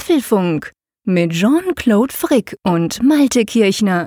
[0.00, 0.72] Apfelfunk
[1.04, 4.06] mit Jean-Claude Frick und Malte Kirchner.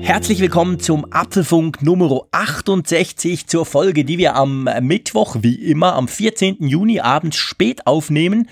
[0.00, 6.08] Herzlich willkommen zum Apfelfunk Nummer 68 zur Folge, die wir am Mittwoch, wie immer, am
[6.08, 6.56] 14.
[6.66, 8.48] Juni abends spät aufnehmen.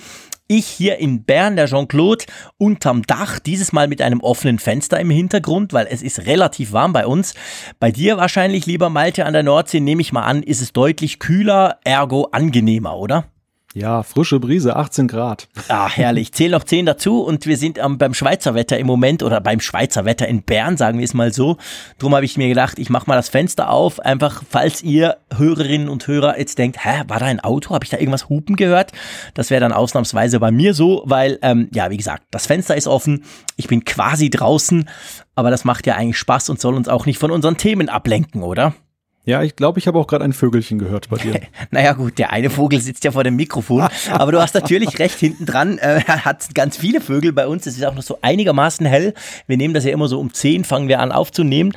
[0.54, 2.26] Ich hier in Bern, der Jean-Claude,
[2.58, 6.92] unterm Dach, dieses Mal mit einem offenen Fenster im Hintergrund, weil es ist relativ warm
[6.92, 7.32] bei uns.
[7.80, 11.18] Bei dir wahrscheinlich, lieber Malte an der Nordsee, nehme ich mal an, ist es deutlich
[11.18, 13.31] kühler, ergo angenehmer, oder?
[13.74, 15.48] Ja, frische Brise, 18 Grad.
[15.68, 16.32] Ah, herrlich.
[16.32, 19.60] Zähl noch 10 dazu und wir sind ähm, beim Schweizer Wetter im Moment oder beim
[19.60, 21.56] Schweizer Wetter in Bern, sagen wir es mal so.
[21.98, 25.88] Drum habe ich mir gedacht, ich mache mal das Fenster auf, einfach falls ihr Hörerinnen
[25.88, 27.70] und Hörer jetzt denkt, hä, war da ein Auto?
[27.70, 28.92] Habe ich da irgendwas hupen gehört?
[29.32, 32.86] Das wäre dann ausnahmsweise bei mir so, weil, ähm, ja, wie gesagt, das Fenster ist
[32.86, 33.24] offen,
[33.56, 34.86] ich bin quasi draußen,
[35.34, 38.42] aber das macht ja eigentlich Spaß und soll uns auch nicht von unseren Themen ablenken,
[38.42, 38.74] oder?
[39.24, 41.40] Ja, ich glaube, ich habe auch gerade ein Vögelchen gehört bei dir.
[41.70, 45.16] naja gut, der eine Vogel sitzt ja vor dem Mikrofon, aber du hast natürlich recht,
[45.18, 47.66] hinten dran äh, hat ganz viele Vögel bei uns.
[47.66, 49.14] Es ist auch noch so einigermaßen hell.
[49.46, 51.72] Wir nehmen das ja immer so um 10, fangen wir an aufzunehmen.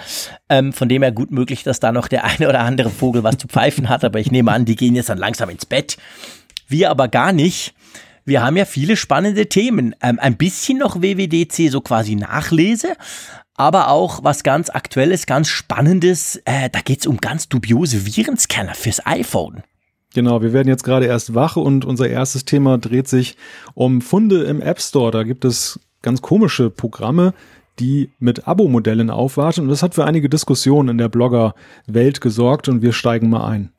[0.49, 3.37] Ähm, von dem her gut möglich, dass da noch der eine oder andere Vogel was
[3.37, 5.97] zu pfeifen hat, aber ich nehme an, die gehen jetzt dann langsam ins Bett.
[6.67, 7.75] Wir aber gar nicht.
[8.27, 9.93] Wir haben ja viele spannende Themen.
[10.01, 12.95] Ähm, ein bisschen noch WWDC, so quasi Nachlese,
[13.55, 16.41] aber auch was ganz Aktuelles, ganz Spannendes.
[16.45, 19.63] Äh, da geht's um ganz dubiose Virenscanner fürs iPhone.
[20.13, 23.35] Genau, wir werden jetzt gerade erst wach und unser erstes Thema dreht sich
[23.73, 25.11] um Funde im App Store.
[25.11, 27.33] Da gibt es ganz komische Programme,
[27.79, 29.61] die mit Abo-Modellen aufwarten.
[29.61, 33.71] Und das hat für einige Diskussionen in der Blogger-Welt gesorgt und wir steigen mal ein.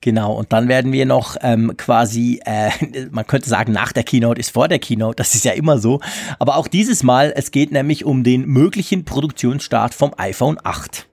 [0.00, 2.70] Genau, und dann werden wir noch ähm, quasi, äh,
[3.10, 6.00] man könnte sagen, nach der Keynote ist vor der Keynote, das ist ja immer so.
[6.38, 11.08] Aber auch dieses Mal, es geht nämlich um den möglichen Produktionsstart vom iPhone 8.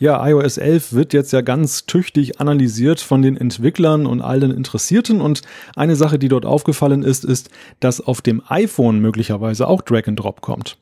[0.00, 5.20] Ja, iOS 11 wird jetzt ja ganz tüchtig analysiert von den Entwicklern und allen Interessierten.
[5.20, 5.42] Und
[5.76, 10.18] eine Sache, die dort aufgefallen ist, ist, dass auf dem iPhone möglicherweise auch Drag and
[10.18, 10.78] Drop kommt.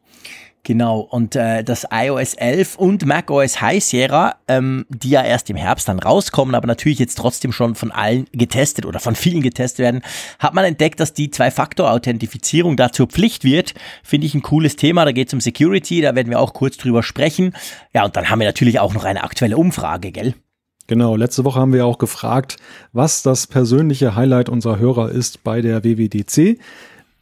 [0.65, 5.57] Genau, und äh, das iOS 11 und macOS High Sierra, ähm, die ja erst im
[5.57, 9.79] Herbst dann rauskommen, aber natürlich jetzt trotzdem schon von allen getestet oder von vielen getestet
[9.79, 10.03] werden,
[10.39, 13.75] hat man entdeckt, dass die Zwei-Faktor-Authentifizierung da zur Pflicht wird.
[14.03, 16.77] Finde ich ein cooles Thema, da geht es um Security, da werden wir auch kurz
[16.77, 17.55] drüber sprechen.
[17.95, 20.35] Ja, und dann haben wir natürlich auch noch eine aktuelle Umfrage, gell?
[20.89, 22.57] Genau, letzte Woche haben wir auch gefragt,
[22.93, 26.59] was das persönliche Highlight unserer Hörer ist bei der WWDC.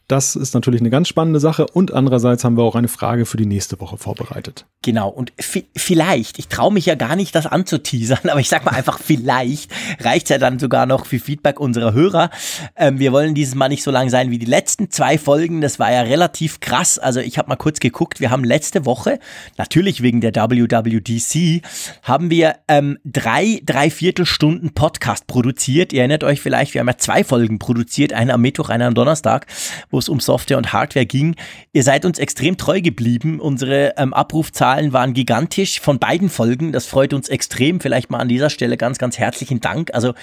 [0.07, 3.35] Das ist natürlich eine ganz spannende Sache und andererseits haben wir auch eine Frage für
[3.35, 4.65] die nächste Woche vorbereitet.
[4.81, 5.33] Genau und
[5.75, 9.69] vielleicht, ich traue mich ja gar nicht, das anzuteasern, aber ich sag mal einfach vielleicht
[9.99, 12.29] reicht ja dann sogar noch für Feedback unserer Hörer.
[12.77, 15.77] Ähm, wir wollen dieses Mal nicht so lang sein wie die letzten zwei Folgen, das
[15.77, 16.99] war ja relativ krass.
[16.99, 19.19] Also ich habe mal kurz geguckt, wir haben letzte Woche,
[19.57, 21.61] natürlich wegen der WWDC,
[22.03, 25.91] haben wir ähm, drei, drei Viertelstunden Podcast produziert.
[25.91, 28.93] Ihr erinnert euch vielleicht, wir haben ja zwei Folgen produziert, eine am Mittwoch, eine am
[28.93, 29.47] Donnerstag,
[29.89, 31.35] wo wo es um Software und Hardware ging.
[31.73, 33.39] Ihr seid uns extrem treu geblieben.
[33.39, 36.71] Unsere ähm, Abrufzahlen waren gigantisch von beiden Folgen.
[36.71, 37.79] Das freut uns extrem.
[37.79, 39.91] Vielleicht mal an dieser Stelle ganz, ganz herzlichen Dank.
[39.95, 40.13] Also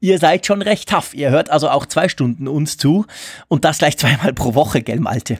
[0.00, 1.14] ihr seid schon recht tough.
[1.14, 3.06] Ihr hört also auch zwei Stunden uns zu
[3.48, 5.38] und das gleich zweimal pro Woche, gell, Malte?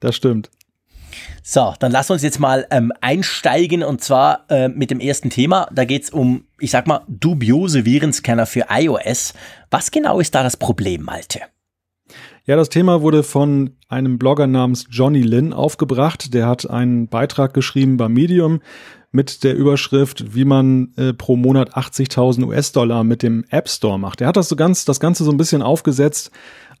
[0.00, 0.50] Das stimmt.
[1.44, 5.68] So, dann lass uns jetzt mal ähm, einsteigen und zwar äh, mit dem ersten Thema.
[5.72, 9.32] Da geht es um, ich sag mal, dubiose Virenscanner für iOS.
[9.70, 11.42] Was genau ist da das Problem, Malte?
[12.48, 16.32] Ja, das Thema wurde von einem Blogger namens Johnny Lin aufgebracht.
[16.32, 18.60] Der hat einen Beitrag geschrieben bei Medium
[19.12, 24.22] mit der Überschrift, wie man äh, pro Monat 80.000 US-Dollar mit dem App Store macht.
[24.22, 26.30] Er hat das so ganz, das Ganze so ein bisschen aufgesetzt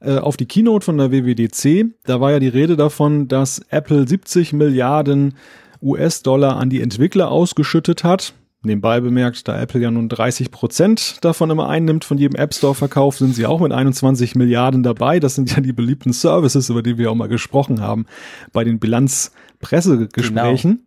[0.00, 1.94] äh, auf die Keynote von der WWDC.
[2.04, 5.34] Da war ja die Rede davon, dass Apple 70 Milliarden
[5.82, 8.32] US-Dollar an die Entwickler ausgeschüttet hat.
[8.62, 12.74] Nebenbei bemerkt, da Apple ja nun 30 Prozent davon immer einnimmt von jedem App Store
[12.74, 15.20] Verkauf, sind sie auch mit 21 Milliarden dabei.
[15.20, 18.06] Das sind ja die beliebten Services, über die wir auch mal gesprochen haben
[18.52, 20.70] bei den Bilanzpressegesprächen.
[20.70, 20.82] Genau.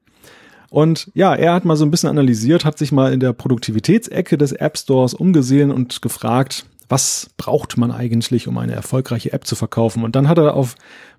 [0.69, 4.37] Und ja, er hat mal so ein bisschen analysiert, hat sich mal in der Produktivitätsecke
[4.37, 9.55] des App Stores umgesehen und gefragt, was braucht man eigentlich, um eine erfolgreiche App zu
[9.55, 10.03] verkaufen?
[10.03, 10.75] Und dann hat er auf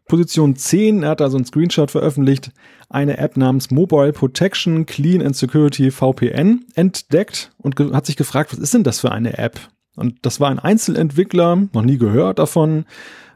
[0.06, 2.50] Position 10, er hat da so einen Screenshot veröffentlicht,
[2.88, 8.58] eine App namens Mobile Protection Clean and Security VPN entdeckt und hat sich gefragt, was
[8.58, 9.58] ist denn das für eine App?
[9.96, 12.84] Und das war ein Einzelentwickler, noch nie gehört davon,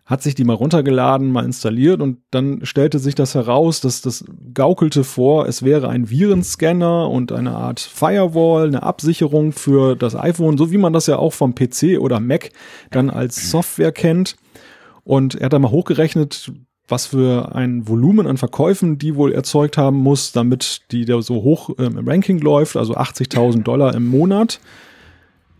[0.06, 4.24] hat sich die mal runtergeladen, mal installiert und dann stellte sich das heraus, dass das
[4.54, 10.58] gaukelte vor, es wäre ein Virenscanner und eine Art Firewall, eine Absicherung für das iPhone,
[10.58, 12.50] so wie man das ja auch vom PC oder Mac
[12.92, 14.36] dann als Software kennt.
[15.06, 16.52] Und er hat da mal hochgerechnet,
[16.88, 21.44] was für ein Volumen an Verkäufen die wohl erzeugt haben muss, damit die da so
[21.44, 24.58] hoch ähm, im Ranking läuft, also 80.000 Dollar im Monat.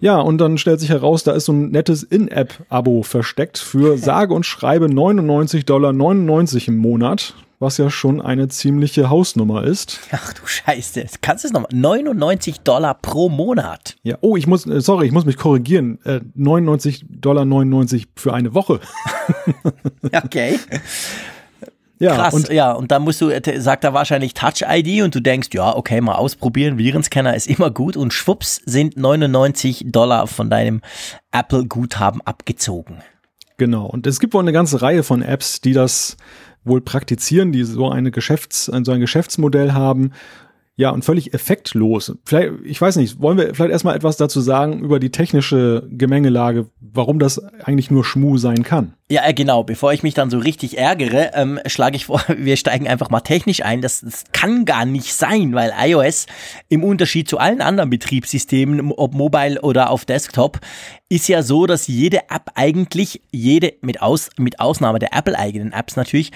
[0.00, 4.34] Ja, und dann stellt sich heraus, da ist so ein nettes In-App-Abo versteckt für sage
[4.34, 10.00] und schreibe 99 Dollar 99 im Monat, was ja schon eine ziemliche Hausnummer ist.
[10.10, 11.70] Ach du Scheiße, kannst du es nochmal?
[11.72, 13.96] 99 Dollar pro Monat.
[14.02, 15.98] Ja, oh, ich muss, äh, sorry, ich muss mich korrigieren.
[16.04, 18.80] Äh, 99 Dollar 99 für eine Woche.
[20.12, 20.58] okay.
[21.98, 25.20] Ja, Krass, und ja, und dann musst du, äh, sagt er wahrscheinlich Touch-ID und du
[25.20, 30.50] denkst, ja, okay, mal ausprobieren, Virenscanner ist immer gut und schwupps sind 99 Dollar von
[30.50, 30.82] deinem
[31.32, 32.98] Apple-Guthaben abgezogen.
[33.56, 33.86] Genau.
[33.86, 36.18] Und es gibt wohl eine ganze Reihe von Apps, die das
[36.66, 40.12] wohl praktizieren, die so eine Geschäfts, so ein Geschäftsmodell haben.
[40.78, 42.14] Ja, und völlig effektlos.
[42.24, 46.66] Vielleicht, ich weiß nicht, wollen wir vielleicht erstmal etwas dazu sagen über die technische Gemengelage,
[46.80, 48.92] warum das eigentlich nur Schmu sein kann?
[49.08, 49.62] Ja, äh, genau.
[49.62, 53.20] Bevor ich mich dann so richtig ärgere, ähm, schlage ich vor, wir steigen einfach mal
[53.20, 53.80] technisch ein.
[53.80, 56.26] Das, das kann gar nicht sein, weil iOS
[56.68, 60.58] im Unterschied zu allen anderen Betriebssystemen, ob mobile oder auf Desktop,
[61.08, 65.94] ist ja so, dass jede App eigentlich, jede mit, Aus, mit Ausnahme der Apple-eigenen Apps
[65.94, 66.32] natürlich,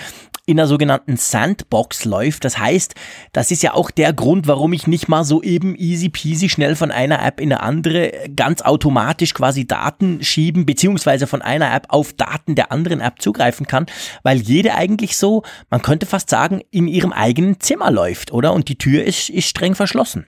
[0.46, 2.44] in der sogenannten Sandbox läuft.
[2.44, 2.94] Das heißt,
[3.32, 6.75] das ist ja auch der Grund, warum ich nicht mal so eben easy peasy schnell
[6.76, 11.87] von einer App in eine andere ganz automatisch quasi Daten schieben, beziehungsweise von einer App
[11.88, 13.86] auf Daten der anderen App zugreifen kann,
[14.22, 18.52] weil jede eigentlich so, man könnte fast sagen, in ihrem eigenen Zimmer läuft, oder?
[18.52, 20.26] Und die Tür ist, ist streng verschlossen.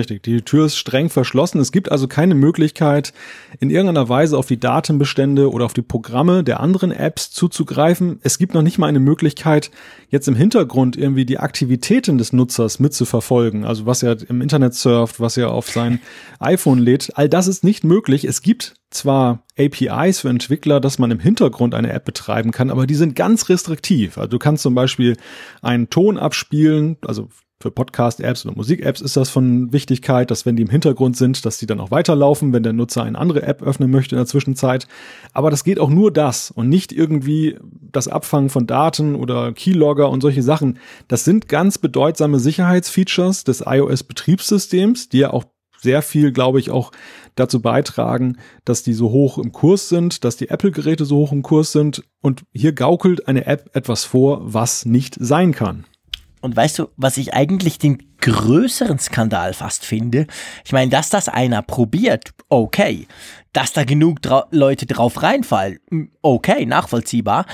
[0.00, 1.60] Richtig, die Tür ist streng verschlossen.
[1.60, 3.12] Es gibt also keine Möglichkeit,
[3.58, 8.18] in irgendeiner Weise auf die Datenbestände oder auf die Programme der anderen Apps zuzugreifen.
[8.22, 9.70] Es gibt noch nicht mal eine Möglichkeit,
[10.08, 13.66] jetzt im Hintergrund irgendwie die Aktivitäten des Nutzers mitzuverfolgen.
[13.66, 16.00] Also was er im Internet surft, was er auf sein
[16.38, 17.10] iPhone lädt.
[17.18, 18.24] All das ist nicht möglich.
[18.24, 22.86] Es gibt zwar APIs für Entwickler, dass man im Hintergrund eine App betreiben kann, aber
[22.86, 24.16] die sind ganz restriktiv.
[24.16, 25.18] Also du kannst zum Beispiel
[25.60, 27.28] einen Ton abspielen, also
[27.62, 31.58] für Podcast-Apps oder Musik-Apps ist das von Wichtigkeit, dass wenn die im Hintergrund sind, dass
[31.58, 34.88] die dann auch weiterlaufen, wenn der Nutzer eine andere App öffnen möchte in der Zwischenzeit.
[35.34, 37.58] Aber das geht auch nur das und nicht irgendwie
[37.92, 40.78] das Abfangen von Daten oder Keylogger und solche Sachen.
[41.08, 45.44] Das sind ganz bedeutsame Sicherheitsfeatures des iOS-Betriebssystems, die ja auch
[45.82, 46.92] sehr viel, glaube ich, auch
[47.34, 51.42] dazu beitragen, dass die so hoch im Kurs sind, dass die Apple-Geräte so hoch im
[51.42, 52.04] Kurs sind.
[52.20, 55.84] Und hier gaukelt eine App etwas vor, was nicht sein kann.
[56.40, 60.26] Und weißt du, was ich eigentlich den größeren Skandal fast finde?
[60.64, 63.06] Ich meine, dass das einer probiert, okay.
[63.52, 64.20] Dass da genug
[64.50, 65.80] Leute drauf reinfallen,
[66.22, 67.46] okay, nachvollziehbar.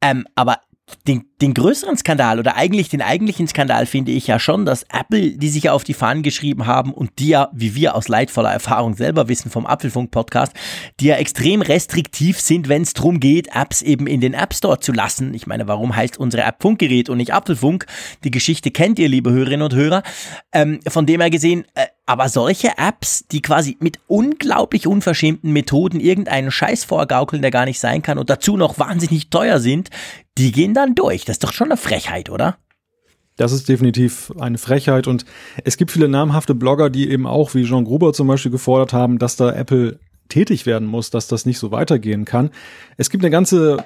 [0.00, 0.60] Ähm, aber
[1.06, 5.32] den, den größeren Skandal oder eigentlich den eigentlichen Skandal finde ich ja schon, dass Apple,
[5.32, 8.52] die sich ja auf die Fahnen geschrieben haben und die ja, wie wir aus leidvoller
[8.52, 10.52] Erfahrung selber wissen vom Apfelfunk-Podcast,
[11.00, 14.80] die ja extrem restriktiv sind, wenn es darum geht, Apps eben in den App Store
[14.80, 15.34] zu lassen.
[15.34, 17.86] Ich meine, warum heißt unsere App Funkgerät und nicht Apfelfunk?
[18.24, 20.02] Die Geschichte kennt ihr, liebe Hörerinnen und Hörer.
[20.52, 26.00] Ähm, von dem her gesehen, äh, aber solche Apps, die quasi mit unglaublich unverschämten Methoden
[26.00, 29.90] irgendeinen Scheiß vorgaukeln, der gar nicht sein kann und dazu noch wahnsinnig teuer sind,
[30.40, 31.24] die gehen dann durch.
[31.24, 32.56] Das ist doch schon eine Frechheit, oder?
[33.36, 35.24] Das ist definitiv eine Frechheit und
[35.64, 39.18] es gibt viele namhafte Blogger, die eben auch, wie Jean Gruber zum Beispiel gefordert haben,
[39.18, 39.98] dass da Apple
[40.28, 42.50] tätig werden muss, dass das nicht so weitergehen kann.
[42.96, 43.84] Es gibt eine ganze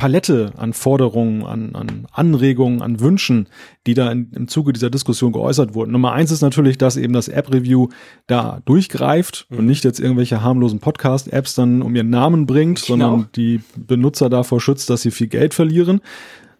[0.00, 3.50] Palette an Forderungen, an, an Anregungen, an Wünschen,
[3.86, 5.92] die da in, im Zuge dieser Diskussion geäußert wurden.
[5.92, 7.88] Nummer eins ist natürlich, dass eben das App-Review
[8.26, 9.58] da durchgreift mhm.
[9.58, 13.10] und nicht jetzt irgendwelche harmlosen Podcast-Apps dann um ihren Namen bringt, genau.
[13.10, 16.00] sondern die Benutzer davor schützt, dass sie viel Geld verlieren.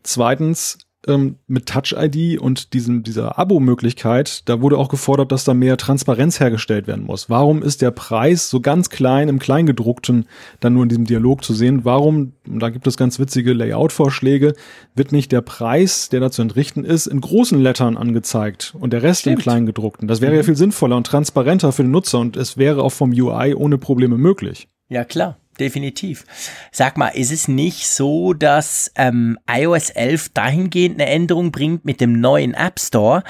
[0.02, 0.76] Zweitens,
[1.06, 6.40] ähm, mit Touch-ID und diesem, dieser Abo-Möglichkeit, da wurde auch gefordert, dass da mehr Transparenz
[6.40, 7.30] hergestellt werden muss.
[7.30, 10.26] Warum ist der Preis so ganz klein im Kleingedruckten
[10.60, 11.84] dann nur in diesem Dialog zu sehen?
[11.84, 14.54] Warum, da gibt es ganz witzige Layout-Vorschläge,
[14.94, 19.02] wird nicht der Preis, der da zu entrichten ist, in großen Lettern angezeigt und der
[19.02, 19.36] Rest Stimmt.
[19.36, 20.08] im Kleingedruckten?
[20.08, 20.38] Das wäre mhm.
[20.38, 23.78] ja viel sinnvoller und transparenter für den Nutzer und es wäre auch vom UI ohne
[23.78, 24.68] Probleme möglich.
[24.88, 26.24] Ja, klar definitiv.
[26.72, 32.00] Sag mal, ist es nicht so, dass ähm, iOS 11 dahingehend eine Änderung bringt mit
[32.00, 33.22] dem neuen App Store,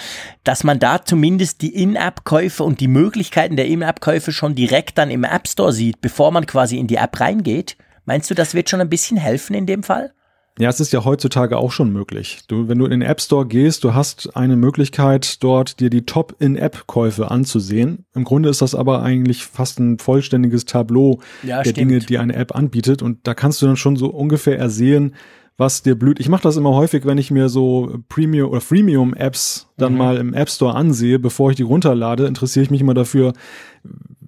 [0.44, 5.24] dass man da zumindest die In-App-Käufe und die Möglichkeiten der In-App-Käufe schon direkt dann im
[5.24, 7.76] App Store sieht, bevor man quasi in die App reingeht?
[8.04, 10.12] Meinst du, das wird schon ein bisschen helfen in dem Fall?
[10.58, 12.40] Ja, es ist ja heutzutage auch schon möglich.
[12.48, 16.04] Du, wenn du in den App Store gehst, du hast eine Möglichkeit, dort dir die
[16.04, 18.04] Top-in-App-Käufe anzusehen.
[18.14, 21.76] Im Grunde ist das aber eigentlich fast ein vollständiges Tableau ja, der stimmt.
[21.78, 23.00] Dinge, die eine App anbietet.
[23.00, 25.14] Und da kannst du dann schon so ungefähr ersehen,
[25.56, 26.20] was dir blüht.
[26.20, 29.98] Ich mache das immer häufig, wenn ich mir so Premium oder Freemium Apps dann mhm.
[29.98, 33.34] mal im App Store ansehe, bevor ich die runterlade, interessiere ich mich immer dafür,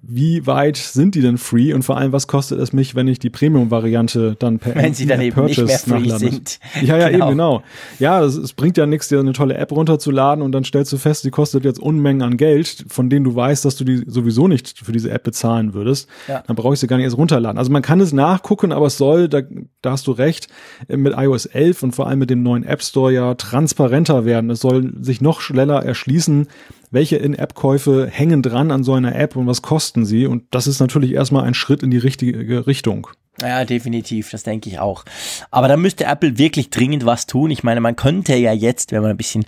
[0.05, 3.19] wie weit sind die denn free und vor allem, was kostet es mich, wenn ich
[3.19, 6.19] die Premium-Variante dann per Wenn sie dann eben nicht mehr free nachlade.
[6.19, 6.59] sind.
[6.81, 7.27] Ja, ja, genau.
[7.27, 7.63] eben genau.
[7.99, 11.23] Ja, es bringt ja nichts, dir eine tolle App runterzuladen und dann stellst du fest,
[11.23, 14.79] die kostet jetzt Unmengen an Geld, von denen du weißt, dass du die sowieso nicht
[14.79, 16.09] für diese App bezahlen würdest.
[16.27, 16.43] Ja.
[16.45, 17.57] Dann brauche ich sie gar nicht erst runterladen.
[17.57, 19.41] Also man kann es nachgucken, aber es soll, da,
[19.81, 20.49] da hast du recht,
[20.89, 24.49] mit iOS 11 und vor allem mit dem neuen App Store ja transparenter werden.
[24.49, 26.47] Es soll sich noch schneller erschließen,
[26.93, 30.27] welche In-App-Käufe hängen dran an so einer App und was kosten sie.
[30.27, 33.07] Und das ist natürlich erstmal ein Schritt in die richtige Richtung.
[33.41, 35.03] Ja, definitiv, das denke ich auch.
[35.49, 37.49] Aber da müsste Apple wirklich dringend was tun.
[37.49, 39.45] Ich meine, man könnte ja jetzt, wenn man ein bisschen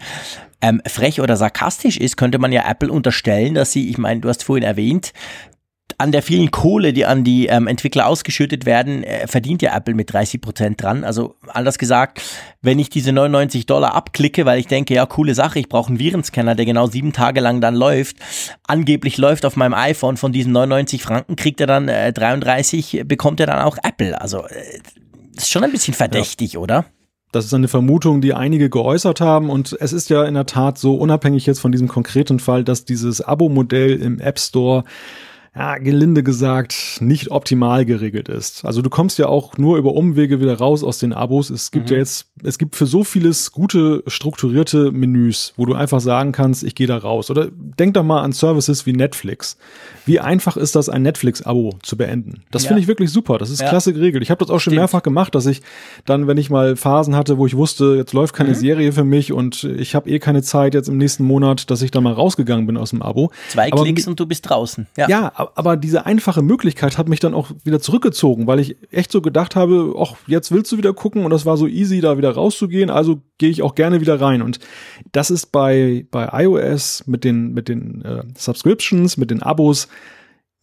[0.60, 4.30] ähm, frech oder sarkastisch ist, könnte man ja Apple unterstellen, dass sie, ich meine, du
[4.30, 5.14] hast vorhin erwähnt,
[5.98, 9.94] an der vielen Kohle, die an die ähm, Entwickler ausgeschüttet werden, äh, verdient ja Apple
[9.94, 11.04] mit 30 Prozent dran.
[11.04, 12.22] Also anders gesagt,
[12.62, 16.00] wenn ich diese 99 Dollar abklicke, weil ich denke, ja, coole Sache, ich brauche einen
[16.00, 18.18] Virenscanner, der genau sieben Tage lang dann läuft,
[18.68, 23.40] angeblich läuft auf meinem iPhone, von diesen 99 Franken kriegt er dann äh, 33, bekommt
[23.40, 24.20] er dann auch Apple.
[24.20, 24.80] Also äh,
[25.36, 26.60] ist schon ein bisschen verdächtig, ja.
[26.60, 26.86] oder?
[27.36, 29.50] Das ist eine Vermutung, die einige geäußert haben.
[29.50, 32.86] Und es ist ja in der Tat so, unabhängig jetzt von diesem konkreten Fall, dass
[32.86, 34.86] dieses Abo-Modell im App Store
[35.56, 38.66] ja, gelinde gesagt, nicht optimal geregelt ist.
[38.66, 41.50] Also du kommst ja auch nur über Umwege wieder raus aus den Abos.
[41.50, 41.94] Es gibt mhm.
[41.94, 46.64] ja jetzt, es gibt für so vieles gute, strukturierte Menüs, wo du einfach sagen kannst,
[46.64, 47.32] ich gehe da raus.
[47.32, 49.58] Oder denk doch mal an Services wie Netflix.
[50.06, 52.44] Wie einfach ist das, ein Netflix-Abo zu beenden?
[52.52, 52.70] Das ja.
[52.70, 53.38] finde ich wirklich super.
[53.38, 53.70] Das ist ja.
[53.70, 54.24] klasse geregelt.
[54.24, 54.78] Ich habe das auch schon Stimmt.
[54.78, 55.62] mehrfach gemacht, dass ich
[56.06, 58.56] dann, wenn ich mal Phasen hatte, wo ich wusste, jetzt läuft keine mhm.
[58.56, 61.92] Serie für mich und ich habe eh keine Zeit jetzt im nächsten Monat, dass ich
[61.92, 63.32] da mal rausgegangen bin aus dem Abo.
[63.50, 64.88] Zwei Aber Klicks und du bist draußen.
[64.98, 65.10] Ja.
[65.10, 69.22] ja, aber diese einfache Möglichkeit hat mich dann auch wieder zurückgezogen, weil ich echt so
[69.22, 72.32] gedacht habe, ach, jetzt willst du wieder gucken und das war so easy, da wieder
[72.32, 74.42] rauszugehen, also gehe ich auch gerne wieder rein.
[74.42, 74.60] Und
[75.12, 79.88] das ist bei, bei iOS mit den, mit den äh, Subscriptions, mit den Abos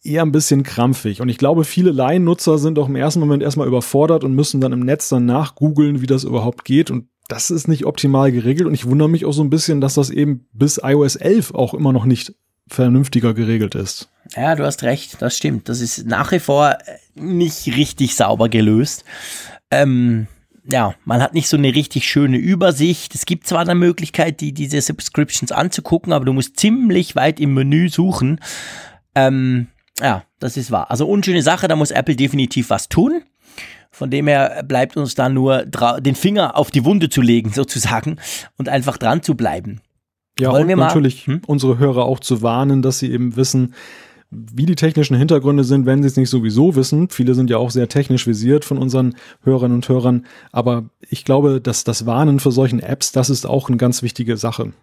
[0.03, 1.21] eher ein bisschen krampfig.
[1.21, 4.73] Und ich glaube, viele Laiennutzer sind auch im ersten Moment erstmal überfordert und müssen dann
[4.73, 6.91] im Netz dann nachgoogeln, wie das überhaupt geht.
[6.91, 8.67] Und das ist nicht optimal geregelt.
[8.67, 11.73] Und ich wundere mich auch so ein bisschen, dass das eben bis iOS 11 auch
[11.73, 12.33] immer noch nicht
[12.67, 14.09] vernünftiger geregelt ist.
[14.35, 15.69] Ja, du hast recht, das stimmt.
[15.69, 16.77] Das ist nach wie vor
[17.15, 19.03] nicht richtig sauber gelöst.
[19.69, 20.27] Ähm,
[20.65, 23.15] ja, man hat nicht so eine richtig schöne Übersicht.
[23.15, 27.53] Es gibt zwar eine Möglichkeit, die, diese Subscriptions anzugucken, aber du musst ziemlich weit im
[27.53, 28.39] Menü suchen.
[29.13, 29.67] Ähm,
[29.99, 30.89] ja, das ist wahr.
[30.89, 33.23] Also unschöne Sache, da muss Apple definitiv was tun.
[33.91, 38.17] Von dem her bleibt uns da nur den Finger auf die Wunde zu legen, sozusagen,
[38.57, 39.81] und einfach dran zu bleiben.
[40.39, 41.41] Ja, Wollen und natürlich hm?
[41.45, 43.75] unsere Hörer auch zu warnen, dass sie eben wissen,
[44.31, 47.09] wie die technischen Hintergründe sind, wenn sie es nicht sowieso wissen.
[47.09, 50.25] Viele sind ja auch sehr technisch visiert von unseren Hörerinnen und Hörern.
[50.51, 54.37] Aber ich glaube, dass das Warnen für solchen Apps, das ist auch eine ganz wichtige
[54.37, 54.73] Sache.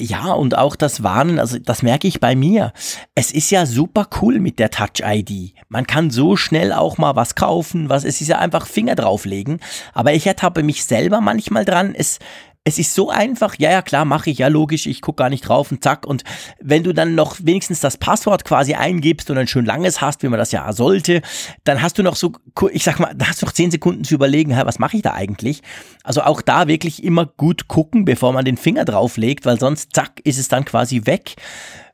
[0.00, 2.72] Ja, und auch das Warnen, also das merke ich bei mir.
[3.14, 5.52] Es ist ja super cool mit der Touch-ID.
[5.68, 9.60] Man kann so schnell auch mal was kaufen, was, es ist ja einfach Finger drauflegen.
[9.92, 12.18] Aber ich ertappe mich selber manchmal dran, es,
[12.64, 15.48] es ist so einfach, ja, ja, klar, mache ich, ja, logisch, ich gucke gar nicht
[15.48, 16.06] drauf und zack.
[16.06, 16.24] Und
[16.60, 20.28] wenn du dann noch wenigstens das Passwort quasi eingibst und ein schön langes hast, wie
[20.28, 21.22] man das ja sollte,
[21.64, 22.32] dann hast du noch so,
[22.70, 25.14] ich sag mal, da hast du noch zehn Sekunden zu überlegen, was mache ich da
[25.14, 25.62] eigentlich?
[26.04, 30.20] Also auch da wirklich immer gut gucken, bevor man den Finger drauflegt, weil sonst, zack,
[30.24, 31.36] ist es dann quasi weg.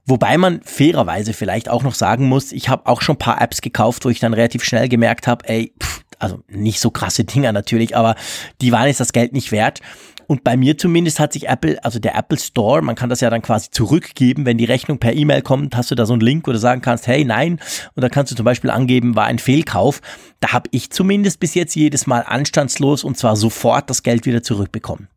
[0.04, 3.60] Wobei man fairerweise vielleicht auch noch sagen muss, ich habe auch schon ein paar Apps
[3.60, 7.52] gekauft, wo ich dann relativ schnell gemerkt habe, ey, pff, also nicht so krasse Dinger
[7.52, 8.14] natürlich, aber
[8.60, 9.80] die waren jetzt das Geld nicht wert.
[10.26, 13.30] Und bei mir zumindest hat sich Apple, also der Apple Store, man kann das ja
[13.30, 16.44] dann quasi zurückgeben, wenn die Rechnung per E-Mail kommt, hast du da so einen Link,
[16.44, 17.60] du sagen kannst, hey, nein.
[17.94, 20.00] Und dann kannst du zum Beispiel angeben, war ein Fehlkauf.
[20.40, 24.42] Da habe ich zumindest bis jetzt jedes Mal anstandslos und zwar sofort das Geld wieder
[24.42, 25.08] zurückbekommen.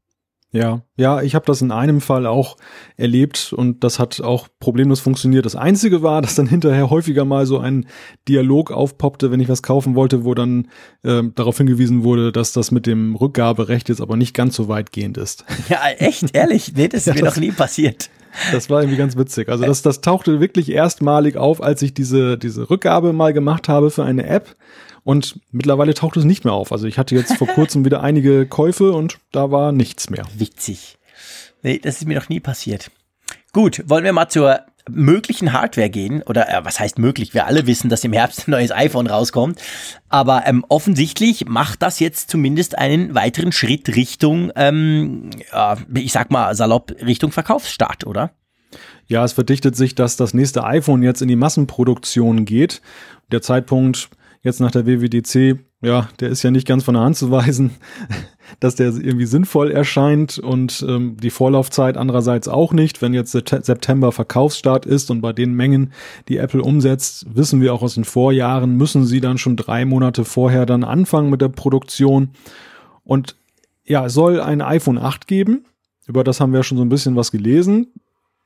[0.51, 2.57] Ja, ja, ich habe das in einem Fall auch
[2.97, 5.45] erlebt und das hat auch problemlos funktioniert.
[5.45, 7.85] Das Einzige war, dass dann hinterher häufiger mal so ein
[8.27, 10.67] Dialog aufpoppte, wenn ich was kaufen wollte, wo dann
[11.03, 15.17] äh, darauf hingewiesen wurde, dass das mit dem Rückgaberecht jetzt aber nicht ganz so weitgehend
[15.17, 15.45] ist.
[15.69, 18.09] Ja, echt, ehrlich, nee, das ist ja, mir das, noch nie passiert.
[18.51, 19.49] Das war irgendwie ganz witzig.
[19.49, 23.91] Also das, das tauchte wirklich erstmalig auf, als ich diese, diese Rückgabe mal gemacht habe
[23.91, 24.55] für eine App
[25.09, 26.71] und mittlerweile taucht es nicht mehr auf.
[26.71, 30.23] Also ich hatte jetzt vor kurzem wieder einige Käufe und da war nichts mehr.
[30.37, 30.99] Witzig.
[31.63, 32.91] Nee, das ist mir noch nie passiert.
[33.51, 37.33] Gut, wollen wir mal zur möglichen Hardware gehen, oder äh, was heißt möglich?
[37.33, 39.59] Wir alle wissen, dass im Herbst ein neues iPhone rauskommt,
[40.09, 46.29] aber ähm, offensichtlich macht das jetzt zumindest einen weiteren Schritt Richtung, ähm, äh, ich sag
[46.29, 48.29] mal salopp, Richtung Verkaufsstart, oder?
[49.07, 52.83] Ja, es verdichtet sich, dass das nächste iPhone jetzt in die Massenproduktion geht.
[53.31, 54.09] Der Zeitpunkt
[54.41, 57.71] jetzt nach der WWDC, ja, der ist ja nicht ganz von der Hand zu weisen.
[58.59, 63.01] dass der irgendwie sinnvoll erscheint und ähm, die Vorlaufzeit andererseits auch nicht.
[63.01, 65.93] Wenn jetzt September Verkaufsstart ist und bei den Mengen,
[66.27, 70.25] die Apple umsetzt, wissen wir auch aus den Vorjahren, müssen sie dann schon drei Monate
[70.25, 72.31] vorher dann anfangen mit der Produktion.
[73.03, 73.35] Und
[73.85, 75.65] ja, es soll ein iPhone 8 geben.
[76.07, 77.87] Über das haben wir schon so ein bisschen was gelesen.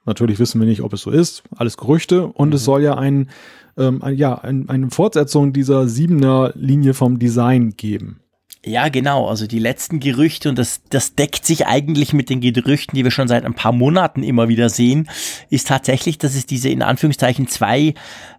[0.06, 1.44] Natürlich wissen wir nicht, ob es so ist.
[1.56, 2.28] Alles Gerüchte.
[2.28, 2.56] Und mhm.
[2.56, 3.30] es soll ja ein,
[3.78, 8.20] ähm, ja, ein, eine Fortsetzung dieser siebener Linie vom Design geben.
[8.66, 9.28] Ja, genau.
[9.28, 13.12] Also die letzten Gerüchte, und das, das deckt sich eigentlich mit den Gerüchten, die wir
[13.12, 15.10] schon seit ein paar Monaten immer wieder sehen,
[15.50, 17.94] ist tatsächlich, dass es diese in Anführungszeichen zwei,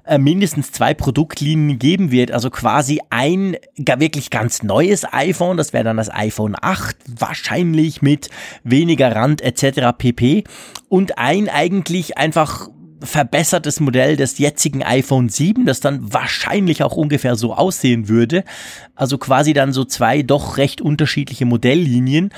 [0.06, 2.32] äh, mindestens zwei Produktlinien geben wird.
[2.32, 8.30] Also quasi ein wirklich ganz neues iPhone, das wäre dann das iPhone 8, wahrscheinlich mit
[8.62, 9.92] weniger Rand etc.
[9.98, 10.44] pp.
[10.88, 12.70] Und ein eigentlich einfach
[13.04, 18.44] verbessertes Modell des jetzigen iPhone 7, das dann wahrscheinlich auch ungefähr so aussehen würde.
[18.94, 22.30] Also quasi dann so zwei doch recht unterschiedliche Modelllinien.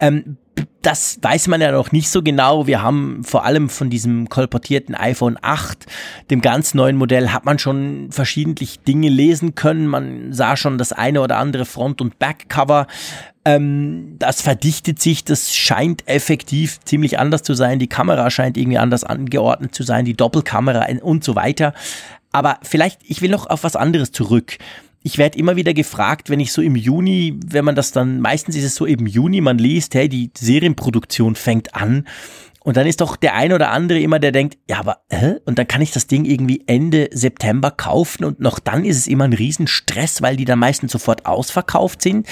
[0.00, 0.36] Ähm,
[0.82, 2.66] das weiß man ja noch nicht so genau.
[2.66, 5.86] Wir haben vor allem von diesem kolportierten iPhone 8,
[6.30, 9.86] dem ganz neuen Modell, hat man schon verschiedentlich Dinge lesen können.
[9.86, 12.86] Man sah schon das eine oder andere Front- und Backcover.
[13.44, 17.78] Ähm, das verdichtet sich, das scheint effektiv ziemlich anders zu sein.
[17.78, 21.74] Die Kamera scheint irgendwie anders angeordnet zu sein, die Doppelkamera und so weiter.
[22.30, 24.58] Aber vielleicht, ich will noch auf was anderes zurück
[25.08, 28.56] ich werde immer wieder gefragt, wenn ich so im Juni, wenn man das dann, meistens
[28.56, 32.06] ist es so im Juni, man liest, hey, die Serienproduktion fängt an.
[32.62, 35.36] Und dann ist doch der ein oder andere immer, der denkt, ja, aber, hä?
[35.46, 39.06] Und dann kann ich das Ding irgendwie Ende September kaufen und noch dann ist es
[39.06, 42.26] immer ein Riesenstress, weil die dann meistens sofort ausverkauft sind.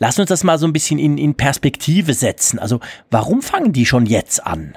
[0.00, 2.58] Lass uns das mal so ein bisschen in, in Perspektive setzen.
[2.58, 4.76] Also, warum fangen die schon jetzt an?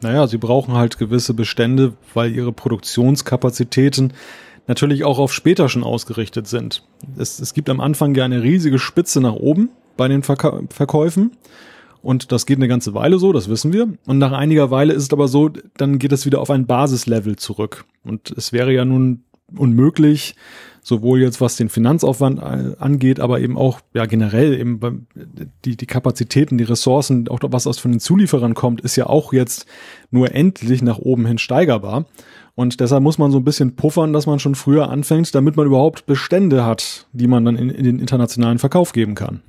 [0.00, 4.14] Naja, sie brauchen halt gewisse Bestände, weil ihre Produktionskapazitäten
[4.66, 6.84] natürlich auch auf später schon ausgerichtet sind.
[7.16, 11.32] Es, es gibt am Anfang ja eine riesige Spitze nach oben bei den Verka Verkäufen.
[12.02, 13.88] Und das geht eine ganze Weile so, das wissen wir.
[14.06, 17.36] Und nach einiger Weile ist es aber so, dann geht es wieder auf ein Basislevel
[17.36, 17.84] zurück.
[18.04, 19.22] Und es wäre ja nun
[19.56, 20.34] unmöglich,
[20.82, 25.06] sowohl jetzt was den Finanzaufwand angeht, aber eben auch ja generell eben
[25.64, 29.32] die die Kapazitäten, die Ressourcen, auch was aus von den Zulieferern kommt, ist ja auch
[29.32, 29.66] jetzt
[30.10, 32.06] nur endlich nach oben hin steigerbar.
[32.54, 35.66] Und deshalb muss man so ein bisschen puffern, dass man schon früher anfängt, damit man
[35.66, 39.40] überhaupt Bestände hat, die man dann in, in den internationalen Verkauf geben kann.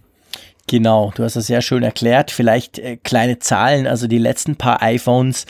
[0.68, 2.32] Genau, du hast das sehr schön erklärt.
[2.32, 5.46] Vielleicht äh, kleine Zahlen, also die letzten paar iPhones.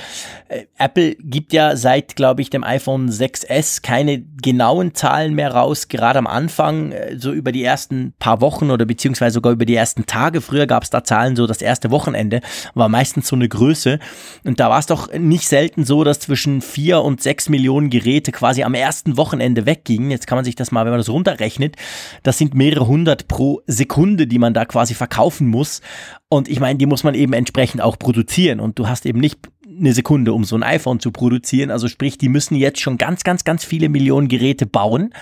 [0.47, 5.87] Äh, Apple gibt ja seit, glaube ich, dem iPhone 6S keine genauen Zahlen mehr raus.
[5.87, 9.75] Gerade am Anfang, äh, so über die ersten paar Wochen oder beziehungsweise sogar über die
[9.75, 10.41] ersten Tage.
[10.41, 12.41] Früher gab es da Zahlen, so das erste Wochenende
[12.73, 13.99] war meistens so eine Größe.
[14.43, 18.31] Und da war es doch nicht selten so, dass zwischen vier und sechs Millionen Geräte
[18.31, 20.09] quasi am ersten Wochenende weggingen.
[20.09, 21.75] Jetzt kann man sich das mal, wenn man das runterrechnet,
[22.23, 25.81] das sind mehrere hundert pro Sekunde, die man da quasi verkaufen muss.
[26.29, 28.61] Und ich meine, die muss man eben entsprechend auch produzieren.
[28.61, 29.37] Und du hast eben nicht
[29.67, 31.71] eine Sekunde, um so ein iPhone zu produzieren.
[31.71, 35.13] Also sprich, die müssen jetzt schon ganz, ganz, ganz viele Millionen Geräte bauen,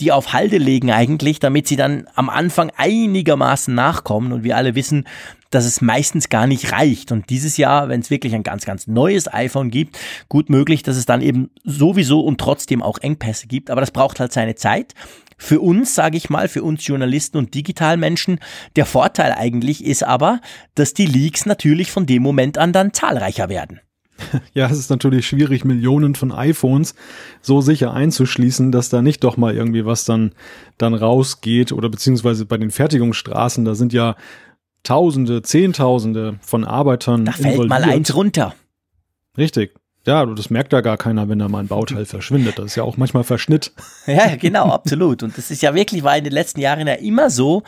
[0.00, 4.32] die auf Halde legen eigentlich, damit sie dann am Anfang einigermaßen nachkommen.
[4.32, 5.04] Und wir alle wissen,
[5.50, 7.12] dass es meistens gar nicht reicht.
[7.12, 9.98] Und dieses Jahr, wenn es wirklich ein ganz, ganz neues iPhone gibt,
[10.30, 13.70] gut möglich, dass es dann eben sowieso und trotzdem auch Engpässe gibt.
[13.70, 14.94] Aber das braucht halt seine Zeit.
[15.38, 18.40] Für uns, sage ich mal, für uns Journalisten und Digitalmenschen,
[18.74, 20.40] der Vorteil eigentlich ist aber,
[20.74, 23.80] dass die Leaks natürlich von dem Moment an dann zahlreicher werden.
[24.54, 26.94] Ja, es ist natürlich schwierig, Millionen von iPhones
[27.42, 30.32] so sicher einzuschließen, dass da nicht doch mal irgendwie was dann,
[30.78, 34.16] dann rausgeht oder beziehungsweise bei den Fertigungsstraßen, da sind ja
[34.86, 37.24] Tausende, Zehntausende von Arbeitern.
[37.24, 37.68] Da fällt involviert.
[37.68, 38.54] mal eins runter.
[39.36, 39.74] Richtig.
[40.06, 42.58] Ja, das merkt ja gar keiner, wenn da mal ein Bauteil verschwindet.
[42.58, 43.72] Das ist ja auch manchmal Verschnitt.
[44.06, 45.24] Ja, genau, absolut.
[45.24, 47.64] Und das ist ja wirklich, war in den letzten Jahren ja immer so,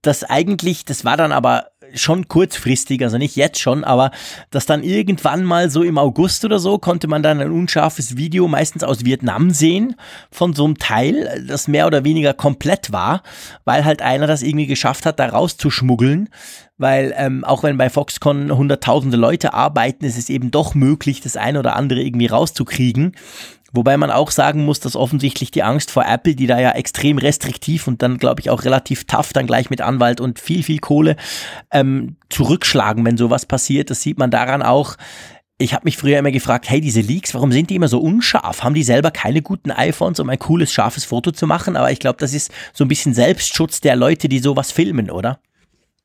[0.00, 4.10] dass eigentlich, das war dann aber schon kurzfristig, also nicht jetzt schon, aber
[4.50, 8.48] dass dann irgendwann mal so im August oder so konnte man dann ein unscharfes Video
[8.48, 9.96] meistens aus Vietnam sehen
[10.30, 13.22] von so einem Teil, das mehr oder weniger komplett war,
[13.64, 16.28] weil halt einer das irgendwie geschafft hat, da rauszuschmuggeln,
[16.82, 21.36] weil ähm, auch wenn bei Foxconn hunderttausende Leute arbeiten, ist es eben doch möglich, das
[21.36, 23.16] eine oder andere irgendwie rauszukriegen.
[23.72, 27.16] Wobei man auch sagen muss, dass offensichtlich die Angst vor Apple, die da ja extrem
[27.16, 30.78] restriktiv und dann glaube ich auch relativ tough, dann gleich mit Anwalt und viel, viel
[30.78, 31.16] Kohle
[31.70, 33.88] ähm, zurückschlagen, wenn sowas passiert.
[33.88, 34.96] Das sieht man daran auch.
[35.56, 38.62] Ich habe mich früher immer gefragt, hey, diese Leaks, warum sind die immer so unscharf?
[38.62, 41.76] Haben die selber keine guten iPhones, um ein cooles, scharfes Foto zu machen?
[41.76, 45.38] Aber ich glaube, das ist so ein bisschen Selbstschutz der Leute, die sowas filmen, oder?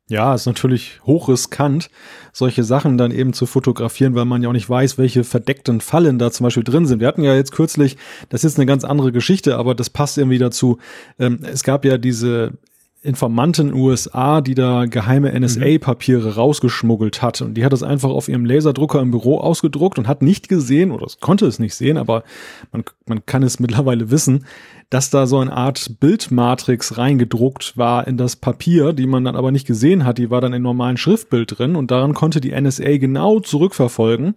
[0.09, 1.89] Ja, ist natürlich hochriskant,
[2.31, 6.17] solche Sachen dann eben zu fotografieren, weil man ja auch nicht weiß, welche verdeckten Fallen
[6.17, 7.01] da zum Beispiel drin sind.
[7.01, 7.97] Wir hatten ja jetzt kürzlich,
[8.29, 10.77] das ist eine ganz andere Geschichte, aber das passt irgendwie dazu.
[11.19, 12.53] Ähm, es gab ja diese
[13.03, 17.41] Informantin USA, die da geheime NSA-Papiere rausgeschmuggelt hat.
[17.41, 20.91] Und die hat das einfach auf ihrem Laserdrucker im Büro ausgedruckt und hat nicht gesehen,
[20.91, 22.23] oder konnte es nicht sehen, aber
[22.71, 24.45] man, man kann es mittlerweile wissen,
[24.89, 29.51] dass da so eine Art Bildmatrix reingedruckt war in das Papier, die man dann aber
[29.51, 30.17] nicht gesehen hat.
[30.17, 34.35] Die war dann in normalen Schriftbild drin und daran konnte die NSA genau zurückverfolgen,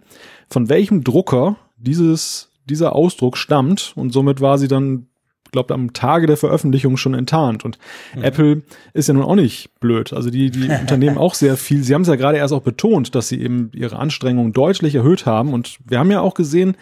[0.49, 5.07] von welchem Drucker dieses dieser Ausdruck stammt und somit war sie dann
[5.51, 7.65] glaube am Tage der Veröffentlichung schon enttarnt.
[7.65, 7.77] Und
[8.15, 8.23] mhm.
[8.23, 8.61] Apple
[8.93, 10.13] ist ja nun auch nicht blöd.
[10.13, 11.83] Also die, die Unternehmen auch sehr viel.
[11.83, 15.25] Sie haben es ja gerade erst auch betont, dass sie eben ihre Anstrengungen deutlich erhöht
[15.25, 15.53] haben.
[15.53, 16.75] Und wir haben ja auch gesehen,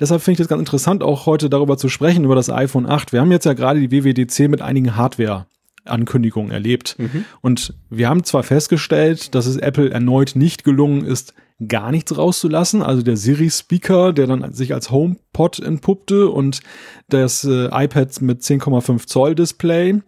[0.00, 3.12] deshalb finde ich das ganz interessant, auch heute darüber zu sprechen, über das iPhone 8.
[3.12, 5.46] Wir haben jetzt ja gerade die WWDC mit einigen Hardware
[5.84, 6.96] Ankündigungen erlebt.
[6.98, 7.24] Mhm.
[7.40, 11.34] Und wir haben zwar festgestellt, dass es Apple erneut nicht gelungen ist,
[11.66, 12.82] gar nichts rauszulassen.
[12.82, 16.60] Also der Siri-Speaker, der dann sich als HomePod entpuppte und
[17.08, 20.00] das äh, iPad mit 10,5 Zoll Display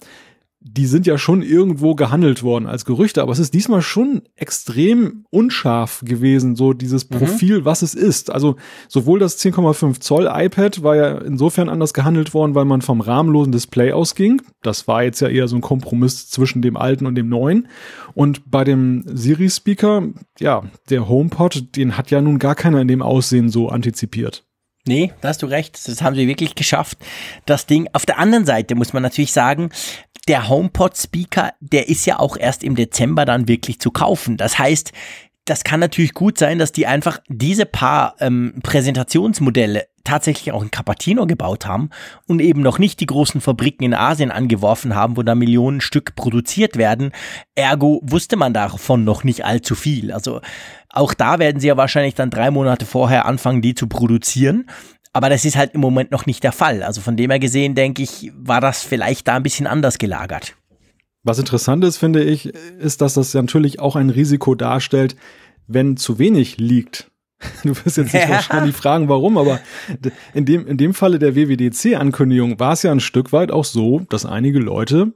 [0.61, 5.25] die sind ja schon irgendwo gehandelt worden als Gerüchte, aber es ist diesmal schon extrem
[5.31, 7.17] unscharf gewesen, so dieses mhm.
[7.17, 7.65] Profil, mhm.
[7.65, 8.31] was es ist.
[8.33, 8.57] Also
[8.89, 13.53] sowohl das 10,5 Zoll iPad war ja insofern anders gehandelt worden, weil man vom rahmenlosen
[13.53, 14.43] Display ausging.
[14.63, 17.69] Das war jetzt ja eher so ein Kompromiss zwischen dem alten und dem neuen.
[18.15, 20.09] Und bei dem Siri-Speaker,
[20.41, 24.48] ja, der HomePod, den hat ja nun gar keiner in dem Aussehen so antizipiert.
[24.89, 25.87] Nee, da hast du recht.
[25.87, 26.97] Das haben sie wirklich geschafft.
[27.45, 27.89] Das Ding.
[27.93, 29.69] Auf der anderen Seite muss man natürlich sagen,
[30.29, 34.39] der HomePod-Speaker, der ist ja auch erst im Dezember dann wirklich zu kaufen.
[34.39, 34.93] Das heißt,
[35.45, 40.71] das kann natürlich gut sein, dass die einfach diese paar ähm, Präsentationsmodelle tatsächlich auch in
[40.71, 41.91] Capatino gebaut haben
[42.27, 46.17] und eben noch nicht die großen Fabriken in Asien angeworfen haben, wo da Millionen Stück
[46.17, 47.13] produziert werden.
[47.55, 50.13] Ergo wusste man davon noch nicht allzu viel.
[50.13, 50.41] Also
[50.89, 54.67] auch da werden sie ja wahrscheinlich dann drei Monate vorher anfangen, die zu produzieren.
[55.13, 56.83] Aber das ist halt im Moment noch nicht der Fall.
[56.83, 60.55] Also von dem her gesehen, denke ich, war das vielleicht da ein bisschen anders gelagert.
[61.23, 65.17] Was interessant ist, finde ich, ist, dass das natürlich auch ein Risiko darstellt,
[65.67, 67.11] wenn zu wenig liegt.
[67.63, 68.31] Du wirst jetzt nicht ja.
[68.31, 69.61] wahrscheinlich fragen, warum, aber
[70.35, 74.01] in dem, in dem Falle der WWDC-Ankündigung war es ja ein Stück weit auch so,
[74.09, 75.13] dass einige Leute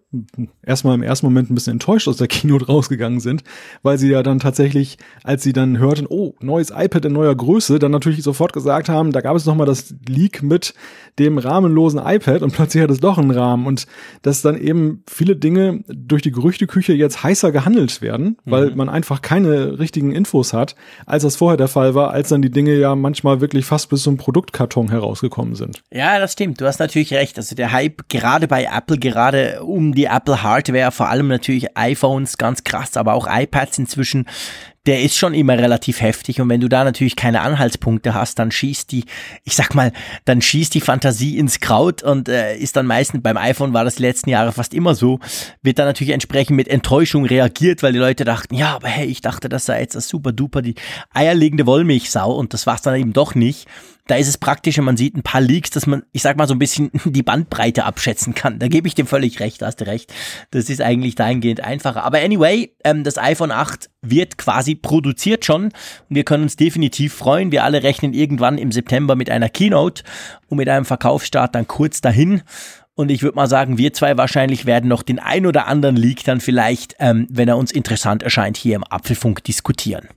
[0.64, 3.42] erstmal im ersten Moment ein bisschen enttäuscht aus der Keynote rausgegangen sind,
[3.82, 7.78] weil sie ja dann tatsächlich, als sie dann hörten, oh, neues iPad in neuer Größe,
[7.78, 10.74] dann natürlich sofort gesagt haben, da gab es nochmal das Leak mit
[11.18, 13.86] dem rahmenlosen iPad und plötzlich hat es doch einen Rahmen und
[14.22, 18.76] dass dann eben viele Dinge durch die Gerüchteküche jetzt heißer gehandelt werden, weil mhm.
[18.76, 22.50] man einfach keine richtigen Infos hat, als das vorher der Fall war, als dann die
[22.50, 25.82] Dinge ja manchmal wirklich fast bis zum Produktkarton herausgekommen sind.
[25.90, 26.60] Ja, das stimmt.
[26.60, 27.36] Du hast natürlich recht.
[27.38, 32.38] Also der Hype gerade bei Apple, gerade um die Apple Hardware, vor allem natürlich iPhones,
[32.38, 34.26] ganz krass, aber auch iPads inzwischen
[34.86, 36.40] der ist schon immer relativ heftig.
[36.40, 39.04] Und wenn du da natürlich keine Anhaltspunkte hast, dann schießt die,
[39.44, 39.92] ich sag mal,
[40.24, 43.96] dann schießt die Fantasie ins Kraut und äh, ist dann meistens, beim iPhone war das
[43.96, 45.20] die letzten Jahre fast immer so,
[45.62, 49.20] wird dann natürlich entsprechend mit Enttäuschung reagiert, weil die Leute dachten, ja, aber hey, ich
[49.20, 50.74] dachte, das sei jetzt das super duper, die
[51.14, 53.68] eierlegende Wollmilchsau und das war's dann eben doch nicht
[54.08, 56.48] da ist es praktisch, wenn man sieht ein paar Leaks, dass man, ich sag mal,
[56.48, 58.58] so ein bisschen die Bandbreite abschätzen kann.
[58.58, 60.12] Da gebe ich dem völlig recht, hast du recht.
[60.50, 62.02] Das ist eigentlich dahingehend einfacher.
[62.04, 65.70] Aber anyway, ähm, das iPhone 8 wird quasi produziert schon
[66.08, 67.52] wir können uns definitiv freuen.
[67.52, 70.02] Wir alle rechnen irgendwann im September mit einer Keynote
[70.48, 72.42] und mit einem Verkaufsstart dann kurz dahin.
[72.94, 76.24] Und ich würde mal sagen, wir zwei wahrscheinlich werden noch den ein oder anderen Leak
[76.24, 80.08] dann vielleicht, ähm, wenn er uns interessant erscheint, hier im Apfelfunk diskutieren.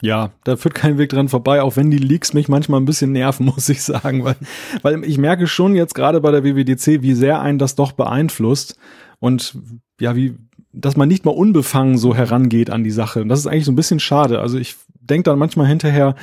[0.00, 3.12] Ja, da führt kein Weg dran vorbei, auch wenn die Leaks mich manchmal ein bisschen
[3.12, 4.36] nerven, muss ich sagen, weil,
[4.82, 8.78] weil ich merke schon jetzt gerade bei der WWDC, wie sehr einen das doch beeinflusst
[9.18, 9.58] und
[10.00, 10.36] ja, wie,
[10.72, 13.22] dass man nicht mal unbefangen so herangeht an die Sache.
[13.22, 14.40] Und das ist eigentlich so ein bisschen schade.
[14.40, 16.14] Also ich denke dann manchmal hinterher,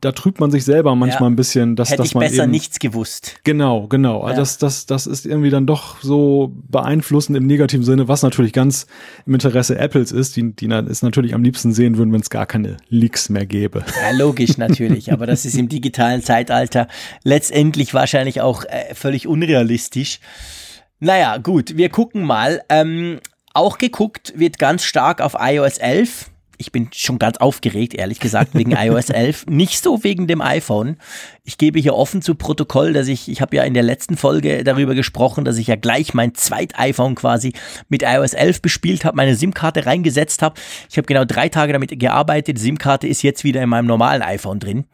[0.00, 1.32] da trübt man sich selber manchmal ja.
[1.32, 3.36] ein bisschen, dass, Hätte dass man ich besser eben, nichts gewusst.
[3.44, 4.20] Genau, genau.
[4.20, 4.40] Also ja.
[4.40, 8.86] das, das, das ist irgendwie dann doch so beeinflussend im negativen Sinne, was natürlich ganz
[9.26, 12.46] im Interesse Apples ist, die, die es natürlich am liebsten sehen würden, wenn es gar
[12.46, 13.84] keine Leaks mehr gäbe.
[14.00, 16.88] Ja, logisch natürlich, aber das ist im digitalen Zeitalter
[17.22, 20.20] letztendlich wahrscheinlich auch äh, völlig unrealistisch.
[20.98, 22.62] Naja, gut, wir gucken mal.
[22.68, 23.20] Ähm,
[23.52, 26.29] auch geguckt wird ganz stark auf iOS 11
[26.60, 29.46] ich bin schon ganz aufgeregt, ehrlich gesagt, wegen iOS 11.
[29.46, 30.98] Nicht so wegen dem iPhone.
[31.44, 34.62] Ich gebe hier offen zu Protokoll, dass ich, ich habe ja in der letzten Folge
[34.64, 37.52] darüber gesprochen, dass ich ja gleich mein zweit iPhone quasi
[37.88, 40.60] mit iOS 11 bespielt habe, meine SIM-Karte reingesetzt habe.
[40.90, 42.58] Ich habe genau drei Tage damit gearbeitet.
[42.58, 44.84] Die SIM-Karte ist jetzt wieder in meinem normalen iPhone drin.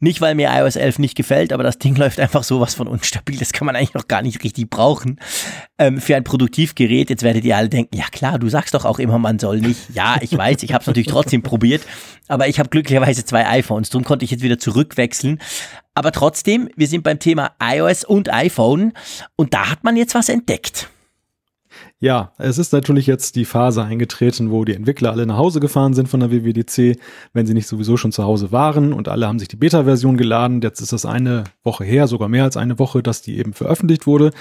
[0.00, 3.38] Nicht, weil mir iOS 11 nicht gefällt, aber das Ding läuft einfach sowas von unstabil.
[3.38, 5.18] Das kann man eigentlich noch gar nicht richtig brauchen
[5.78, 7.10] ähm, für ein Produktivgerät.
[7.10, 9.94] Jetzt werdet ihr alle denken, ja klar, du sagst doch auch immer, man soll nicht.
[9.94, 11.82] Ja, ich weiß, ich habe es natürlich trotzdem probiert,
[12.28, 15.40] aber ich habe glücklicherweise zwei iPhones, darum konnte ich jetzt wieder zurückwechseln.
[15.94, 18.92] Aber trotzdem, wir sind beim Thema iOS und iPhone
[19.36, 20.88] und da hat man jetzt was entdeckt.
[22.04, 25.94] Ja, es ist natürlich jetzt die Phase eingetreten, wo die Entwickler alle nach Hause gefahren
[25.94, 26.98] sind von der WWDC,
[27.32, 30.60] wenn sie nicht sowieso schon zu Hause waren und alle haben sich die Beta-Version geladen.
[30.60, 34.06] Jetzt ist das eine Woche her, sogar mehr als eine Woche, dass die eben veröffentlicht
[34.06, 34.32] wurde.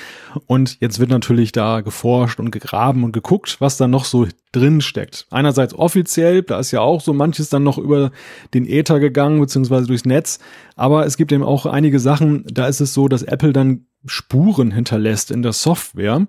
[0.46, 4.82] Und jetzt wird natürlich da geforscht und gegraben und geguckt, was da noch so drin
[4.82, 5.26] steckt.
[5.32, 8.12] Einerseits offiziell, da ist ja auch so manches dann noch über
[8.54, 10.40] den Ether gegangen, beziehungsweise durchs Netz.
[10.76, 14.72] Aber es gibt eben auch einige Sachen, da ist es so, dass Apple dann Spuren
[14.72, 16.28] hinterlässt in der Software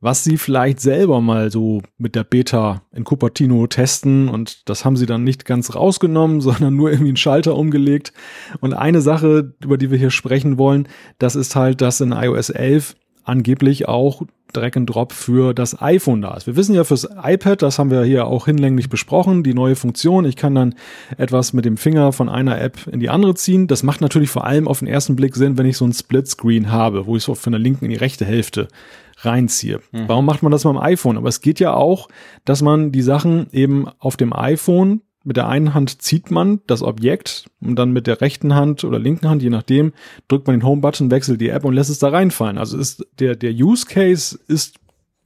[0.00, 4.96] was sie vielleicht selber mal so mit der Beta in Cupertino testen und das haben
[4.96, 8.12] sie dann nicht ganz rausgenommen, sondern nur irgendwie einen Schalter umgelegt.
[8.60, 12.50] Und eine Sache, über die wir hier sprechen wollen, das ist halt, dass in iOS
[12.50, 16.46] 11 angeblich auch Drag and Drop für das iPhone da ist.
[16.46, 20.24] Wir wissen ja fürs iPad, das haben wir hier auch hinlänglich besprochen, die neue Funktion.
[20.24, 20.74] Ich kann dann
[21.18, 23.66] etwas mit dem Finger von einer App in die andere ziehen.
[23.66, 26.70] Das macht natürlich vor allem auf den ersten Blick Sinn, wenn ich so ein Split-Screen
[26.70, 28.68] habe, wo ich so von der linken in die rechte Hälfte
[29.16, 29.80] reinziehe.
[29.92, 30.08] Mhm.
[30.08, 31.16] Warum macht man das beim iPhone?
[31.16, 32.08] Aber es geht ja auch,
[32.44, 36.82] dass man die Sachen eben auf dem iPhone mit der einen Hand zieht man das
[36.82, 39.92] Objekt und dann mit der rechten Hand oder linken Hand, je nachdem,
[40.28, 42.58] drückt man den Home-Button, wechselt die App und lässt es da reinfallen.
[42.58, 44.76] Also ist der, der Use Case ist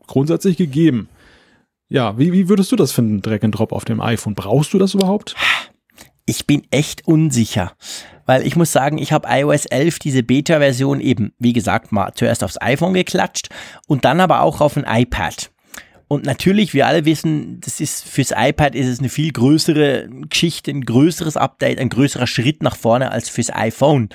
[0.06, 1.10] grundsätzlich gegeben.
[1.90, 4.34] Ja, wie, wie würdest du das finden, Drag and Drop auf dem iPhone?
[4.34, 5.34] Brauchst du das überhaupt?
[6.30, 7.72] Ich bin echt unsicher,
[8.24, 12.44] weil ich muss sagen, ich habe iOS 11 diese Beta-Version eben, wie gesagt, mal zuerst
[12.44, 13.48] aufs iPhone geklatscht
[13.88, 15.50] und dann aber auch auf ein iPad.
[16.06, 20.70] Und natürlich, wir alle wissen, das ist fürs iPad ist es eine viel größere Geschichte,
[20.70, 24.08] ein größeres Update, ein größerer Schritt nach vorne als fürs iPhone.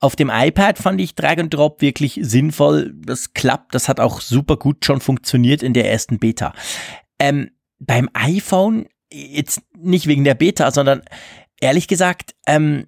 [0.00, 2.92] Auf dem iPad fand ich Drag and Drop wirklich sinnvoll.
[2.96, 6.52] Das klappt, das hat auch super gut schon funktioniert in der ersten Beta.
[7.20, 11.02] Ähm, beim iPhone, jetzt nicht wegen der Beta, sondern
[11.60, 12.86] ehrlich gesagt, ähm,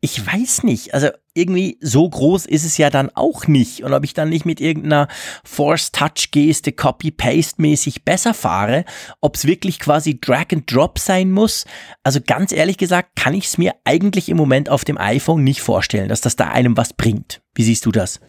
[0.00, 0.94] ich weiß nicht.
[0.94, 3.84] Also irgendwie so groß ist es ja dann auch nicht.
[3.84, 5.08] Und ob ich dann nicht mit irgendeiner
[5.44, 8.84] Force-Touch-Geste Copy-Paste-mäßig besser fahre,
[9.20, 11.66] ob es wirklich quasi Drag-and-Drop sein muss.
[12.02, 15.60] Also ganz ehrlich gesagt, kann ich es mir eigentlich im Moment auf dem iPhone nicht
[15.60, 17.40] vorstellen, dass das da einem was bringt.
[17.54, 18.20] Wie siehst du das?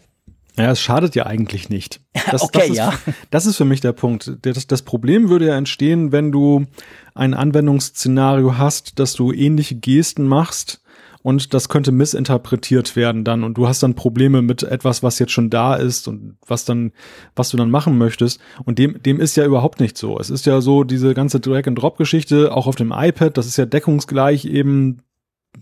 [0.58, 2.02] Ja, es schadet ja eigentlich nicht.
[2.32, 2.94] Das, okay, das ist, ja.
[3.32, 4.38] Das ist für mich der Punkt.
[4.44, 6.66] Das, das Problem würde ja entstehen, wenn du
[7.14, 10.84] ein Anwendungsszenario hast, dass du ähnliche Gesten machst,
[11.24, 15.32] und das könnte missinterpretiert werden dann und du hast dann Probleme mit etwas, was jetzt
[15.32, 16.92] schon da ist und was dann,
[17.36, 18.42] was du dann machen möchtest.
[18.66, 20.20] Und dem, dem ist ja überhaupt nicht so.
[20.20, 24.46] Es ist ja so, diese ganze Drag-and-Drop-Geschichte, auch auf dem iPad, das ist ja deckungsgleich
[24.46, 25.02] eben,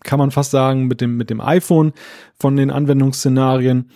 [0.04, 1.94] kann man fast sagen, mit dem, mit dem iPhone
[2.40, 3.92] von den Anwendungsszenarien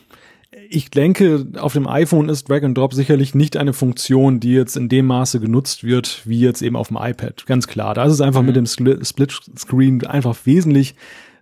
[0.70, 4.78] ich denke, auf dem iPhone ist Drag and Drop sicherlich nicht eine Funktion, die jetzt
[4.78, 7.46] in dem Maße genutzt wird, wie jetzt eben auf dem iPad.
[7.46, 7.94] Ganz klar.
[7.94, 8.48] Da ist es einfach mhm.
[8.48, 10.96] mit dem Split Screen einfach wesentlich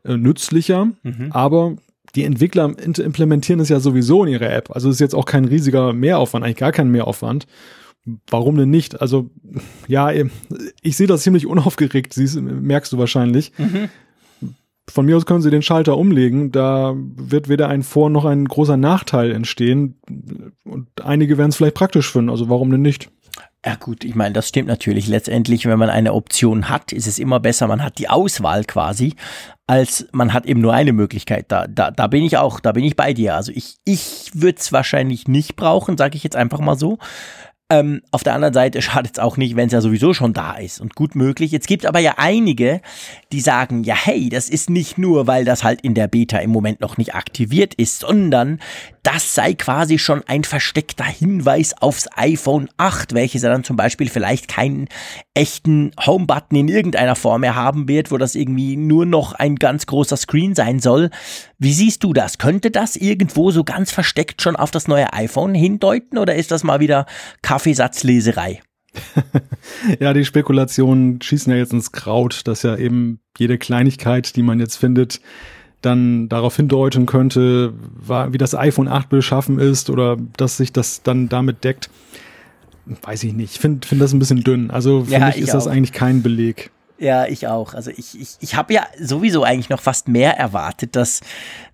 [0.03, 1.31] äh, nützlicher, mhm.
[1.31, 1.75] aber
[2.15, 4.71] die Entwickler implementieren es ja sowieso in ihrer App.
[4.71, 7.47] Also es ist jetzt auch kein riesiger Mehraufwand, eigentlich gar kein Mehraufwand.
[8.29, 9.01] Warum denn nicht?
[9.01, 9.29] Also,
[9.87, 10.11] ja,
[10.81, 13.53] ich sehe das ziemlich unaufgeregt, merkst du wahrscheinlich.
[13.57, 13.89] Mhm.
[14.89, 18.45] Von mir aus können sie den Schalter umlegen, da wird weder ein Vor- noch ein
[18.45, 19.99] großer Nachteil entstehen.
[20.65, 23.09] Und einige werden es vielleicht praktisch finden, also warum denn nicht?
[23.65, 25.07] Ja gut, ich meine, das stimmt natürlich.
[25.07, 29.15] Letztendlich, wenn man eine Option hat, ist es immer besser, man hat die Auswahl quasi,
[29.67, 31.45] als man hat eben nur eine Möglichkeit.
[31.47, 33.35] Da, da, da bin ich auch, da bin ich bei dir.
[33.35, 36.97] Also ich, ich würde es wahrscheinlich nicht brauchen, sage ich jetzt einfach mal so.
[37.73, 40.53] Ähm, auf der anderen Seite schadet es auch nicht, wenn es ja sowieso schon da
[40.53, 41.51] ist und gut möglich.
[41.51, 42.81] Jetzt gibt aber ja einige,
[43.31, 46.51] die sagen, ja hey, das ist nicht nur, weil das halt in der Beta im
[46.51, 48.59] Moment noch nicht aktiviert ist, sondern
[49.01, 54.07] das sei quasi schon ein versteckter Hinweis aufs iPhone 8, welches ja dann zum Beispiel
[54.07, 54.87] vielleicht keinen
[55.33, 59.87] echten Home-Button in irgendeiner Form mehr haben wird, wo das irgendwie nur noch ein ganz
[59.87, 61.09] großer Screen sein soll.
[61.63, 62.39] Wie siehst du das?
[62.39, 66.65] Könnte das irgendwo so ganz versteckt schon auf das neue iPhone hindeuten oder ist das
[66.65, 67.05] mal wieder
[67.41, 68.61] Kaffeesatzleserei?
[70.01, 74.59] ja, die Spekulationen schießen ja jetzt ins Kraut, dass ja eben jede Kleinigkeit, die man
[74.59, 75.21] jetzt findet,
[75.79, 77.73] dann darauf hindeuten könnte,
[78.27, 81.89] wie das iPhone 8 beschaffen ist oder dass sich das dann damit deckt.
[83.03, 83.53] Weiß ich nicht.
[83.53, 84.69] Ich finde find das ein bisschen dünn.
[84.69, 85.53] Also für ja, mich ist auch.
[85.53, 86.71] das eigentlich kein Beleg.
[86.99, 87.73] Ja, ich auch.
[87.73, 91.21] Also ich, ich, ich habe ja sowieso eigentlich noch fast mehr erwartet, dass,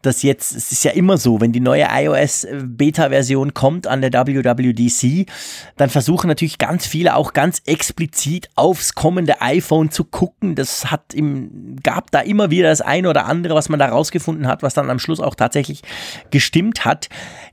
[0.02, 5.30] dass jetzt, es ist ja immer so, wenn die neue iOS-Beta-Version kommt an der WWDC,
[5.76, 10.56] dann versuchen natürlich ganz viele auch ganz explizit aufs kommende iPhone zu gucken.
[10.56, 14.48] Das hat im, gab da immer wieder das eine oder andere, was man da rausgefunden
[14.48, 15.82] hat, was dann am Schluss auch tatsächlich
[16.32, 17.10] gestimmt hat.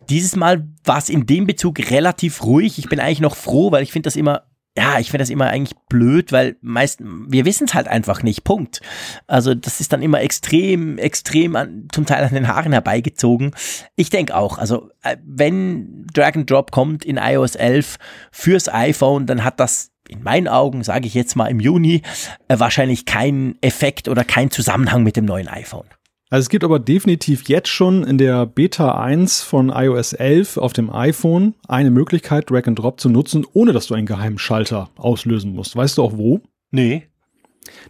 [0.08, 2.78] Dieses Mal war es in dem Bezug relativ ruhig.
[2.78, 4.44] Ich bin eigentlich noch froh, weil ich finde das immer
[4.76, 8.44] ja, ich finde das immer eigentlich blöd, weil meist, wir wissen es halt einfach nicht.
[8.44, 8.80] Punkt.
[9.26, 13.52] Also das ist dann immer extrem, extrem an, zum Teil an den Haaren herbeigezogen.
[13.96, 17.96] Ich denke auch, also äh, wenn Drag and Drop kommt in iOS 11
[18.30, 22.02] fürs iPhone, dann hat das in meinen Augen, sage ich jetzt mal im Juni,
[22.48, 25.86] äh, wahrscheinlich keinen Effekt oder keinen Zusammenhang mit dem neuen iPhone.
[26.28, 30.72] Also es gibt aber definitiv jetzt schon in der Beta 1 von iOS 11 auf
[30.72, 34.90] dem iPhone eine Möglichkeit, Drag and Drop zu nutzen, ohne dass du einen geheimen Schalter
[34.96, 35.76] auslösen musst.
[35.76, 36.40] Weißt du auch wo?
[36.72, 37.04] Nee.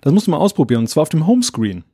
[0.03, 1.85] Das musst du mal ausprobieren, und zwar auf dem Homescreen.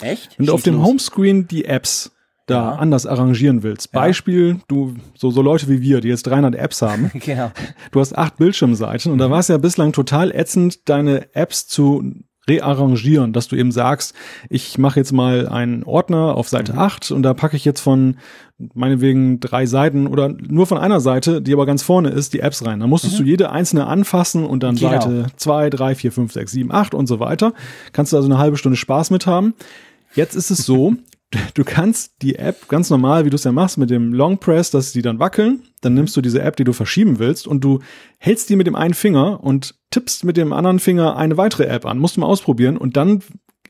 [0.00, 0.38] Echt?
[0.38, 2.12] Wenn du auf dem Homescreen die Apps
[2.46, 2.74] da Ja.
[2.76, 3.90] anders arrangieren willst.
[3.94, 4.00] Ja.
[4.00, 7.10] Beispiel, du, so, so Leute wie wir, die jetzt 300 Apps haben.
[7.24, 7.50] Genau.
[7.90, 12.04] Du hast acht Bildschirmseiten und da war es ja bislang total ätzend, deine Apps zu
[12.48, 14.14] rearrangieren, dass du eben sagst,
[14.48, 18.16] ich mache jetzt mal einen Ordner auf Seite 8 und da packe ich jetzt von
[18.74, 22.64] meinetwegen drei Seiten oder nur von einer Seite, die aber ganz vorne ist, die Apps
[22.64, 22.80] rein.
[22.80, 24.90] Da musstest du jede einzelne anfassen und dann Genau.
[24.92, 27.52] Seite 2, 3, 4, 5, 6, 7, 8 und so weiter.
[27.92, 29.54] Kannst du also eine halbe Stunde Spaß mit haben.
[30.14, 30.94] Jetzt ist es so,
[31.54, 34.70] du kannst die App ganz normal, wie du es ja machst, mit dem Long Press,
[34.70, 35.62] dass die dann wackeln.
[35.80, 37.80] Dann nimmst du diese App, die du verschieben willst, und du
[38.18, 41.84] hältst die mit dem einen Finger und tippst mit dem anderen Finger eine weitere App
[41.84, 41.98] an.
[41.98, 43.22] Musst du mal ausprobieren und dann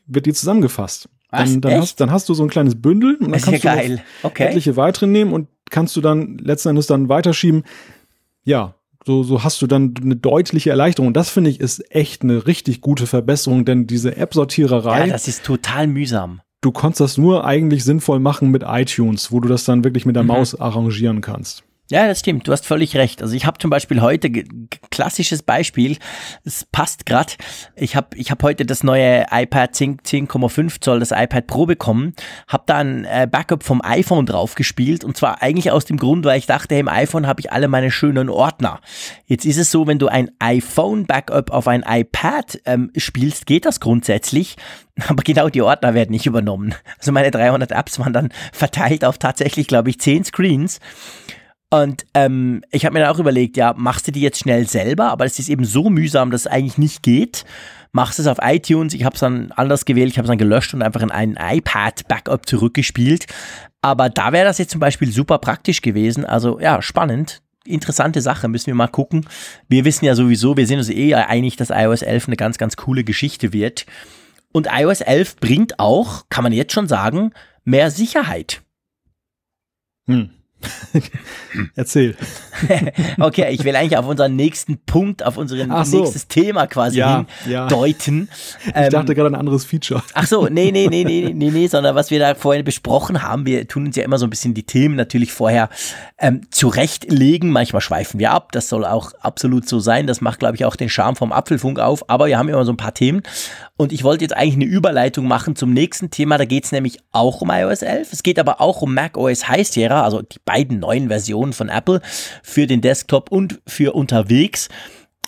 [0.05, 1.09] wird die zusammengefasst.
[1.29, 1.51] Was?
[1.51, 3.75] Dann, dann, hast, dann hast du so ein kleines Bündel und dann Das ist ja
[3.75, 4.01] kannst du.
[4.23, 4.45] Okay.
[4.45, 7.63] etliche weitere nehmen und kannst du dann letzten Endes dann weiterschieben.
[8.45, 11.07] Ja, so, so hast du dann eine deutliche Erleichterung.
[11.07, 15.27] Und das finde ich ist echt eine richtig gute Verbesserung, denn diese App-Sortiererei Ja, das
[15.27, 16.41] ist total mühsam.
[16.67, 20.17] Du konntest das nur eigentlich sinnvoll machen mit iTunes, wo du das dann wirklich mit
[20.17, 20.27] der Mhm.
[20.27, 21.63] Maus arrangieren kannst.
[21.89, 22.47] Ja, das stimmt.
[22.47, 23.21] Du hast völlig recht.
[23.21, 24.29] Also ich habe zum Beispiel heute
[24.91, 25.97] klassisches Beispiel.
[26.43, 27.33] Es passt gerade.
[27.75, 32.13] Ich habe ich hab heute das neue iPad 10 10,5 Zoll, das iPad Pro bekommen.
[32.47, 36.25] Habe da ein äh, Backup vom iPhone drauf gespielt und zwar eigentlich aus dem Grund,
[36.25, 38.81] weil ich dachte, im iPhone habe ich alle meine schönen Ordner.
[39.25, 43.65] Jetzt ist es so, wenn du ein iPhone Backup auf ein iPad ähm, spielst, geht
[43.65, 44.57] das grundsätzlich.
[45.07, 46.75] Aber genau die Ordner werden nicht übernommen.
[46.99, 50.81] Also meine 300 Apps waren dann verteilt auf tatsächlich, glaube ich, 10 Screens.
[51.69, 55.09] Und ähm, ich habe mir dann auch überlegt, ja, machst du die jetzt schnell selber,
[55.09, 57.43] aber es ist eben so mühsam, dass es eigentlich nicht geht.
[57.91, 60.73] Machst es auf iTunes, ich habe es dann anders gewählt, ich habe es dann gelöscht
[60.73, 63.25] und einfach in einen iPad-Backup zurückgespielt.
[63.81, 66.25] Aber da wäre das jetzt zum Beispiel super praktisch gewesen.
[66.25, 67.41] Also ja, spannend.
[67.65, 69.25] Interessante Sache, müssen wir mal gucken.
[69.67, 72.77] Wir wissen ja sowieso, wir sind uns eh einig, dass iOS 11 eine ganz, ganz
[72.77, 73.85] coole Geschichte wird.
[74.53, 77.31] Und iOS 11 bringt auch, kann man jetzt schon sagen,
[77.65, 78.61] mehr Sicherheit.
[80.07, 80.29] Hm.
[81.75, 82.15] Erzähl.
[83.19, 85.99] Okay, ich will eigentlich auf unseren nächsten Punkt, auf unser so.
[85.99, 87.67] nächstes Thema quasi Ja, ja.
[87.67, 88.29] hindeuten.
[88.65, 90.01] Ich Ähm, dachte gerade an ein anderes Feature.
[90.13, 93.45] Ach so, nee, nee, nee, nee, nee, nee, sondern was wir da vorhin besprochen haben,
[93.45, 95.69] wir tun uns ja immer so ein bisschen die Themen natürlich vorher
[96.17, 97.51] ähm, zurechtlegen.
[97.51, 100.07] Manchmal schweifen wir ab, das soll auch absolut so sein.
[100.07, 102.09] Das macht, glaube ich, auch den Charme vom Apfelfunk auf.
[102.09, 103.21] Aber wir haben immer so ein paar Themen.
[103.77, 106.39] Und ich wollte jetzt eigentlich eine Überleitung machen zum nächsten Thema.
[106.39, 108.11] Da geht es nämlich auch um iOS 11.
[108.13, 112.01] Es geht aber auch um macOS High Sierra, also die beiden neuen Versionen von Apple
[112.41, 114.69] für den Desktop und für unterwegs.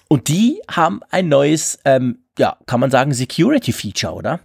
[0.08, 4.40] Und die haben ein neues, ähm, ja, kann man sagen, Security-Feature, oder?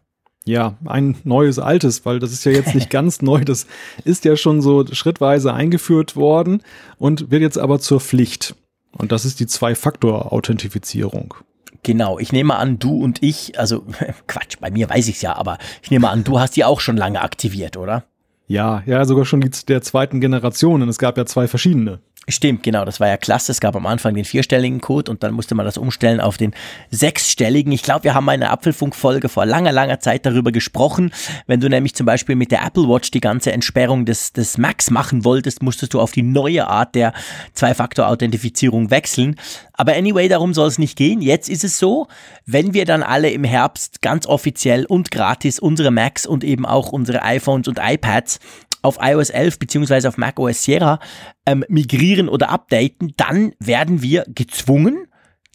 [0.45, 3.45] Ja, ein neues altes, weil das ist ja jetzt nicht ganz neu.
[3.45, 3.67] Das
[4.05, 6.63] ist ja schon so schrittweise eingeführt worden
[6.99, 8.55] und wird jetzt aber zur Pflicht.
[8.93, 11.35] Und das ist die Zwei-Faktor-Authentifizierung.
[11.83, 13.87] Genau, ich nehme an, du und ich, also
[14.27, 16.81] Quatsch, bei mir weiß ich es ja, aber ich nehme an, du hast die auch
[16.81, 18.05] schon lange aktiviert, oder?
[18.47, 20.83] Ja, ja, sogar schon die der zweiten Generation.
[20.83, 22.01] Und es gab ja zwei verschiedene.
[22.27, 23.53] Stimmt, genau, das war ja klasse.
[23.53, 26.55] Es gab am Anfang den vierstelligen Code und dann musste man das umstellen auf den
[26.91, 27.71] sechsstelligen.
[27.73, 31.13] Ich glaube, wir haben eine Apfelfunk-Folge vor langer, langer Zeit darüber gesprochen.
[31.47, 34.91] Wenn du nämlich zum Beispiel mit der Apple Watch die ganze Entsperrung des, des Macs
[34.91, 37.13] machen wolltest, musstest du auf die neue Art der
[37.53, 39.37] Zwei-Faktor-Authentifizierung wechseln.
[39.75, 41.21] Aber anyway, darum soll es nicht gehen.
[41.21, 42.09] Jetzt ist es so,
[42.47, 46.91] wenn wir dann alle im Herbst ganz offiziell und gratis unsere Macs und eben auch
[46.91, 48.39] unsere iPhones und iPads
[48.85, 51.01] auf iOS 11 beziehungsweise auf macOS Sierra
[51.47, 55.07] ähm, migrieren oder updaten, dann werden wir gezwungen,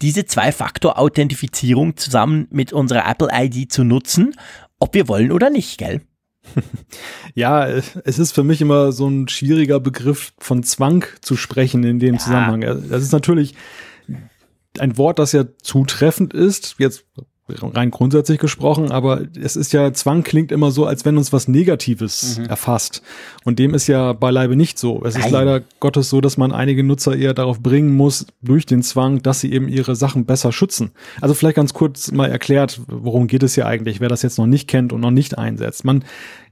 [0.02, 4.36] diese Zwei-Faktor-Authentifizierung zusammen mit unserer Apple-ID zu nutzen,
[4.80, 6.02] ob wir wollen oder nicht, gell?
[7.36, 12.00] Ja, es ist für mich immer so ein schwieriger Begriff von Zwang zu sprechen in
[12.00, 12.62] dem Zusammenhang.
[12.90, 13.56] Das ist natürlich
[14.80, 17.06] ein Wort, das ja zutreffend ist, jetzt
[17.62, 21.48] rein grundsätzlich gesprochen, aber es ist ja, Zwang klingt immer so, als wenn uns was
[21.48, 23.02] Negatives erfasst.
[23.44, 25.02] Und dem ist ja beileibe nicht so.
[25.04, 25.32] Es ist Nein.
[25.32, 29.42] leider Gottes so, dass man einige Nutzer eher darauf bringen muss, durch den Zwang, dass
[29.42, 30.92] sie eben ihre Sachen besser schützen.
[31.22, 34.48] Also vielleicht ganz kurz mal erklärt, worum geht es hier eigentlich, wer das jetzt noch
[34.48, 35.86] nicht kennt und noch nicht einsetzt.
[35.86, 36.04] Man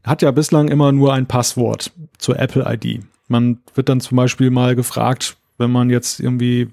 [0.04, 3.02] hat ja bislang immer nur ein Passwort zur Apple ID.
[3.28, 6.70] Man wird dann zum Beispiel mal gefragt, wenn man jetzt irgendwie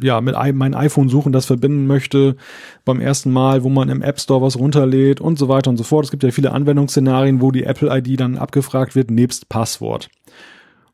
[0.00, 2.36] ja mit meinem iPhone suchen, das verbinden möchte
[2.84, 5.84] beim ersten Mal, wo man im App Store was runterlädt und so weiter und so
[5.84, 6.04] fort.
[6.04, 10.08] Es gibt ja viele Anwendungsszenarien, wo die Apple ID dann abgefragt wird nebst Passwort.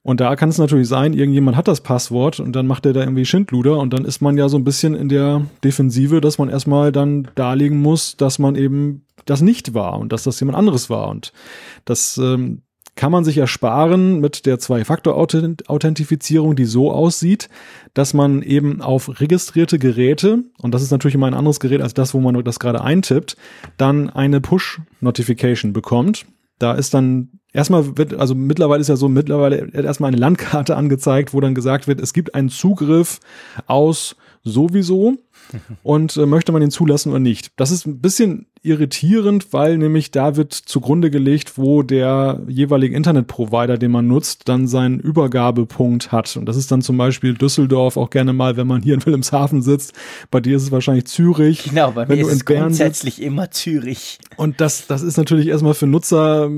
[0.03, 3.01] Und da kann es natürlich sein, irgendjemand hat das Passwort und dann macht er da
[3.01, 6.51] irgendwie Schindluder und dann ist man ja so ein bisschen in der Defensive, dass man
[6.51, 10.91] erstmal dann darlegen muss, dass man eben das nicht war und dass das jemand anderes
[10.91, 11.09] war.
[11.09, 11.33] Und
[11.87, 12.61] das ähm,
[12.97, 17.49] kann man sich ersparen mit der Zwei-Faktor-Authentifizierung, die so aussieht,
[17.93, 21.95] dass man eben auf registrierte Geräte, und das ist natürlich immer ein anderes Gerät als
[21.95, 23.37] das, wo man das gerade eintippt,
[23.77, 26.27] dann eine Push-Notification bekommt.
[26.59, 31.35] Da ist dann erstmal wird, also mittlerweile ist ja so, mittlerweile erstmal eine Landkarte angezeigt,
[31.35, 33.19] wo dann gesagt wird, es gibt einen Zugriff
[33.67, 35.17] aus sowieso
[35.83, 37.53] und äh, möchte man ihn zulassen oder nicht.
[37.57, 43.77] Das ist ein bisschen irritierend, weil nämlich da wird zugrunde gelegt, wo der jeweilige Internetprovider,
[43.77, 46.35] den man nutzt, dann seinen Übergabepunkt hat.
[46.39, 49.61] Und das ist dann zum Beispiel Düsseldorf auch gerne mal, wenn man hier in Wilhelmshaven
[49.61, 49.93] sitzt.
[50.31, 51.65] Bei dir ist es wahrscheinlich Zürich.
[51.65, 53.27] Genau, bei mir ist es grundsätzlich sitzt.
[53.27, 54.19] immer Zürich.
[54.37, 56.51] Und das, das ist natürlich erstmal für Nutzer,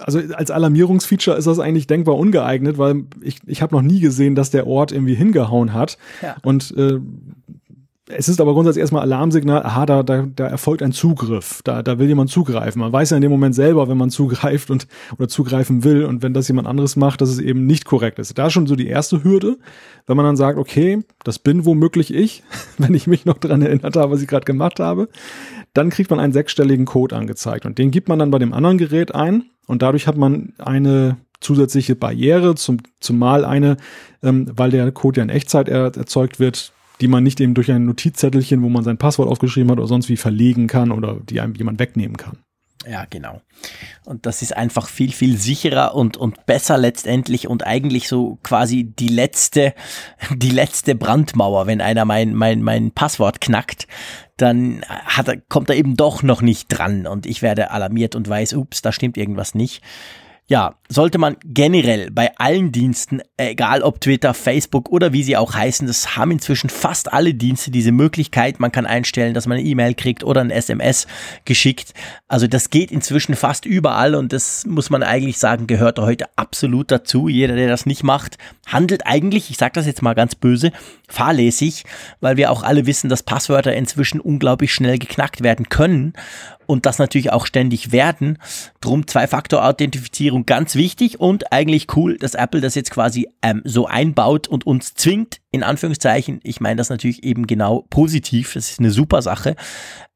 [0.00, 4.34] also als Alarmierungsfeature ist das eigentlich denkbar ungeeignet, weil ich, ich habe noch nie gesehen,
[4.34, 5.96] dass der Ort irgendwie hingehauen hat.
[6.20, 6.36] Ja.
[6.42, 7.00] Und äh,
[8.08, 11.98] es ist aber grundsätzlich erstmal Alarmsignal, aha, da, da, da erfolgt ein Zugriff, da, da
[11.98, 12.80] will jemand zugreifen.
[12.80, 14.86] Man weiß ja in dem Moment selber, wenn man zugreift und
[15.18, 18.38] oder zugreifen will und wenn das jemand anderes macht, dass es eben nicht korrekt ist.
[18.38, 19.58] Da ist schon so die erste Hürde,
[20.06, 22.44] wenn man dann sagt, okay, das bin womöglich ich,
[22.78, 25.08] wenn ich mich noch dran erinnert habe, was ich gerade gemacht habe,
[25.74, 28.78] dann kriegt man einen sechsstelligen Code angezeigt und den gibt man dann bei dem anderen
[28.78, 33.76] Gerät ein und dadurch hat man eine zusätzliche Barriere, zum, zumal eine,
[34.22, 37.70] ähm, weil der Code ja in Echtzeit er, erzeugt wird, die man nicht eben durch
[37.70, 41.40] ein Notizzettelchen, wo man sein Passwort aufgeschrieben hat oder sonst wie verlegen kann oder die
[41.40, 42.38] einem jemand wegnehmen kann.
[42.88, 43.40] Ja, genau.
[44.04, 48.84] Und das ist einfach viel, viel sicherer und, und besser letztendlich und eigentlich so quasi
[48.84, 49.74] die letzte,
[50.30, 51.66] die letzte Brandmauer.
[51.66, 53.88] Wenn einer mein, mein, mein Passwort knackt,
[54.36, 58.28] dann hat er, kommt er eben doch noch nicht dran und ich werde alarmiert und
[58.28, 59.82] weiß, ups, da stimmt irgendwas nicht.
[60.46, 65.54] Ja, sollte man generell bei allen Diensten, egal ob Twitter, Facebook oder wie sie auch
[65.54, 68.60] heißen, das haben inzwischen fast alle Dienste diese Möglichkeit.
[68.60, 71.06] Man kann einstellen, dass man eine E-Mail kriegt oder ein SMS
[71.44, 71.94] geschickt.
[72.28, 76.90] Also das geht inzwischen fast überall und das muss man eigentlich sagen, gehört heute absolut
[76.90, 77.28] dazu.
[77.28, 80.72] Jeder, der das nicht macht, handelt eigentlich, ich sage das jetzt mal ganz böse,
[81.08, 81.84] fahrlässig,
[82.20, 86.14] weil wir auch alle wissen, dass Passwörter inzwischen unglaublich schnell geknackt werden können
[86.66, 88.38] und das natürlich auch ständig werden.
[88.80, 94.48] Drum Zwei-Faktor-Authentifizierung ganz wichtig und eigentlich cool, dass Apple das jetzt quasi ähm, so einbaut
[94.48, 96.40] und uns zwingt, in Anführungszeichen.
[96.42, 98.54] Ich meine das natürlich eben genau positiv.
[98.54, 99.56] Das ist eine super Sache.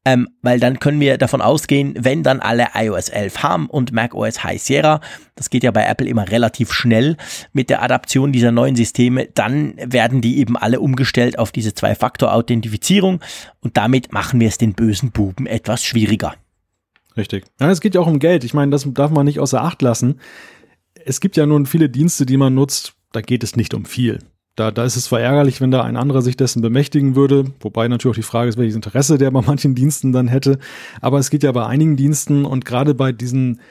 [0.03, 4.43] Ähm, weil dann können wir davon ausgehen, wenn dann alle iOS 11 haben und macOS
[4.43, 4.99] High Sierra,
[5.35, 7.17] das geht ja bei Apple immer relativ schnell
[7.53, 13.19] mit der Adaption dieser neuen Systeme, dann werden die eben alle umgestellt auf diese Zwei-Faktor-Authentifizierung
[13.59, 16.33] und damit machen wir es den bösen Buben etwas schwieriger.
[17.21, 17.45] Richtig.
[17.59, 18.43] Ja, es geht ja auch um Geld.
[18.43, 20.19] Ich meine, das darf man nicht außer Acht lassen.
[21.05, 24.17] Es gibt ja nun viele Dienste, die man nutzt, da geht es nicht um viel.
[24.55, 27.87] Da, da ist es zwar ärgerlich, wenn da ein anderer sich dessen bemächtigen würde, wobei
[27.87, 30.57] natürlich auch die Frage ist, welches Interesse der bei manchen Diensten dann hätte.
[30.99, 33.61] Aber es geht ja bei einigen Diensten und gerade bei diesen,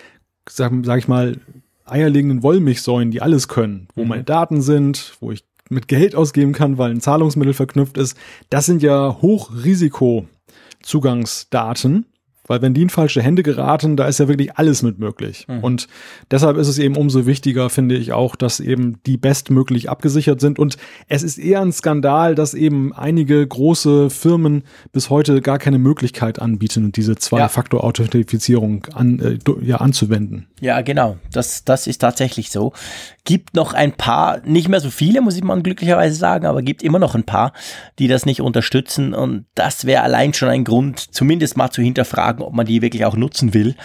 [0.48, 1.40] sag, sag ich mal,
[1.84, 4.11] eierlegenden Wollmilchsäulen, die alles können, wo mhm.
[4.11, 8.16] meine Daten sind, wo ich mit Geld ausgeben kann, weil ein Zahlungsmittel verknüpft ist,
[8.48, 12.07] das sind ja Hochrisiko-Zugangsdaten
[12.51, 15.46] weil wenn die in falsche Hände geraten, da ist ja wirklich alles mit möglich.
[15.46, 15.61] Mhm.
[15.61, 15.88] Und
[16.32, 20.59] deshalb ist es eben umso wichtiger, finde ich auch, dass eben die bestmöglich abgesichert sind.
[20.59, 20.76] Und
[21.07, 26.40] es ist eher ein Skandal, dass eben einige große Firmen bis heute gar keine Möglichkeit
[26.40, 30.48] anbieten, diese Zwei-Faktor-Authentifizierung an, äh, ja, anzuwenden.
[30.61, 31.18] Ja, genau.
[31.32, 32.72] Das, das ist tatsächlich so.
[33.25, 36.83] Gibt noch ein paar, nicht mehr so viele, muss ich mal glücklicherweise sagen, aber gibt
[36.83, 37.53] immer noch ein paar,
[37.99, 39.14] die das nicht unterstützen.
[39.14, 43.05] Und das wäre allein schon ein Grund, zumindest mal zu hinterfragen, ob man die wirklich
[43.05, 43.77] auch nutzen will,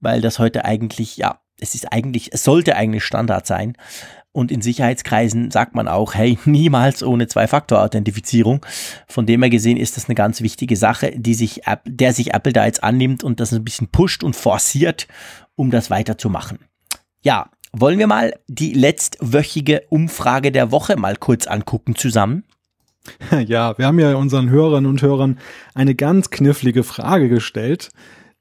[0.00, 3.76] weil das heute eigentlich, ja, es ist eigentlich, es sollte eigentlich Standard sein.
[4.32, 8.64] Und in Sicherheitskreisen sagt man auch, hey, niemals ohne Zwei-Faktor-Authentifizierung.
[9.06, 12.52] Von dem her gesehen ist das eine ganz wichtige Sache, die sich, der sich Apple
[12.52, 15.06] da jetzt annimmt und das ein bisschen pusht und forciert,
[15.54, 16.60] um das weiterzumachen.
[17.22, 22.44] Ja, wollen wir mal die letztwöchige Umfrage der Woche mal kurz angucken zusammen?
[23.46, 25.38] Ja, wir haben ja unseren Hörerinnen und Hörern
[25.74, 27.90] eine ganz knifflige Frage gestellt,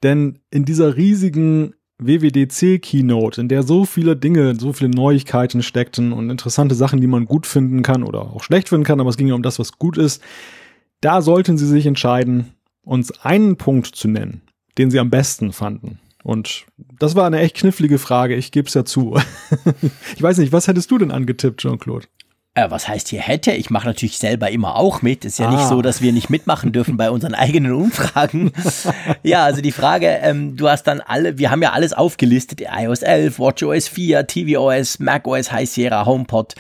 [0.04, 6.30] denn in dieser riesigen WWDC-Keynote, in der so viele Dinge, so viele Neuigkeiten steckten und
[6.30, 9.28] interessante Sachen, die man gut finden kann oder auch schlecht finden kann, aber es ging
[9.28, 10.22] ja um das, was gut ist,
[11.02, 12.54] da sollten Sie sich entscheiden,
[12.84, 14.42] uns einen Punkt zu nennen,
[14.78, 16.00] den Sie am besten fanden.
[16.24, 19.20] Und das war eine echt knifflige Frage, ich gebe es ja zu.
[20.16, 22.08] ich weiß nicht, was hättest du denn angetippt, Jean-Claude?
[22.54, 23.54] Äh, was heißt hier hätte?
[23.54, 25.24] Ich mache natürlich selber immer auch mit.
[25.24, 25.52] Ist ja ah.
[25.52, 28.52] nicht so, dass wir nicht mitmachen dürfen bei unseren eigenen Umfragen.
[29.24, 33.04] ja, also die Frage, ähm, du hast dann alle, wir haben ja alles aufgelistet, iOS
[33.04, 36.56] 11, WatchOS 4, tvOS, macOS High Sierra, HomePod,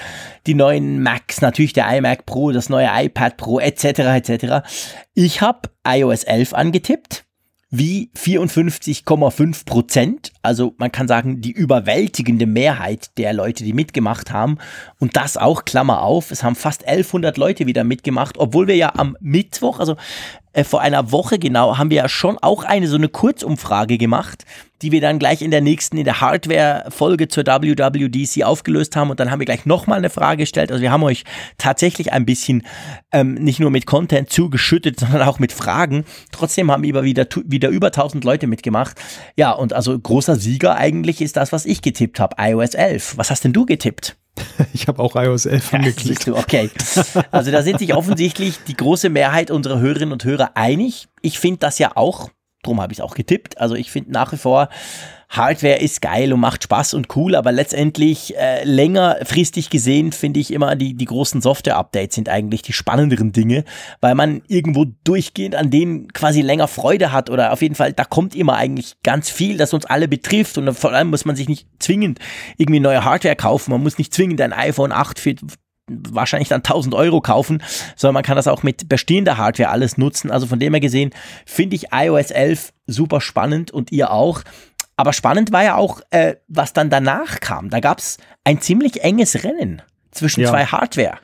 [0.47, 4.65] die neuen Macs, natürlich der iMac Pro, das neue iPad Pro, etc., etc.
[5.13, 7.25] Ich habe iOS 11 angetippt
[7.71, 10.33] wie 54,5 Prozent.
[10.41, 14.57] Also man kann sagen, die überwältigende Mehrheit der Leute, die mitgemacht haben.
[14.99, 18.93] Und das auch, Klammer auf, es haben fast 1100 Leute wieder mitgemacht, obwohl wir ja
[18.95, 19.95] am Mittwoch, also
[20.53, 24.45] äh, vor einer Woche genau, haben wir ja schon auch eine so eine Kurzumfrage gemacht,
[24.81, 29.09] die wir dann gleich in der nächsten, in der Hardware-Folge zur WWDC aufgelöst haben.
[29.09, 30.71] Und dann haben wir gleich nochmal eine Frage gestellt.
[30.71, 31.23] Also wir haben euch
[31.57, 32.63] tatsächlich ein bisschen
[33.11, 36.05] ähm, nicht nur mit Content zugeschüttet, sondern auch mit Fragen.
[36.31, 38.97] Trotzdem haben über wieder, wieder über 1000 Leute mitgemacht.
[39.37, 43.17] Ja, und also großer Sieger eigentlich ist das, was ich getippt habe, iOS 11.
[43.17, 44.17] Was hast denn du getippt?
[44.73, 46.27] Ich habe auch iOS 11 angeklickt.
[46.27, 46.69] Ja, okay.
[47.31, 51.07] Also da sind sich offensichtlich die große Mehrheit unserer Hörerinnen und Hörer einig.
[51.21, 52.29] Ich finde das ja auch,
[52.63, 53.59] darum habe ich es auch getippt.
[53.59, 54.69] Also ich finde nach wie vor,
[55.31, 60.51] Hardware ist geil und macht Spaß und cool, aber letztendlich äh, längerfristig gesehen finde ich
[60.51, 63.63] immer die, die großen Software-Updates sind eigentlich die spannenderen Dinge,
[64.01, 68.03] weil man irgendwo durchgehend an denen quasi länger Freude hat oder auf jeden Fall, da
[68.03, 71.47] kommt immer eigentlich ganz viel, das uns alle betrifft und vor allem muss man sich
[71.47, 72.19] nicht zwingend
[72.57, 75.35] irgendwie neue Hardware kaufen, man muss nicht zwingend ein iPhone 8 für
[75.87, 77.61] wahrscheinlich dann 1000 Euro kaufen,
[77.95, 80.31] sondern man kann das auch mit bestehender Hardware alles nutzen.
[80.31, 81.11] Also von dem her gesehen
[81.45, 84.41] finde ich iOS 11 super spannend und ihr auch.
[85.01, 87.71] Aber spannend war ja auch, äh, was dann danach kam.
[87.71, 89.81] Da gab es ein ziemlich enges Rennen
[90.11, 90.51] zwischen ja.
[90.51, 91.17] zwei Hardware.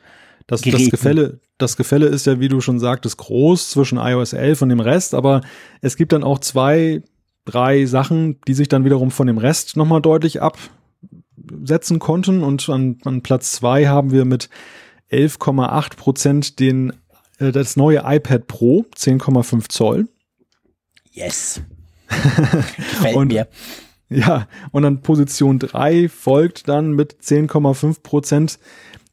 [0.48, 4.62] Das, das, Gefälle, das Gefälle ist ja, wie du schon sagtest, groß zwischen iOS 11
[4.62, 5.42] und dem Rest, aber
[5.80, 7.04] es gibt dann auch zwei,
[7.44, 12.42] drei Sachen, die sich dann wiederum von dem Rest nochmal deutlich absetzen konnten.
[12.42, 14.48] Und an, an Platz zwei haben wir mit
[15.12, 16.94] 11,8 Prozent den,
[17.38, 20.08] äh, das neue iPad Pro, 10,5 Zoll.
[21.12, 21.62] Yes.
[22.76, 23.48] Gefällt und, mir.
[24.08, 28.58] Ja, und an Position 3 folgt dann mit 10,5 Prozent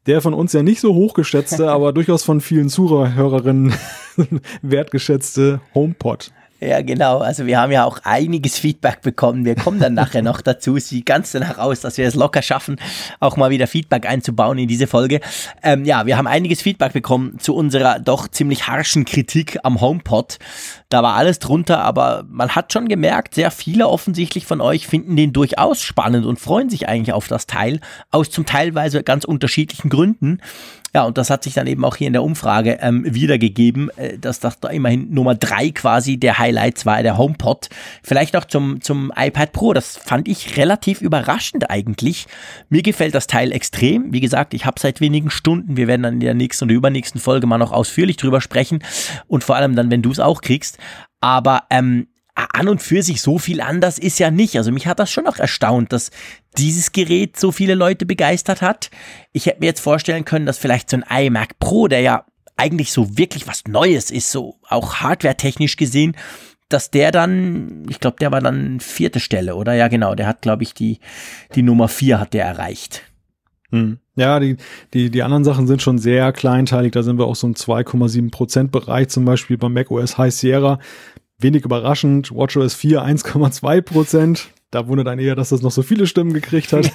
[0.05, 3.73] der von uns ja nicht so hochgeschätzte, aber durchaus von vielen Zuhörerinnen
[4.61, 6.31] wertgeschätzte HomePod.
[6.61, 7.19] Ja, genau.
[7.19, 9.43] Also wir haben ja auch einiges Feedback bekommen.
[9.43, 10.77] Wir kommen dann nachher noch dazu.
[10.77, 12.77] Sieht ganz danach aus, dass wir es locker schaffen,
[13.19, 15.19] auch mal wieder Feedback einzubauen in diese Folge.
[15.61, 20.39] Ähm, ja, wir haben einiges Feedback bekommen zu unserer doch ziemlich harschen Kritik am HomePod.
[20.87, 25.17] Da war alles drunter, aber man hat schon gemerkt, sehr viele offensichtlich von euch finden
[25.17, 27.81] den durchaus spannend und freuen sich eigentlich auf das Teil
[28.11, 30.39] aus zum teilweise ganz unterschiedlichen Gründen.
[30.95, 34.17] Ja, und das hat sich dann eben auch hier in der Umfrage ähm, wiedergegeben, äh,
[34.17, 37.67] dass das da immerhin Nummer drei quasi der Highlights war, der HomePod.
[38.01, 39.73] Vielleicht noch zum, zum iPad Pro.
[39.73, 42.27] Das fand ich relativ überraschend eigentlich.
[42.69, 44.13] Mir gefällt das Teil extrem.
[44.13, 45.75] Wie gesagt, ich habe seit wenigen Stunden.
[45.75, 48.79] Wir werden dann in der nächsten oder übernächsten Folge mal noch ausführlich drüber sprechen.
[49.27, 50.77] Und vor allem dann, wenn du es auch kriegst.
[51.19, 54.57] Aber ähm, an und für sich so viel anders ist ja nicht.
[54.57, 56.11] Also mich hat das schon noch erstaunt, dass
[56.57, 58.91] dieses Gerät so viele Leute begeistert hat.
[59.31, 62.25] Ich hätte mir jetzt vorstellen können, dass vielleicht so ein iMac Pro, der ja
[62.57, 66.15] eigentlich so wirklich was Neues ist, so auch hardware-technisch gesehen,
[66.69, 69.73] dass der dann, ich glaube, der war dann vierte Stelle, oder?
[69.73, 70.99] Ja, genau, der hat, glaube ich, die,
[71.53, 73.03] die Nummer vier hat der erreicht.
[73.71, 73.99] Hm.
[74.15, 74.57] Ja, die,
[74.93, 76.93] die, die anderen Sachen sind schon sehr kleinteilig.
[76.93, 80.79] Da sind wir auch so im 2,7 Prozent Bereich, zum Beispiel beim macOS High Sierra.
[81.37, 84.49] Wenig überraschend, WatchOS 4 1,2 Prozent.
[84.71, 86.91] Da wundert einen eher, dass das noch so viele Stimmen gekriegt hat.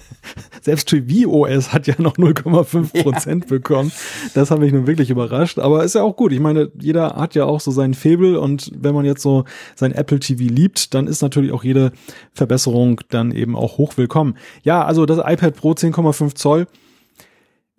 [0.62, 3.48] Selbst tvOS hat ja noch 0,5 Prozent ja.
[3.48, 3.90] bekommen.
[4.34, 5.58] Das hat mich nun wirklich überrascht.
[5.58, 6.32] Aber ist ja auch gut.
[6.32, 9.92] Ich meine, jeder hat ja auch so seinen Febel und wenn man jetzt so sein
[9.92, 11.92] Apple TV liebt, dann ist natürlich auch jede
[12.32, 14.36] Verbesserung dann eben auch hoch willkommen.
[14.62, 16.66] Ja, also das iPad Pro 10,5 Zoll.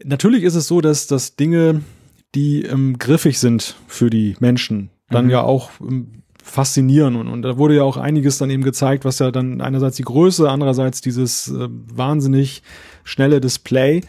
[0.04, 1.82] Natürlich ist es so, dass das Dinge,
[2.34, 5.32] die ähm, griffig sind für die Menschen, dann mhm.
[5.32, 7.16] ja auch ähm, faszinieren.
[7.16, 10.04] Und, und da wurde ja auch einiges dann eben gezeigt, was ja dann einerseits die
[10.04, 12.64] Größe, andererseits dieses äh, wahnsinnig
[13.04, 14.02] schnelle Display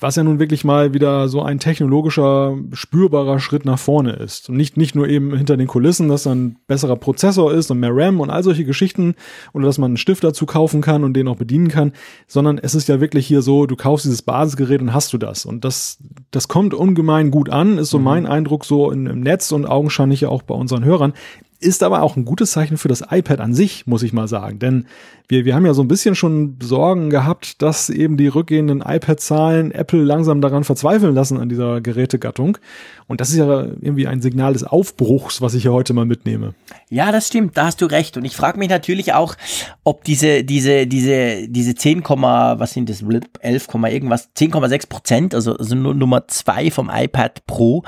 [0.00, 4.48] was ja nun wirklich mal wieder so ein technologischer, spürbarer Schritt nach vorne ist.
[4.48, 7.94] Und nicht, nicht nur eben hinter den Kulissen, dass ein besserer Prozessor ist und mehr
[7.94, 9.14] RAM und all solche Geschichten
[9.52, 11.92] oder dass man einen Stift dazu kaufen kann und den auch bedienen kann,
[12.26, 15.46] sondern es ist ja wirklich hier so, du kaufst dieses Basisgerät und hast du das.
[15.46, 15.98] Und das,
[16.30, 18.04] das kommt ungemein gut an, ist so mhm.
[18.04, 21.12] mein Eindruck so in, im Netz und augenscheinlich ja auch bei unseren Hörern.
[21.60, 24.58] ist aber auch ein gutes Zeichen für das iPad an sich, muss ich mal sagen.
[24.58, 24.86] Denn
[25.28, 29.72] wir, wir haben ja so ein bisschen schon Sorgen gehabt, dass eben die rückgehenden iPad-Zahlen
[29.72, 32.58] Apple langsam daran verzweifeln lassen an dieser Gerätegattung.
[33.06, 36.54] Und das ist ja irgendwie ein Signal des Aufbruchs, was ich hier heute mal mitnehme.
[36.90, 38.16] Ja, das stimmt, da hast du recht.
[38.16, 39.34] Und ich frage mich natürlich auch,
[39.82, 43.02] ob diese, diese, diese, diese 10, was sind das,
[43.40, 47.82] 11, irgendwas, 10,6 Prozent, also, also Nummer zwei vom iPad Pro,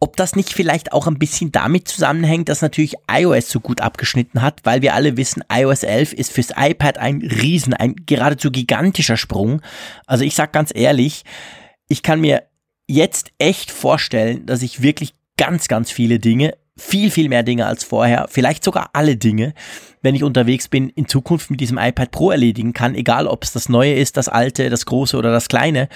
[0.00, 4.42] ob das nicht vielleicht auch ein bisschen damit zusammenhängt, dass natürlich iOS so gut abgeschnitten
[4.42, 9.16] hat, weil wir alle wissen, iOS 11 ist fürs iPad ein Riesen, ein geradezu gigantischer
[9.16, 9.62] Sprung.
[10.06, 11.24] Also ich sag ganz ehrlich,
[11.88, 12.44] ich kann mir
[12.86, 17.84] jetzt echt vorstellen, dass ich wirklich ganz, ganz viele Dinge viel, viel mehr Dinge als
[17.84, 19.54] vorher, vielleicht sogar alle Dinge,
[20.02, 23.52] wenn ich unterwegs bin, in Zukunft mit diesem iPad Pro erledigen kann, egal ob es
[23.52, 25.88] das neue ist, das alte, das große oder das kleine,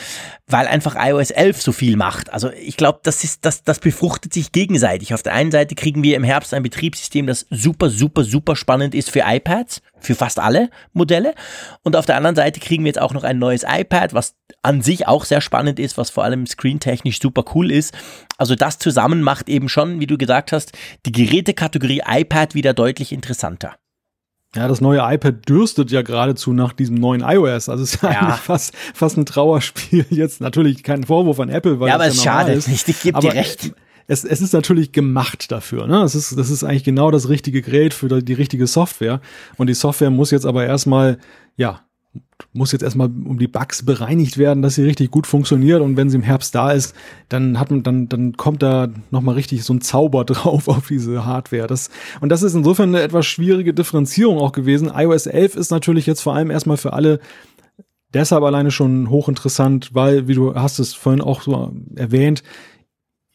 [0.46, 2.32] weil einfach iOS 11 so viel macht.
[2.32, 5.12] Also ich glaube, das ist, das, das befruchtet sich gegenseitig.
[5.14, 8.94] Auf der einen Seite kriegen wir im Herbst ein Betriebssystem, das super, super, super spannend
[8.94, 11.34] ist für iPads, für fast alle Modelle.
[11.82, 14.82] Und auf der anderen Seite kriegen wir jetzt auch noch ein neues iPad, was an
[14.82, 17.94] sich auch sehr spannend ist, was vor allem screentechnisch super cool ist.
[18.36, 20.72] Also das zusammen macht eben schon, wie du gesagt hast,
[21.06, 23.76] die Gerätekategorie iPad wieder deutlich interessanter.
[24.54, 27.68] Ja, das neue iPad dürstet ja geradezu nach diesem neuen iOS.
[27.68, 30.06] Also es ist ja, eigentlich fast, fast ein Trauerspiel.
[30.08, 32.66] Jetzt natürlich kein Vorwurf an Apple, weil ja, aber es ja schade ist.
[32.68, 32.88] nicht.
[32.88, 33.72] Ich gebe dir recht.
[34.08, 35.86] Es, es ist natürlich gemacht dafür.
[35.86, 36.02] Ne?
[36.02, 39.20] Es ist, das ist eigentlich genau das richtige Gerät für die richtige Software.
[39.56, 41.18] Und die Software muss jetzt aber erstmal,
[41.56, 41.82] ja,
[42.52, 46.08] muss jetzt erstmal um die Bugs bereinigt werden, dass sie richtig gut funktioniert und wenn
[46.08, 46.94] sie im Herbst da ist,
[47.28, 50.88] dann hat man dann dann kommt da noch mal richtig so ein Zauber drauf auf
[50.88, 51.66] diese Hardware.
[51.66, 51.90] Das
[52.20, 54.90] und das ist insofern eine etwas schwierige Differenzierung auch gewesen.
[54.94, 57.20] iOS 11 ist natürlich jetzt vor allem erstmal für alle
[58.14, 62.42] deshalb alleine schon hochinteressant, weil wie du hast es vorhin auch so erwähnt,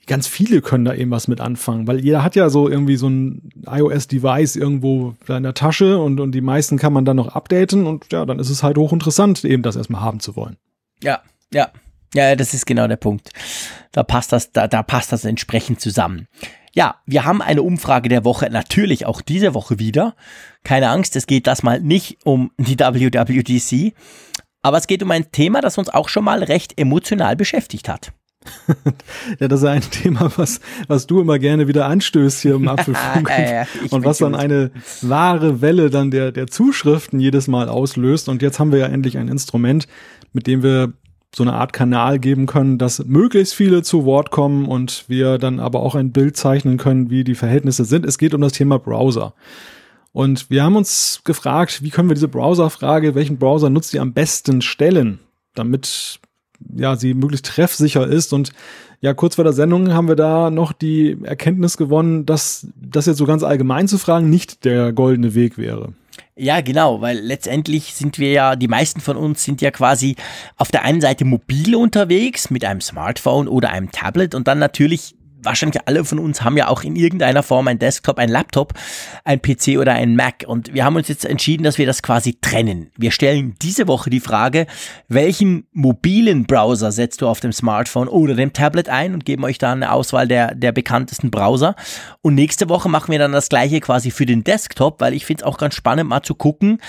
[0.06, 3.08] ganz viele können da eben was mit anfangen, weil jeder hat ja so irgendwie so
[3.08, 7.86] ein iOS-Device irgendwo in der Tasche und, und die meisten kann man dann noch updaten
[7.86, 10.58] und ja, dann ist es halt hochinteressant, eben das erstmal haben zu wollen.
[11.02, 11.22] Ja,
[11.54, 11.70] ja.
[12.16, 13.32] Ja, das ist genau der Punkt.
[13.92, 16.28] Da passt das, da, da passt das entsprechend zusammen.
[16.76, 20.16] Ja, wir haben eine Umfrage der Woche, natürlich auch diese Woche wieder.
[20.64, 23.94] Keine Angst, es geht das mal nicht um die WWDC,
[24.62, 28.12] aber es geht um ein Thema, das uns auch schon mal recht emotional beschäftigt hat.
[29.40, 33.30] ja, das ist ein Thema, was, was du immer gerne wieder anstößt hier im Apfelfunk
[33.30, 34.72] ja, ja, und was dann eine
[35.02, 38.30] wahre Welle dann der, der Zuschriften jedes Mal auslöst.
[38.30, 39.88] Und jetzt haben wir ja endlich ein Instrument,
[40.34, 40.94] mit dem wir
[41.36, 45.60] so eine Art Kanal geben können, dass möglichst viele zu Wort kommen und wir dann
[45.60, 48.06] aber auch ein Bild zeichnen können, wie die Verhältnisse sind.
[48.06, 49.34] Es geht um das Thema Browser.
[50.12, 54.14] Und wir haben uns gefragt, wie können wir diese Browserfrage, welchen Browser nutzt ihr am
[54.14, 55.20] besten stellen,
[55.56, 56.20] damit
[56.76, 58.34] ja, sie möglichst treffsicher ist.
[58.34, 58.52] Und
[59.02, 63.18] ja, kurz vor der Sendung haben wir da noch die Erkenntnis gewonnen, dass das jetzt
[63.18, 65.94] so ganz allgemein zu fragen nicht der goldene Weg wäre.
[66.36, 70.16] Ja, genau, weil letztendlich sind wir ja, die meisten von uns sind ja quasi
[70.58, 75.16] auf der einen Seite mobil unterwegs mit einem Smartphone oder einem Tablet und dann natürlich
[75.44, 78.74] wahrscheinlich alle von uns haben ja auch in irgendeiner Form ein Desktop, ein Laptop,
[79.24, 80.44] ein PC oder ein Mac.
[80.48, 82.92] Und wir haben uns jetzt entschieden, dass wir das quasi trennen.
[82.98, 84.68] Wir stellen diese Woche die Frage,
[85.08, 89.58] welchen mobilen Browser setzt du auf dem Smartphone oder dem Tablet ein und geben euch
[89.58, 91.76] da eine Auswahl der, der bekanntesten Browser.
[92.22, 95.44] Und nächste Woche machen wir dann das gleiche quasi für den Desktop, weil ich finde
[95.44, 96.80] es auch ganz spannend mal zu gucken,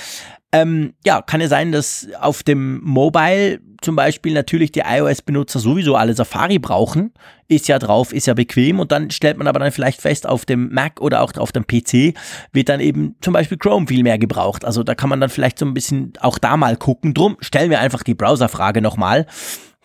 [0.54, 5.96] ähm, ja, kann ja sein, dass auf dem Mobile zum Beispiel natürlich die iOS-Benutzer sowieso
[5.96, 7.12] alle Safari brauchen.
[7.48, 10.44] Ist ja drauf, ist ja bequem und dann stellt man aber dann vielleicht fest, auf
[10.44, 12.16] dem Mac oder auch auf dem PC
[12.52, 14.64] wird dann eben zum Beispiel Chrome viel mehr gebraucht.
[14.64, 17.14] Also da kann man dann vielleicht so ein bisschen auch da mal gucken.
[17.14, 19.26] Drum stellen wir einfach die Browserfrage nochmal.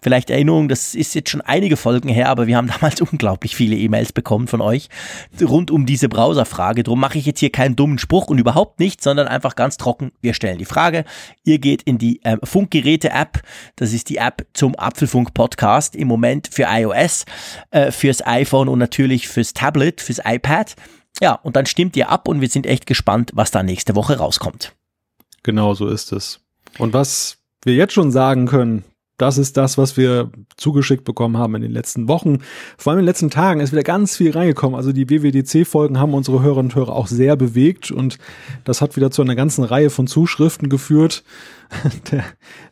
[0.02, 3.76] Vielleicht Erinnerung, das ist jetzt schon einige Folgen her, aber wir haben damals unglaublich viele
[3.76, 4.89] E-Mails bekommen von euch
[5.41, 6.84] rund um diese Browserfrage.
[6.84, 10.12] Drum mache ich jetzt hier keinen dummen Spruch und überhaupt nicht, sondern einfach ganz trocken.
[10.22, 11.06] Wir stellen die Frage.
[11.43, 13.41] Ihr geht in die äh, Funkgeräte-App.
[13.76, 17.26] Das ist die App zum Apfelfunk-Podcast im Moment für iOS,
[17.72, 20.76] äh, fürs iPhone und natürlich fürs Tablet, fürs iPad.
[21.22, 24.18] Ja, und dann stimmt ihr ab und wir sind echt gespannt, was da nächste Woche
[24.18, 24.74] rauskommt.
[25.43, 26.39] Genau so ist es.
[26.78, 28.84] Und was wir jetzt schon sagen können,
[29.20, 32.40] das ist das, was wir zugeschickt bekommen haben in den letzten Wochen.
[32.78, 34.76] Vor allem in den letzten Tagen ist wieder ganz viel reingekommen.
[34.76, 38.18] Also die WWDC-Folgen haben unsere Hörerinnen und Hörer auch sehr bewegt und
[38.64, 41.24] das hat wieder zu einer ganzen Reihe von Zuschriften geführt.
[42.12, 42.24] Der,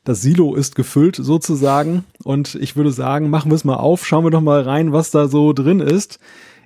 [0.06, 4.24] das Silo ist gefüllt sozusagen und ich würde sagen, machen wir es mal auf, schauen
[4.24, 6.20] wir doch mal rein, was da so drin ist.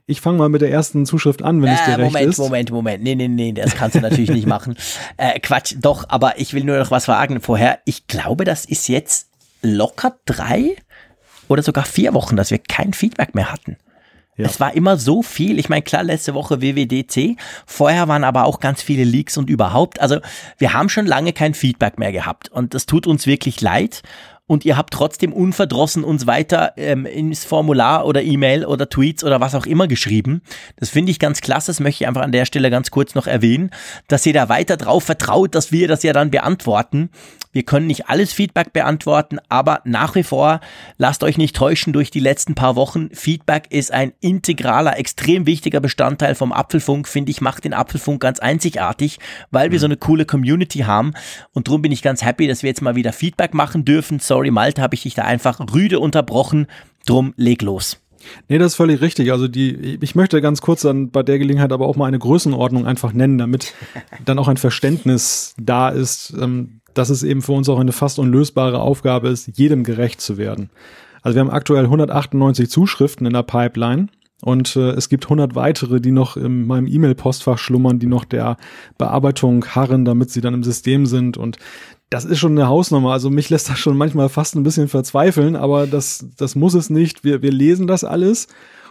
[0.06, 2.38] Ich fange mal mit der ersten Zuschrift an, wenn äh, es dir Moment, recht ist.
[2.38, 4.76] Moment, Moment, nee, nee, nee, das kannst du natürlich nicht machen.
[5.18, 7.80] Äh, Quatsch, doch, aber ich will nur noch was fragen vorher.
[7.86, 9.31] Ich glaube, das ist jetzt
[9.62, 10.76] locker drei
[11.48, 13.78] oder sogar vier Wochen, dass wir kein Feedback mehr hatten.
[14.38, 14.46] Ja.
[14.46, 15.60] Es war immer so viel.
[15.60, 17.38] Ich meine, klar, letzte Woche WWDC.
[17.66, 20.00] Vorher waren aber auch ganz viele Leaks und überhaupt.
[20.00, 20.20] Also
[20.58, 22.50] wir haben schon lange kein Feedback mehr gehabt.
[22.50, 24.02] Und das tut uns wirklich leid
[24.52, 29.40] und ihr habt trotzdem unverdrossen uns weiter ähm, ins Formular oder E-Mail oder Tweets oder
[29.40, 30.42] was auch immer geschrieben.
[30.76, 31.68] Das finde ich ganz klasse.
[31.68, 33.72] Das möchte ich einfach an der Stelle ganz kurz noch erwähnen,
[34.10, 37.12] dass ihr da weiter drauf vertraut, dass wir das ja dann beantworten.
[37.52, 40.62] Wir können nicht alles Feedback beantworten, aber nach wie vor
[40.98, 43.10] lasst euch nicht täuschen durch die letzten paar Wochen.
[43.14, 48.40] Feedback ist ein integraler, extrem wichtiger Bestandteil vom Apfelfunk, finde ich, macht den Apfelfunk ganz
[48.40, 49.20] einzigartig,
[49.52, 51.14] weil wir so eine coole Community haben.
[51.52, 54.20] Und darum bin ich ganz happy, dass wir jetzt mal wieder Feedback machen dürfen.
[54.20, 56.68] Sorry, Malte, habe ich dich da einfach rüde unterbrochen.
[57.06, 58.00] Drum leg los.
[58.48, 59.32] Nee, das ist völlig richtig.
[59.32, 62.86] Also die, ich möchte ganz kurz dann bei der Gelegenheit aber auch mal eine Größenordnung
[62.86, 63.74] einfach nennen, damit
[64.26, 68.20] dann auch ein Verständnis da ist, ähm, dass es eben für uns auch eine fast
[68.20, 70.70] unlösbare Aufgabe ist, jedem gerecht zu werden.
[71.22, 74.08] Also wir haben aktuell 198 Zuschriften in der Pipeline
[74.42, 78.58] und äh, es gibt 100 weitere, die noch in meinem E-Mail-Postfach schlummern, die noch der
[78.98, 81.58] Bearbeitung harren, damit sie dann im System sind und
[82.10, 83.14] das ist schon eine Hausnummer.
[83.14, 86.90] Also mich lässt das schon manchmal fast ein bisschen verzweifeln, aber das, das muss es
[86.90, 87.24] nicht.
[87.24, 88.48] Wir, wir lesen das alles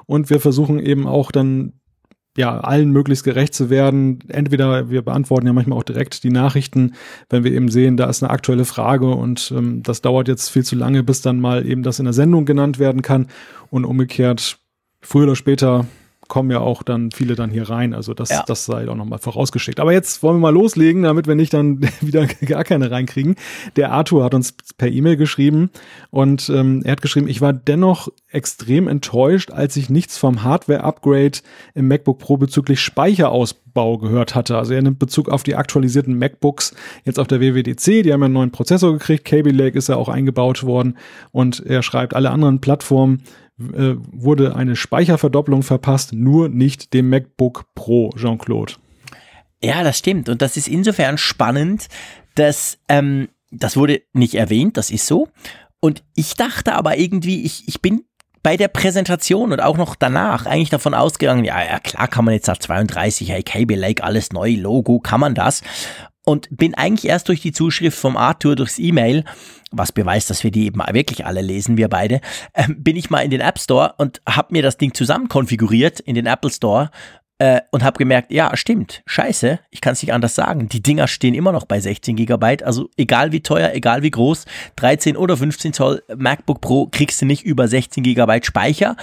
[0.07, 1.75] und wir versuchen eben auch dann
[2.37, 4.21] ja, allen möglichst gerecht zu werden.
[4.29, 6.95] Entweder wir beantworten ja manchmal auch direkt die Nachrichten,
[7.29, 10.65] wenn wir eben sehen, da ist eine aktuelle Frage und ähm, das dauert jetzt viel
[10.65, 13.27] zu lange, bis dann mal eben das in der Sendung genannt werden kann.
[13.71, 14.59] Und umgekehrt,
[15.01, 15.87] früher oder später
[16.31, 17.93] kommen ja auch dann viele dann hier rein.
[17.93, 18.43] Also das, ja.
[18.47, 19.81] das sei auch nochmal vorausgeschickt.
[19.81, 23.35] Aber jetzt wollen wir mal loslegen, damit wir nicht dann wieder gar keine reinkriegen.
[23.77, 25.71] Der Arthur hat uns per E-Mail geschrieben
[26.11, 31.41] und ähm, er hat geschrieben, ich war dennoch extrem enttäuscht, als ich nichts vom Hardware-Upgrade
[31.75, 34.57] im MacBook Pro bezüglich Speicherausbau gehört hatte.
[34.57, 36.75] Also er nimmt Bezug auf die aktualisierten MacBooks
[37.05, 38.05] jetzt auf der WWDC.
[38.05, 39.25] Die haben ja einen neuen Prozessor gekriegt.
[39.25, 40.97] Kaby Lake ist ja auch eingebaut worden
[41.33, 43.25] und er schreibt, alle anderen Plattformen
[43.61, 48.75] äh, wurde eine Speicherverdopplung verpasst, nur nicht dem MacBook Pro, Jean-Claude.
[49.63, 50.29] Ja, das stimmt.
[50.29, 51.89] Und das ist insofern spannend,
[52.35, 55.29] dass ähm, das wurde nicht erwähnt, das ist so.
[55.81, 58.05] Und ich dachte aber irgendwie, ich, ich bin
[58.43, 62.33] bei der Präsentation und auch noch danach eigentlich davon ausgegangen, ja, ja, klar kann man
[62.33, 65.63] jetzt nach 32, hey, Cable Lake, alles neu, Logo, kann man das.
[66.31, 69.25] Und bin eigentlich erst durch die Zuschrift vom Arthur durchs E-Mail
[69.73, 72.21] was beweist, dass wir die eben wirklich alle lesen, wir beide,
[72.55, 76.01] äh, bin ich mal in den App Store und habe mir das Ding zusammen konfiguriert
[76.01, 76.91] in den Apple Store
[77.39, 80.69] äh, und habe gemerkt, ja, stimmt, scheiße, ich kann es nicht anders sagen.
[80.69, 84.45] Die Dinger stehen immer noch bei 16 Gigabyte, also egal wie teuer, egal wie groß,
[84.77, 88.97] 13 oder 15 Zoll MacBook Pro kriegst du nicht über 16 Gigabyte Speicher.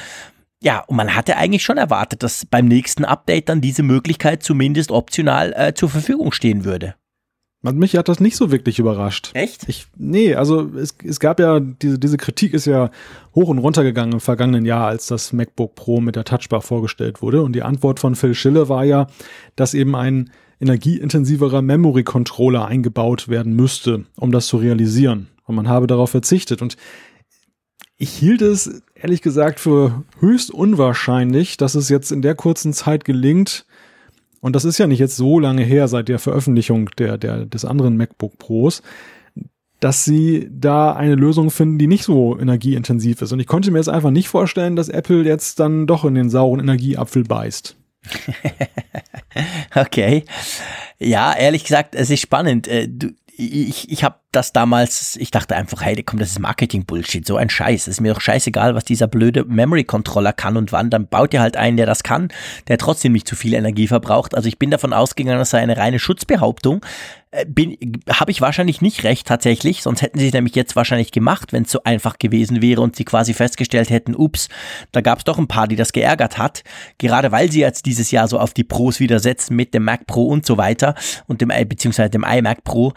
[0.61, 4.91] Ja, und man hatte eigentlich schon erwartet, dass beim nächsten Update dann diese Möglichkeit zumindest
[4.91, 6.95] optional äh, zur Verfügung stehen würde.
[7.71, 9.31] Mich hat das nicht so wirklich überrascht.
[9.33, 9.67] Echt?
[9.67, 12.91] Ich, nee, also es, es gab ja, diese, diese Kritik ist ja
[13.35, 17.21] hoch und runter gegangen im vergangenen Jahr, als das MacBook Pro mit der Touchbar vorgestellt
[17.21, 17.41] wurde.
[17.41, 19.07] Und die Antwort von Phil Schille war ja,
[19.55, 25.27] dass eben ein energieintensiverer Memory Controller eingebaut werden müsste, um das zu realisieren.
[25.45, 26.61] Und man habe darauf verzichtet.
[26.61, 26.77] Und
[27.97, 33.05] ich hielt es ehrlich gesagt für höchst unwahrscheinlich, dass es jetzt in der kurzen Zeit
[33.05, 33.65] gelingt,
[34.41, 37.65] und das ist ja nicht jetzt so lange her seit der Veröffentlichung der, der, des
[37.65, 38.81] anderen MacBook Pros,
[39.79, 43.31] dass sie da eine Lösung finden, die nicht so energieintensiv ist.
[43.31, 46.29] Und ich konnte mir jetzt einfach nicht vorstellen, dass Apple jetzt dann doch in den
[46.29, 47.75] sauren Energieapfel beißt.
[49.75, 50.23] okay.
[50.97, 52.67] Ja, ehrlich gesagt, es ist spannend.
[52.67, 57.25] Äh, du, ich, ich habe das damals, ich dachte einfach, hey, komm, das ist Marketing-Bullshit,
[57.25, 57.83] so ein Scheiß.
[57.83, 60.89] Es ist mir doch scheißegal, was dieser blöde Memory-Controller kann und wann.
[60.89, 62.27] Dann baut ihr halt einen, der das kann,
[62.67, 64.35] der trotzdem nicht zu viel Energie verbraucht.
[64.35, 66.85] Also ich bin davon ausgegangen, das sei eine reine Schutzbehauptung.
[67.31, 67.77] Äh, bin,
[68.09, 71.63] habe ich wahrscheinlich nicht recht tatsächlich, sonst hätten sie es nämlich jetzt wahrscheinlich gemacht, wenn
[71.63, 74.49] es so einfach gewesen wäre und sie quasi festgestellt hätten, ups,
[74.91, 76.63] da gab es doch ein paar, die das geärgert hat,
[76.97, 80.07] gerade weil sie jetzt dieses Jahr so auf die Pros wieder setzen mit dem Mac
[80.07, 80.95] Pro und so weiter
[81.27, 82.93] und dem beziehungsweise dem iMac Pro.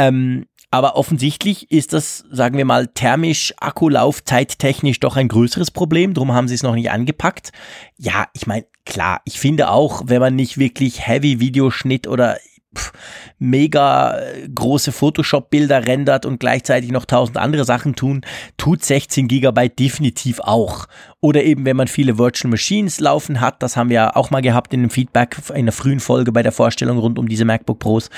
[0.00, 6.14] Ähm, aber offensichtlich ist das, sagen wir mal, thermisch, Akkulaufzeit technisch doch ein größeres Problem.
[6.14, 7.50] Darum haben sie es noch nicht angepackt.
[7.96, 12.38] Ja, ich meine, klar, ich finde auch, wenn man nicht wirklich Heavy Videoschnitt oder
[12.76, 12.92] pff,
[13.38, 18.22] mega äh, große Photoshop-Bilder rendert und gleichzeitig noch tausend andere Sachen tun,
[18.56, 20.86] tut 16 Gigabyte definitiv auch.
[21.20, 24.72] Oder eben, wenn man viele Virtual Machines laufen hat, das haben wir auch mal gehabt
[24.72, 28.08] in dem Feedback in der frühen Folge bei der Vorstellung rund um diese MacBook Pros.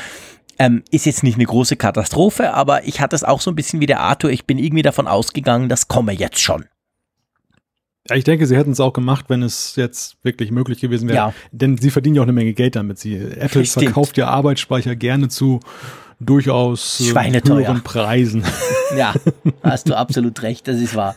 [0.63, 3.81] Ähm, ist jetzt nicht eine große Katastrophe, aber ich hatte es auch so ein bisschen
[3.81, 4.31] wie der Arthur.
[4.31, 6.67] Ich bin irgendwie davon ausgegangen, das komme jetzt schon.
[8.09, 11.17] Ja, ich denke, sie hätten es auch gemacht, wenn es jetzt wirklich möglich gewesen wäre.
[11.17, 11.35] Ja.
[11.51, 13.01] Denn sie verdienen ja auch eine Menge Geld damit.
[13.01, 13.87] Sie, Apple Stimmt.
[13.87, 15.59] verkauft ja Arbeitsspeicher gerne zu
[16.21, 18.45] durchaus äh, höheren Preisen.
[18.97, 19.15] Ja,
[19.65, 21.17] hast du absolut recht, das ist wahr.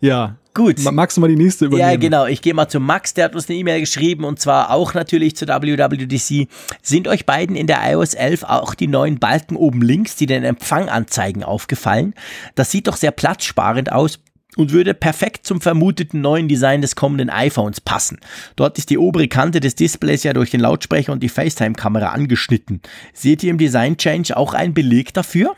[0.00, 0.80] Ja, Gut.
[0.90, 1.90] Magst du mal die nächste übernehmen?
[1.90, 2.24] Ja, genau.
[2.24, 5.36] Ich gehe mal zu Max, der hat uns eine E-Mail geschrieben und zwar auch natürlich
[5.36, 6.48] zu WWDC.
[6.80, 10.44] Sind euch beiden in der iOS 11 auch die neuen Balken oben links, die den
[10.44, 12.14] Empfang anzeigen, aufgefallen?
[12.54, 14.18] Das sieht doch sehr platzsparend aus
[14.56, 18.18] und würde perfekt zum vermuteten neuen Design des kommenden iPhones passen.
[18.56, 22.80] Dort ist die obere Kante des Displays ja durch den Lautsprecher und die FaceTime-Kamera angeschnitten.
[23.12, 25.54] Seht ihr im Design Change auch einen Beleg dafür?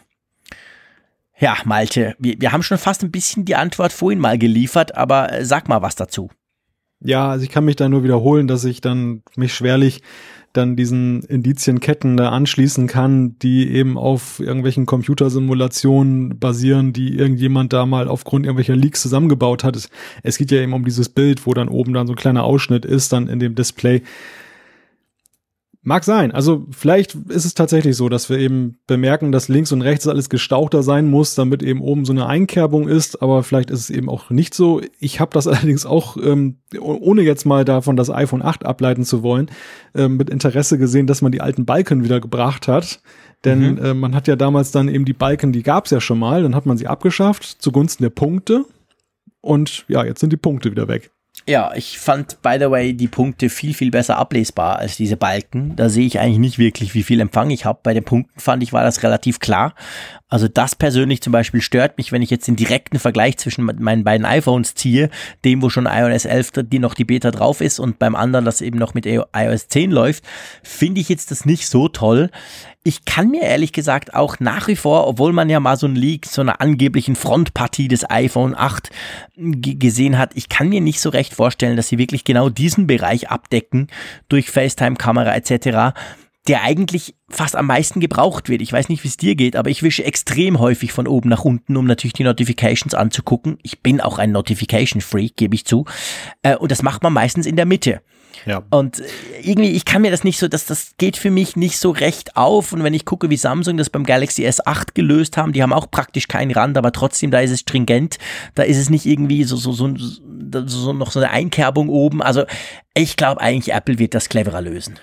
[1.41, 5.33] Ja, Malte, wir, wir haben schon fast ein bisschen die Antwort vorhin mal geliefert, aber
[5.33, 6.31] äh, sag mal was dazu.
[7.01, 10.03] Ja, also ich kann mich da nur wiederholen, dass ich dann mich schwerlich
[10.53, 17.87] dann diesen Indizienketten da anschließen kann, die eben auf irgendwelchen Computersimulationen basieren, die irgendjemand da
[17.87, 19.77] mal aufgrund irgendwelcher Leaks zusammengebaut hat.
[19.77, 19.91] Es,
[20.25, 22.85] es geht ja eben um dieses Bild, wo dann oben dann so ein kleiner Ausschnitt
[22.85, 24.03] ist, dann in dem Display.
[25.89, 26.33] Mag sein.
[26.33, 30.29] Also vielleicht ist es tatsächlich so, dass wir eben bemerken, dass links und rechts alles
[30.29, 33.23] gestauchter sein muss, damit eben oben so eine Einkerbung ist.
[33.23, 34.83] Aber vielleicht ist es eben auch nicht so.
[35.01, 39.23] Ich habe das allerdings auch, ähm, ohne jetzt mal davon das iPhone 8 ableiten zu
[39.23, 39.51] wollen,
[39.95, 43.01] ähm, mit Interesse gesehen, dass man die alten Balken wieder gebracht hat.
[43.47, 43.79] Denn mhm.
[43.79, 46.55] äh, man hat ja damals dann eben die Balken, die gab's ja schon mal, dann
[46.55, 48.67] hat man sie abgeschafft zugunsten der Punkte.
[49.41, 51.13] Und ja, jetzt sind die Punkte wieder weg.
[51.47, 55.77] Ja, ich fand, by the way, die Punkte viel, viel besser ablesbar als diese Balken.
[55.77, 57.81] Da sehe ich eigentlich nicht wirklich, wie viel Empfang ich habe.
[57.83, 59.75] Bei den Punkten fand ich, war das relativ klar.
[60.31, 64.05] Also das persönlich zum Beispiel stört mich, wenn ich jetzt den direkten Vergleich zwischen meinen
[64.05, 65.09] beiden iPhones ziehe,
[65.45, 68.61] dem, wo schon iOS 11, die noch die Beta drauf ist und beim anderen, das
[68.61, 70.25] eben noch mit iOS 10 läuft,
[70.63, 72.31] finde ich jetzt das nicht so toll.
[72.85, 75.97] Ich kann mir ehrlich gesagt auch nach wie vor, obwohl man ja mal so ein
[75.97, 78.91] Leak, so einer angeblichen Frontpartie des iPhone 8
[79.37, 83.31] gesehen hat, ich kann mir nicht so recht vorstellen, dass sie wirklich genau diesen Bereich
[83.31, 83.89] abdecken
[84.29, 85.95] durch FaceTime-Kamera etc
[86.49, 88.63] der eigentlich fast am meisten gebraucht wird.
[88.63, 91.45] Ich weiß nicht, wie es dir geht, aber ich wische extrem häufig von oben nach
[91.45, 93.59] unten, um natürlich die Notifications anzugucken.
[93.63, 95.85] Ich bin auch ein Notification-Freak, gebe ich zu.
[96.43, 98.01] Äh, und das macht man meistens in der Mitte.
[98.47, 98.63] Ja.
[98.71, 99.03] Und
[99.43, 102.37] irgendwie, ich kann mir das nicht so, dass das geht für mich nicht so recht
[102.37, 102.73] auf.
[102.73, 105.91] Und wenn ich gucke, wie Samsung das beim Galaxy S8 gelöst haben, die haben auch
[105.91, 108.19] praktisch keinen Rand, aber trotzdem, da ist es stringent.
[108.55, 112.23] Da ist es nicht irgendwie so, so, so, so noch so eine Einkerbung oben.
[112.23, 112.45] Also
[112.95, 114.99] ich glaube eigentlich, Apple wird das cleverer lösen.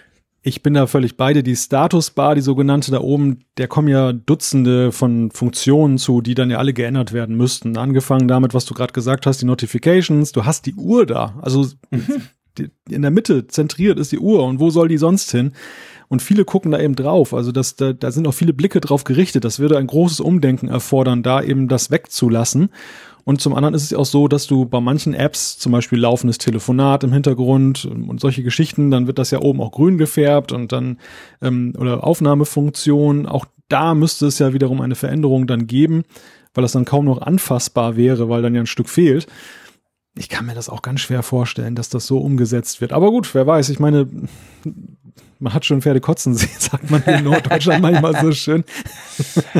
[0.47, 1.41] Ich bin da völlig beide.
[1.41, 6.51] Die Statusbar, die sogenannte da oben, der kommen ja Dutzende von Funktionen zu, die dann
[6.51, 7.75] ja alle geändert werden müssten.
[7.77, 10.33] Angefangen damit, was du gerade gesagt hast, die Notifications.
[10.33, 11.33] Du hast die Uhr da.
[11.41, 12.21] Also mhm
[12.89, 15.53] in der Mitte zentriert ist die Uhr und wo soll die sonst hin?
[16.07, 17.33] Und viele gucken da eben drauf.
[17.33, 19.43] Also das, da, da sind auch viele Blicke drauf gerichtet.
[19.43, 22.69] Das würde ein großes Umdenken erfordern, da eben das wegzulassen.
[23.25, 26.37] Und zum anderen ist es auch so, dass du bei manchen Apps, zum Beispiel laufendes
[26.37, 30.71] Telefonat im Hintergrund und solche Geschichten, dann wird das ja oben auch grün gefärbt und
[30.71, 30.99] dann
[31.41, 36.03] ähm, oder Aufnahmefunktion, auch da müsste es ja wiederum eine Veränderung dann geben,
[36.53, 39.27] weil das dann kaum noch anfassbar wäre, weil dann ja ein Stück fehlt
[40.17, 42.93] ich kann mir das auch ganz schwer vorstellen, dass das so umgesetzt wird.
[42.93, 44.07] Aber gut, wer weiß, ich meine,
[45.39, 48.63] man hat schon Pferde kotzen sehen, sagt man in Norddeutschland manchmal so schön.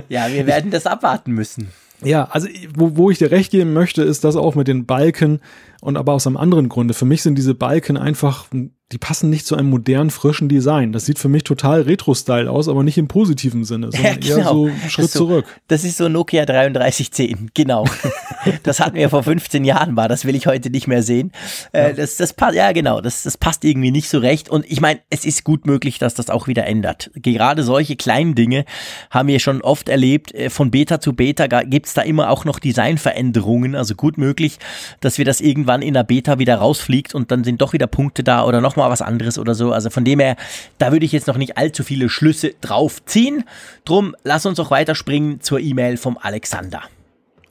[0.08, 1.72] Ja, wir werden das abwarten müssen.
[2.04, 5.40] Ja, also wo, wo ich dir recht geben möchte, ist das auch mit den Balken
[5.82, 6.94] und aber aus einem anderen Grunde.
[6.94, 8.48] Für mich sind diese Balken einfach
[8.92, 10.92] die passen nicht zu einem modernen, frischen Design.
[10.92, 14.68] Das sieht für mich total Retro-Style aus, aber nicht im positiven Sinne, sondern ja, genau.
[14.68, 15.46] eher so Schritt so, zurück.
[15.68, 17.86] Das ist so Nokia 3310, genau.
[18.64, 21.32] das hatten wir vor 15 Jahren mal, das will ich heute nicht mehr sehen.
[21.72, 21.94] Äh, ja.
[21.94, 24.50] Das, das passt, ja genau, das, das passt irgendwie nicht so recht.
[24.50, 27.10] Und ich meine, es ist gut möglich, dass das auch wieder ändert.
[27.16, 28.66] Gerade solche kleinen Dinge
[29.10, 30.32] haben wir schon oft erlebt.
[30.36, 33.74] Äh, von Beta zu Beta gibt's da immer auch noch Designveränderungen.
[33.74, 34.60] Also gut möglich,
[35.00, 38.24] dass wir das irgendwann in der Beta wieder rausfliegt und dann sind doch wieder Punkte
[38.24, 39.72] da oder noch mal was anderes oder so.
[39.72, 40.36] Also von dem her,
[40.78, 43.44] da würde ich jetzt noch nicht allzu viele Schlüsse drauf ziehen.
[43.84, 46.84] Drum, lass uns auch weiterspringen zur E-Mail vom Alexander.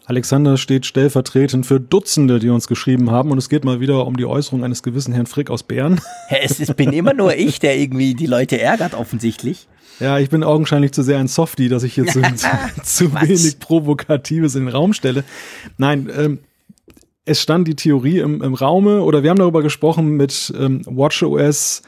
[0.07, 3.31] Alexander steht stellvertretend für Dutzende, die uns geschrieben haben.
[3.31, 6.01] Und es geht mal wieder um die Äußerung eines gewissen Herrn Frick aus Bern.
[6.31, 9.67] Es, bin immer nur ich, der irgendwie die Leute ärgert, offensichtlich.
[10.01, 12.49] Ja, ich bin augenscheinlich zu sehr ein Softie, dass ich hier zu, zu,
[12.83, 15.25] zu wenig Provokatives in den Raum stelle.
[15.79, 16.39] Nein, ähm,
[17.25, 21.83] es stand die Theorie im, im Raume oder wir haben darüber gesprochen mit ähm, WatchOS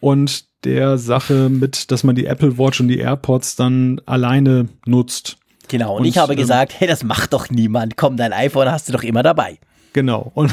[0.00, 5.36] und der Sache mit, dass man die Apple Watch und die AirPods dann alleine nutzt.
[5.68, 7.96] Genau, und, und ich habe ähm, gesagt, hey, das macht doch niemand.
[7.96, 9.58] Komm, dein iPhone hast du doch immer dabei.
[9.92, 10.30] Genau.
[10.34, 10.52] Und,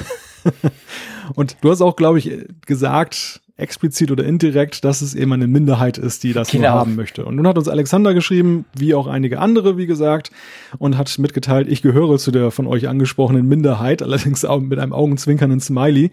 [1.36, 2.32] und du hast auch, glaube ich,
[2.66, 6.70] gesagt, explizit oder indirekt, dass es eben eine Minderheit ist, die das genau.
[6.70, 7.26] haben möchte.
[7.26, 10.32] Und nun hat uns Alexander geschrieben, wie auch einige andere, wie gesagt,
[10.78, 14.94] und hat mitgeteilt, ich gehöre zu der von euch angesprochenen Minderheit, allerdings auch mit einem
[14.94, 16.12] augenzwinkernden Smiley.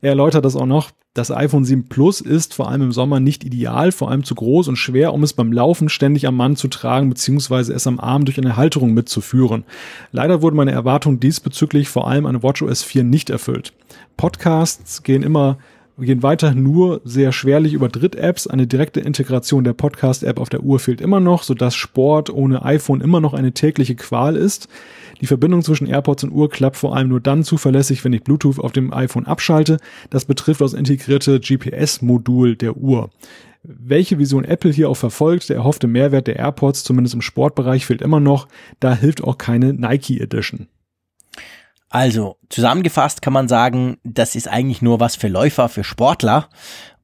[0.00, 0.90] Er erläutert das auch noch.
[1.12, 4.68] Das iPhone 7 Plus ist vor allem im Sommer nicht ideal, vor allem zu groß
[4.68, 7.72] und schwer, um es beim Laufen ständig am Mann zu tragen bzw.
[7.72, 9.64] es am Arm durch eine Halterung mitzuführen.
[10.12, 13.72] Leider wurde meine Erwartung diesbezüglich vor allem an WatchOS 4 nicht erfüllt.
[14.18, 15.56] Podcasts gehen immer
[16.04, 18.46] gehen weiter nur sehr schwerlich über Dritt-Apps.
[18.46, 23.00] Eine direkte Integration der Podcast-App auf der Uhr fehlt immer noch, sodass Sport ohne iPhone
[23.00, 24.68] immer noch eine tägliche Qual ist.
[25.22, 28.58] Die Verbindung zwischen AirPods und Uhr klappt vor allem nur dann zuverlässig, wenn ich Bluetooth
[28.58, 29.78] auf dem iPhone abschalte.
[30.10, 33.08] Das betrifft das integrierte GPS-Modul der Uhr.
[33.62, 38.02] Welche Vision Apple hier auch verfolgt, der erhoffte Mehrwert der AirPods, zumindest im Sportbereich, fehlt
[38.02, 38.48] immer noch.
[38.80, 40.68] Da hilft auch keine Nike Edition.
[41.96, 46.50] Also, zusammengefasst kann man sagen, das ist eigentlich nur was für Läufer, für Sportler.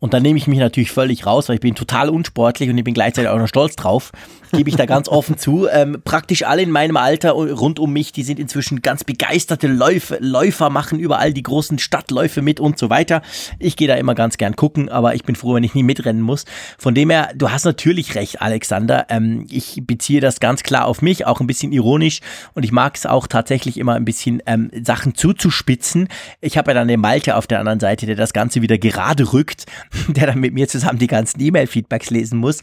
[0.00, 2.84] Und da nehme ich mich natürlich völlig raus, weil ich bin total unsportlich und ich
[2.84, 4.12] bin gleichzeitig auch noch stolz drauf.
[4.52, 5.68] Gebe ich da ganz offen zu.
[5.70, 10.18] Ähm, praktisch alle in meinem Alter rund um mich, die sind inzwischen ganz begeisterte Läufe,
[10.20, 13.22] Läufer, machen überall die großen Stadtläufe mit und so weiter.
[13.58, 16.22] Ich gehe da immer ganz gern gucken, aber ich bin froh, wenn ich nie mitrennen
[16.22, 16.44] muss.
[16.78, 19.06] Von dem her, du hast natürlich recht, Alexander.
[19.08, 22.20] Ähm, ich beziehe das ganz klar auf mich, auch ein bisschen ironisch
[22.54, 26.08] und ich mag es auch tatsächlich immer ein bisschen ähm, Sachen zuzuspitzen.
[26.40, 29.32] Ich habe ja dann den Malte auf der anderen Seite, der das Ganze wieder gerade
[29.32, 29.66] rückt
[30.08, 32.60] der dann mit mir zusammen die ganzen E-Mail-Feedbacks lesen muss.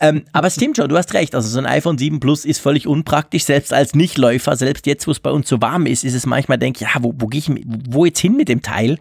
[0.00, 1.34] Ähm, aber es stimmt schon, du hast recht.
[1.34, 4.56] Also so ein iPhone 7 Plus ist völlig unpraktisch, selbst als Nichtläufer.
[4.56, 7.14] Selbst jetzt, wo es bei uns so warm ist, ist es manchmal, denke ja, wo,
[7.18, 7.50] wo gehe ich,
[7.88, 8.98] wo jetzt hin mit dem Teil?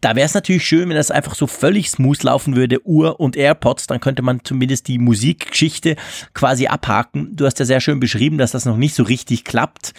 [0.00, 3.34] Da wäre es natürlich schön, wenn das einfach so völlig smooth laufen würde, Uhr und
[3.36, 5.96] AirPods, dann könnte man zumindest die Musikgeschichte
[6.34, 7.34] quasi abhaken.
[7.34, 9.94] Du hast ja sehr schön beschrieben, dass das noch nicht so richtig klappt.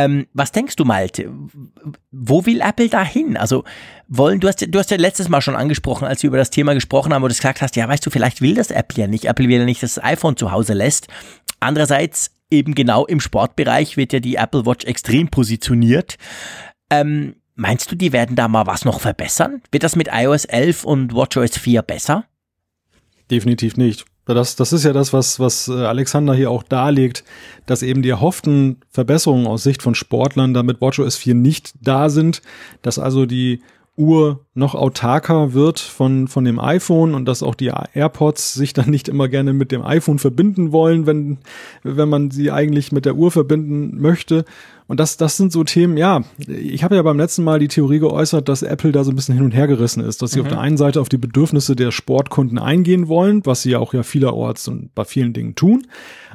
[0.00, 1.30] Ähm, was denkst du, Malte?
[2.10, 3.36] Wo will Apple da hin?
[3.36, 3.64] Also
[4.08, 6.74] wollen, du hast, du hast ja letztes Mal schon angesprochen, als wir über das Thema
[6.74, 9.26] gesprochen haben, wo du gesagt hast, ja, weißt du, vielleicht will das Apple ja nicht.
[9.26, 11.08] Apple will ja nicht, dass das iPhone zu Hause lässt.
[11.60, 16.16] Andererseits, eben genau im Sportbereich wird ja die Apple Watch extrem positioniert.
[16.90, 19.62] Ähm, meinst du, die werden da mal was noch verbessern?
[19.70, 22.24] Wird das mit iOS 11 und WatchOS 4 besser?
[23.30, 24.04] Definitiv nicht.
[24.34, 27.24] Das, das ist ja das, was, was äh, Alexander hier auch darlegt,
[27.66, 32.42] dass eben die erhofften Verbesserungen aus Sicht von Sportlern damit WatchOS 4 nicht da sind,
[32.82, 33.62] dass also die
[34.00, 38.90] Uhr noch autarker wird von, von dem iPhone und dass auch die AirPods sich dann
[38.90, 41.38] nicht immer gerne mit dem iPhone verbinden wollen, wenn,
[41.82, 44.44] wenn man sie eigentlich mit der Uhr verbinden möchte.
[44.88, 48.00] Und das, das sind so Themen, ja, ich habe ja beim letzten Mal die Theorie
[48.00, 50.46] geäußert, dass Apple da so ein bisschen hin und her gerissen ist, dass sie mhm.
[50.46, 53.94] auf der einen Seite auf die Bedürfnisse der Sportkunden eingehen wollen, was sie ja auch
[53.94, 55.86] ja vielerorts und bei vielen Dingen tun.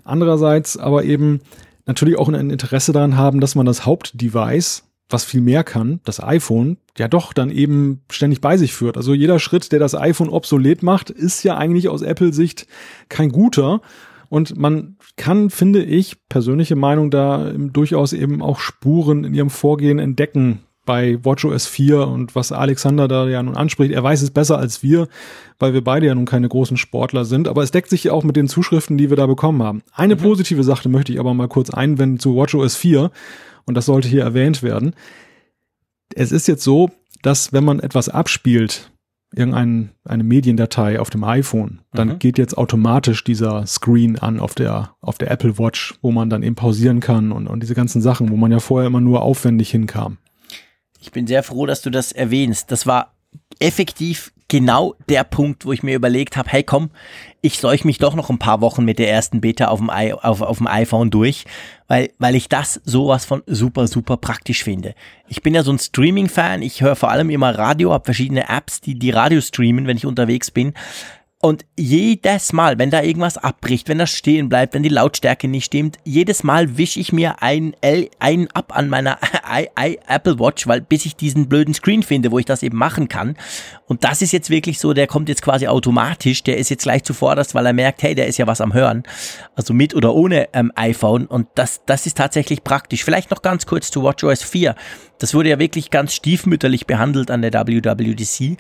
[0.04, 1.42] Andererseits aber eben
[1.86, 6.22] natürlich auch ein Interesse daran haben, dass man das Hauptdevice was viel mehr kann, das
[6.22, 8.98] iPhone, ja doch dann eben ständig bei sich führt.
[8.98, 12.68] Also jeder Schritt, der das iPhone obsolet macht, ist ja eigentlich aus Apple-Sicht
[13.10, 13.82] kein guter.
[14.30, 20.00] Und man kann, finde ich, persönliche Meinung da durchaus eben auch Spuren in ihrem Vorgehen
[20.00, 23.92] entdecken bei WatchOS 4 und was Alexander da ja nun anspricht.
[23.92, 25.08] Er weiß es besser als wir,
[25.60, 27.48] weil wir beide ja nun keine großen Sportler sind.
[27.48, 29.82] Aber es deckt sich ja auch mit den Zuschriften, die wir da bekommen haben.
[29.94, 30.20] Eine mhm.
[30.20, 33.12] positive Sache möchte ich aber mal kurz einwenden zu WatchOS 4
[33.66, 34.94] und das sollte hier erwähnt werden.
[36.14, 36.92] Es ist jetzt so,
[37.22, 38.92] dass wenn man etwas abspielt,
[39.36, 42.20] irgendeine eine Mediendatei auf dem iPhone, dann mhm.
[42.20, 46.44] geht jetzt automatisch dieser Screen an auf der, auf der Apple Watch, wo man dann
[46.44, 49.72] eben pausieren kann und, und diese ganzen Sachen, wo man ja vorher immer nur aufwendig
[49.72, 50.18] hinkam.
[51.00, 52.72] Ich bin sehr froh, dass du das erwähnst.
[52.72, 53.16] Das war
[53.60, 56.92] effektiv genau der Punkt, wo ich mir überlegt habe, hey komm,
[57.42, 60.14] ich seuch mich doch noch ein paar Wochen mit der ersten Beta auf dem, I
[60.14, 61.46] auf, auf dem iPhone durch,
[61.88, 64.94] weil, weil ich das sowas von super, super praktisch finde.
[65.28, 68.82] Ich bin ja so ein Streaming-Fan, ich höre vor allem immer Radio, habe verschiedene Apps,
[68.82, 70.74] die die Radio streamen, wenn ich unterwegs bin.
[71.46, 75.66] Und jedes Mal, wenn da irgendwas abbricht, wenn das stehen bleibt, wenn die Lautstärke nicht
[75.66, 77.76] stimmt, jedes Mal wische ich mir ein,
[78.18, 82.32] ein ab an meiner I, I, Apple Watch, weil bis ich diesen blöden Screen finde,
[82.32, 83.38] wo ich das eben machen kann.
[83.86, 87.04] Und das ist jetzt wirklich so, der kommt jetzt quasi automatisch, der ist jetzt gleich
[87.04, 89.04] zuvorderst, weil er merkt, hey, der ist ja was am Hören.
[89.54, 91.28] Also mit oder ohne ähm, iPhone.
[91.28, 93.04] Und das, das ist tatsächlich praktisch.
[93.04, 94.74] Vielleicht noch ganz kurz zu WatchOS 4.
[95.20, 98.58] Das wurde ja wirklich ganz stiefmütterlich behandelt an der WWDC.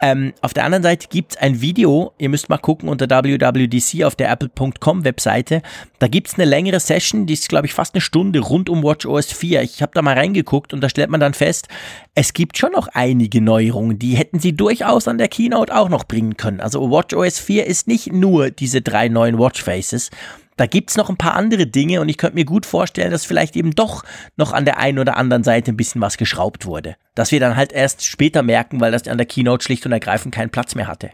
[0.00, 4.04] Ähm, auf der anderen Seite gibt es ein Video, ihr müsst mal gucken unter WWDC
[4.04, 5.62] auf der Apple.com Webseite.
[5.98, 8.82] Da gibt es eine längere Session, die ist, glaube ich, fast eine Stunde rund um
[8.82, 9.62] WatchOS 4.
[9.62, 11.68] Ich habe da mal reingeguckt und da stellt man dann fest,
[12.14, 16.04] es gibt schon noch einige Neuerungen, die hätten sie durchaus an der Keynote auch noch
[16.04, 16.60] bringen können.
[16.60, 20.10] Also WatchOS 4 ist nicht nur diese drei neuen Watchfaces.
[20.56, 23.56] Da gibt's noch ein paar andere Dinge und ich könnte mir gut vorstellen, dass vielleicht
[23.56, 24.04] eben doch
[24.36, 26.96] noch an der einen oder anderen Seite ein bisschen was geschraubt wurde.
[27.14, 30.34] Dass wir dann halt erst später merken, weil das an der Keynote schlicht und ergreifend
[30.34, 31.10] keinen Platz mehr hatte.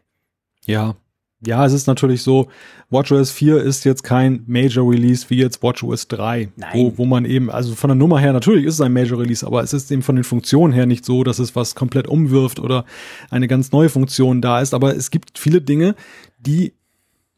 [0.67, 0.97] Ja,
[1.43, 2.49] ja, es ist natürlich so,
[2.91, 6.71] WatchOS 4 ist jetzt kein Major Release wie jetzt WatchOS 3, Nein.
[6.75, 9.47] wo, wo man eben, also von der Nummer her natürlich ist es ein Major Release,
[9.47, 12.61] aber es ist eben von den Funktionen her nicht so, dass es was komplett umwirft
[12.61, 12.85] oder
[13.31, 14.75] eine ganz neue Funktion da ist.
[14.75, 15.95] Aber es gibt viele Dinge,
[16.39, 16.75] die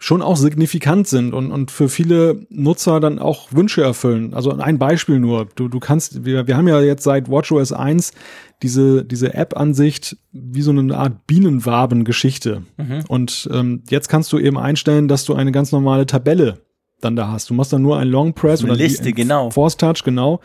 [0.03, 4.35] schon auch signifikant sind und, und für viele Nutzer dann auch Wünsche erfüllen.
[4.35, 5.47] Also ein Beispiel nur.
[5.55, 8.11] Du, du kannst, wir, wir haben ja jetzt seit WatchOS 1
[8.65, 12.65] diese, diese App-Ansicht wie so eine Art Bienenwaben-Geschichte.
[12.79, 13.05] Mhm.
[13.07, 16.59] Und ähm, jetzt kannst du eben einstellen, dass du eine ganz normale Tabelle
[17.01, 17.49] dann da hast.
[17.51, 19.51] Du machst dann nur ein Long Press So eine oder Liste, genau.
[19.51, 20.41] Force Touch, genau.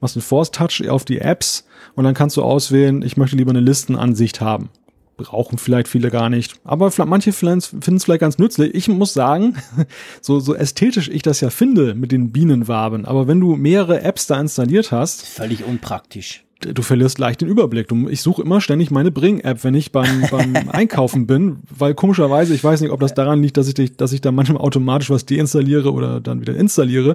[0.00, 3.50] Machst einen Force Touch auf die Apps und dann kannst du auswählen, ich möchte lieber
[3.50, 4.70] eine Listenansicht haben.
[5.16, 6.54] Brauchen vielleicht viele gar nicht.
[6.64, 8.74] Aber manche finden es vielleicht ganz nützlich.
[8.74, 9.56] Ich muss sagen,
[10.20, 14.26] so, so ästhetisch ich das ja finde mit den Bienenwaben, aber wenn du mehrere Apps
[14.26, 16.44] da installiert hast, Völlig unpraktisch.
[16.60, 17.88] du verlierst leicht den Überblick.
[17.88, 22.54] Du, ich suche immer ständig meine Bring-App, wenn ich beim, beim Einkaufen bin, weil komischerweise,
[22.54, 25.26] ich weiß nicht, ob das daran liegt, dass ich, dass ich da manchmal automatisch was
[25.26, 27.14] deinstalliere oder dann wieder installiere.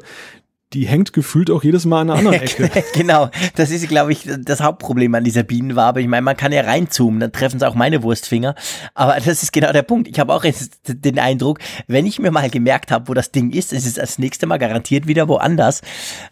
[0.74, 2.70] Die hängt gefühlt auch jedes Mal an einer anderen Ecke.
[2.94, 6.00] genau, das ist, glaube ich, das Hauptproblem an dieser Bienenwabe.
[6.00, 8.54] Ich meine, man kann ja reinzoomen, dann treffen sie auch meine Wurstfinger.
[8.94, 10.08] Aber das ist genau der Punkt.
[10.08, 13.50] Ich habe auch jetzt den Eindruck, wenn ich mir mal gemerkt habe, wo das Ding
[13.52, 15.82] ist, ist es das nächste Mal garantiert wieder woanders.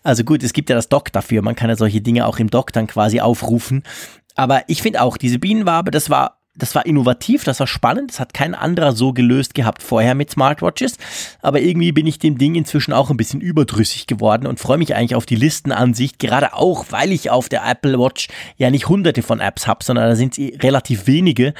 [0.03, 1.41] Also gut, es gibt ja das Dock dafür.
[1.41, 3.83] Man kann ja solche Dinge auch im Dock dann quasi aufrufen.
[4.35, 8.19] Aber ich finde auch, diese Bienenwabe, das war das war innovativ, das war spannend, das
[8.19, 10.97] hat kein anderer so gelöst gehabt vorher mit Smartwatches,
[11.41, 14.95] aber irgendwie bin ich dem Ding inzwischen auch ein bisschen überdrüssig geworden und freue mich
[14.95, 18.27] eigentlich auf die Listenansicht, gerade auch, weil ich auf der Apple Watch
[18.57, 21.53] ja nicht hunderte von Apps habe, sondern da sind sie relativ wenige.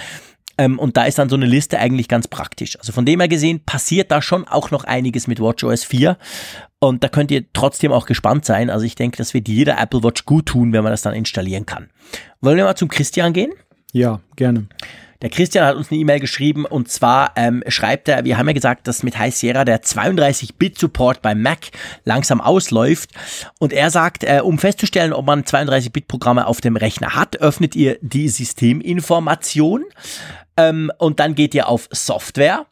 [0.58, 2.80] Ähm, und da ist dann so eine Liste eigentlich ganz praktisch.
[2.80, 6.18] Also von dem her gesehen passiert da schon auch noch einiges mit WatchOS 4.
[6.80, 8.70] Und da könnt ihr trotzdem auch gespannt sein.
[8.70, 11.66] Also ich denke, das wird jeder Apple Watch gut tun, wenn man das dann installieren
[11.66, 11.90] kann.
[12.42, 13.52] Wollen wir mal zum Christian gehen?
[13.98, 14.68] Ja, gerne.
[15.24, 18.54] Der Christian hat uns eine E-Mail geschrieben und zwar ähm, schreibt er, wir haben ja
[18.54, 21.72] gesagt, dass mit High Sierra der 32-Bit-Support beim Mac
[22.06, 23.10] langsam ausläuft
[23.58, 27.98] und er sagt, äh, um festzustellen, ob man 32-Bit-Programme auf dem Rechner hat, öffnet ihr
[28.02, 29.86] die Systeminformation
[30.58, 32.68] ähm, und dann geht ihr auf Software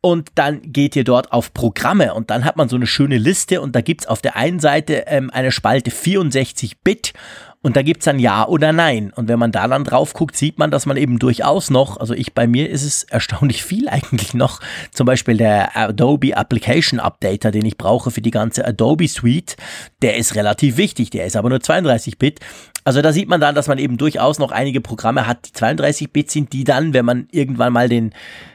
[0.00, 3.60] und dann geht ihr dort auf Programme und dann hat man so eine schöne Liste
[3.60, 7.12] und da gibt's auf der einen Seite ähm, eine Spalte 64 Bit
[7.60, 9.12] und da gibt's dann Ja oder Nein.
[9.14, 12.14] Und wenn man da dann drauf guckt, sieht man, dass man eben durchaus noch, also
[12.14, 14.60] ich bei mir ist es erstaunlich viel eigentlich noch,
[14.92, 19.56] zum Beispiel der Adobe Application Updater, den ich brauche für die ganze Adobe Suite,
[20.02, 22.40] der ist relativ wichtig, der ist aber nur 32 Bit.
[22.88, 26.10] Also da sieht man dann, dass man eben durchaus noch einige Programme hat, die 32
[26.10, 28.14] Bit sind, die dann, wenn man irgendwann mal den,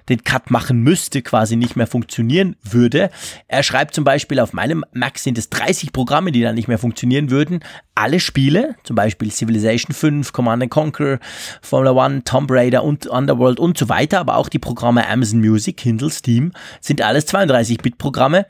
[0.09, 3.11] den Cut machen müsste, quasi nicht mehr funktionieren würde.
[3.47, 6.79] Er schreibt zum Beispiel, auf meinem Mac sind es 30 Programme, die dann nicht mehr
[6.79, 7.59] funktionieren würden.
[7.93, 11.19] Alle Spiele, zum Beispiel Civilization 5, Command Conquer,
[11.61, 15.77] Formula One, Tomb Raider und Underworld und so weiter, aber auch die Programme Amazon Music,
[15.77, 18.47] Kindle, Steam, sind alles 32-Bit-Programme.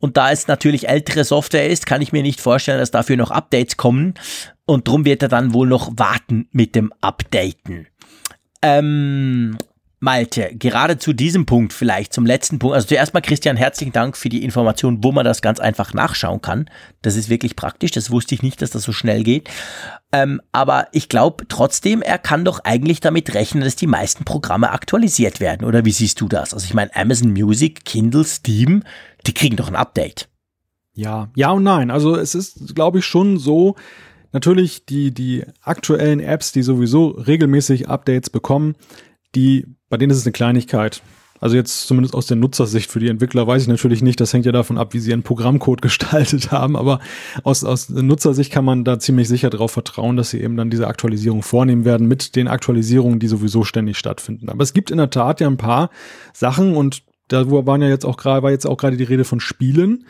[0.00, 3.30] Und da es natürlich ältere Software ist, kann ich mir nicht vorstellen, dass dafür noch
[3.30, 4.14] Updates kommen.
[4.70, 7.88] Und drum wird er dann wohl noch warten mit dem Updaten.
[8.62, 9.58] Ähm,
[9.98, 12.76] Malte, gerade zu diesem Punkt vielleicht, zum letzten Punkt.
[12.76, 16.40] Also zuerst mal Christian, herzlichen Dank für die Information, wo man das ganz einfach nachschauen
[16.40, 16.70] kann.
[17.02, 17.90] Das ist wirklich praktisch.
[17.90, 19.50] Das wusste ich nicht, dass das so schnell geht.
[20.12, 24.70] Ähm, aber ich glaube trotzdem, er kann doch eigentlich damit rechnen, dass die meisten Programme
[24.70, 25.66] aktualisiert werden.
[25.66, 26.54] Oder wie siehst du das?
[26.54, 28.84] Also ich meine, Amazon Music, Kindle, Steam,
[29.26, 30.28] die kriegen doch ein Update.
[30.94, 31.90] Ja, ja und nein.
[31.90, 33.74] Also es ist, glaube ich, schon so,
[34.32, 38.74] natürlich die, die aktuellen Apps, die sowieso regelmäßig Updates bekommen,
[39.34, 41.02] die, bei denen ist es eine Kleinigkeit.
[41.40, 44.44] Also jetzt zumindest aus der Nutzersicht für die Entwickler weiß ich natürlich nicht, das hängt
[44.44, 47.00] ja davon ab, wie sie ihren Programmcode gestaltet haben, aber
[47.42, 50.86] aus, aus Nutzersicht kann man da ziemlich sicher darauf vertrauen, dass sie eben dann diese
[50.86, 54.50] Aktualisierung vornehmen werden mit den Aktualisierungen, die sowieso ständig stattfinden.
[54.50, 55.90] Aber es gibt in der Tat ja ein paar
[56.34, 59.40] Sachen und da waren ja jetzt auch gerade, war jetzt auch gerade die Rede von
[59.40, 60.04] Spielen,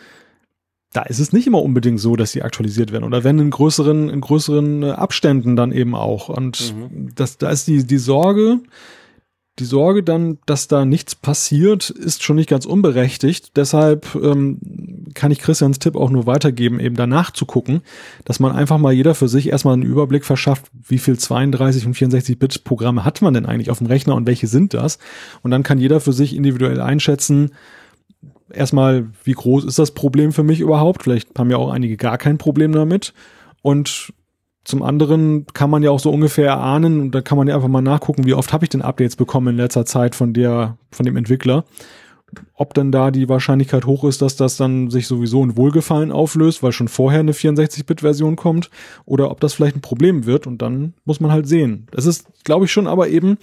[0.92, 4.08] da ist es nicht immer unbedingt so, dass sie aktualisiert werden oder wenn in größeren,
[4.08, 6.28] in größeren äh, Abständen dann eben auch.
[6.28, 6.74] Und
[7.14, 8.60] das, da ist die, die Sorge,
[9.60, 13.56] die Sorge dann, dass da nichts passiert, ist schon nicht ganz unberechtigt.
[13.56, 14.58] Deshalb ähm,
[15.14, 17.82] kann ich Christians Tipp auch nur weitergeben, eben danach zu gucken,
[18.24, 21.94] dass man einfach mal jeder für sich erstmal einen Überblick verschafft, wie viel 32 und
[21.94, 24.98] 64 Bit Programme hat man denn eigentlich auf dem Rechner und welche sind das?
[25.42, 27.50] Und dann kann jeder für sich individuell einschätzen,
[28.52, 31.02] erstmal, wie groß ist das Problem für mich überhaupt?
[31.02, 33.12] Vielleicht haben ja auch einige gar kein Problem damit.
[33.62, 34.12] Und
[34.64, 37.68] zum anderen kann man ja auch so ungefähr erahnen, und da kann man ja einfach
[37.68, 41.06] mal nachgucken, wie oft habe ich denn Updates bekommen in letzter Zeit von der, von
[41.06, 41.64] dem Entwickler.
[42.54, 46.62] ob denn da die Wahrscheinlichkeit hoch ist, dass das dann sich sowieso in Wohlgefallen auflöst,
[46.62, 48.70] weil schon vorher eine 64-Bit-Version kommt,
[49.04, 51.86] oder ob das vielleicht ein Problem wird und dann muss man halt sehen.
[51.90, 53.38] Das ist, glaube ich, schon aber eben,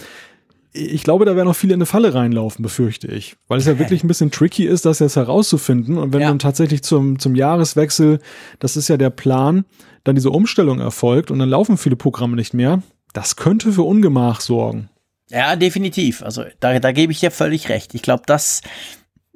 [0.73, 3.35] ich glaube, da werden noch viele in eine Falle reinlaufen, befürchte ich.
[3.47, 5.97] Weil es ja wirklich ein bisschen tricky ist, das jetzt herauszufinden.
[5.97, 6.27] Und wenn ja.
[6.29, 8.19] dann tatsächlich zum, zum Jahreswechsel,
[8.59, 9.65] das ist ja der Plan,
[10.03, 12.81] dann diese Umstellung erfolgt und dann laufen viele Programme nicht mehr,
[13.13, 14.89] das könnte für Ungemach sorgen.
[15.29, 16.23] Ja, definitiv.
[16.23, 17.93] Also da, da gebe ich dir völlig recht.
[17.95, 18.61] Ich glaube, das,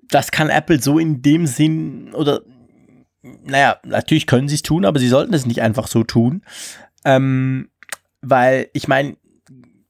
[0.10, 2.42] das kann Apple so in dem Sinn oder
[3.44, 6.44] naja, natürlich können sie es tun, aber sie sollten es nicht einfach so tun.
[7.06, 7.70] Ähm,
[8.22, 9.18] weil ich meine,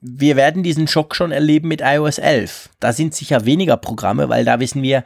[0.01, 2.69] wir werden diesen Schock schon erleben mit iOS 11.
[2.79, 5.03] Da sind sicher weniger Programme, weil da wissen wir,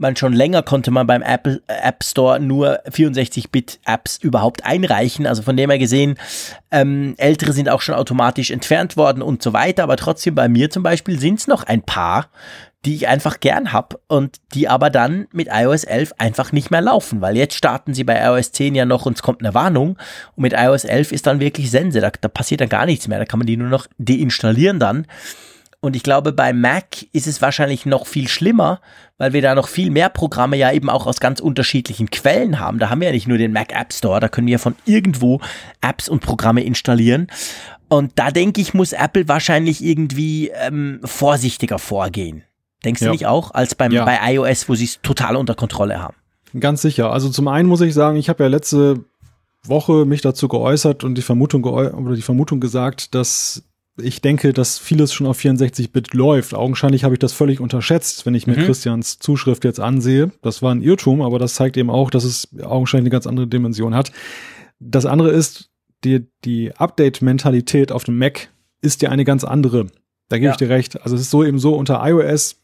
[0.00, 5.26] man schon länger konnte man beim Apple App Store nur 64-Bit-Apps überhaupt einreichen.
[5.26, 6.16] Also von dem her gesehen,
[6.70, 9.82] ähm, ältere sind auch schon automatisch entfernt worden und so weiter.
[9.84, 12.30] Aber trotzdem bei mir zum Beispiel sind es noch ein paar,
[12.84, 16.80] die ich einfach gern hab und die aber dann mit iOS 11 einfach nicht mehr
[16.80, 19.98] laufen, weil jetzt starten sie bei iOS 10 ja noch und es kommt eine Warnung
[20.34, 23.18] und mit iOS 11 ist dann wirklich Sense, da, da passiert dann gar nichts mehr,
[23.18, 25.06] da kann man die nur noch deinstallieren dann.
[25.82, 28.80] Und ich glaube, bei Mac ist es wahrscheinlich noch viel schlimmer,
[29.16, 32.78] weil wir da noch viel mehr Programme ja eben auch aus ganz unterschiedlichen Quellen haben.
[32.78, 35.40] Da haben wir ja nicht nur den Mac App Store, da können wir von irgendwo
[35.80, 37.28] Apps und Programme installieren.
[37.88, 42.44] Und da denke ich, muss Apple wahrscheinlich irgendwie ähm, vorsichtiger vorgehen.
[42.84, 43.08] Denkst ja.
[43.08, 44.04] du nicht auch, als beim, ja.
[44.04, 46.14] bei iOS, wo sie es total unter Kontrolle haben?
[46.58, 47.10] Ganz sicher.
[47.10, 49.04] Also zum einen muss ich sagen, ich habe ja letzte
[49.64, 53.64] Woche mich dazu geäußert und die Vermutung oder die Vermutung gesagt, dass
[54.00, 56.54] ich denke, dass vieles schon auf 64-Bit läuft.
[56.54, 58.64] Augenscheinlich habe ich das völlig unterschätzt, wenn ich mir mhm.
[58.64, 60.32] Christians Zuschrift jetzt ansehe.
[60.42, 63.46] Das war ein Irrtum, aber das zeigt eben auch, dass es augenscheinlich eine ganz andere
[63.46, 64.12] Dimension hat.
[64.78, 65.70] Das andere ist,
[66.04, 68.48] die, die Update-Mentalität auf dem Mac
[68.80, 69.86] ist ja eine ganz andere.
[70.28, 70.52] Da gebe ja.
[70.52, 71.02] ich dir recht.
[71.02, 72.59] Also es ist so eben so unter iOS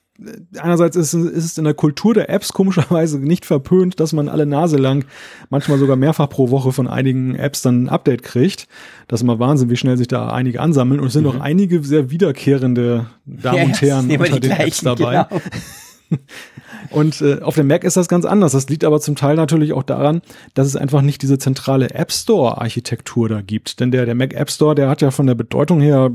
[0.59, 4.47] einerseits ist, ist, es in der Kultur der Apps komischerweise nicht verpönt, dass man alle
[4.47, 5.05] Nase lang,
[5.51, 8.69] manchmal sogar mehrfach pro Woche von einigen Apps dann ein Update kriegt.
[9.09, 11.01] Das ist mal Wahnsinn, wie schnell sich da einige ansammeln.
[11.01, 11.31] Und es sind mhm.
[11.31, 15.27] auch einige sehr wiederkehrende Damen ja, und Herren unter den Apps dabei.
[15.29, 15.43] Genau.
[16.91, 18.53] Und äh, auf dem Mac ist das ganz anders.
[18.53, 20.23] Das liegt aber zum Teil natürlich auch daran,
[20.55, 23.81] dass es einfach nicht diese zentrale App Store Architektur da gibt.
[23.81, 26.13] Denn der, der Mac App Store, der hat ja von der Bedeutung her,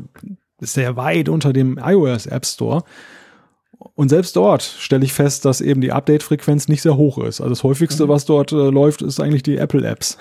[0.59, 2.83] sehr weit unter dem iOS App Store.
[3.95, 7.41] Und selbst dort stelle ich fest, dass eben die Update-Frequenz nicht sehr hoch ist.
[7.41, 8.09] Also das häufigste, mhm.
[8.09, 10.17] was dort äh, läuft, ist eigentlich die Apple-Apps.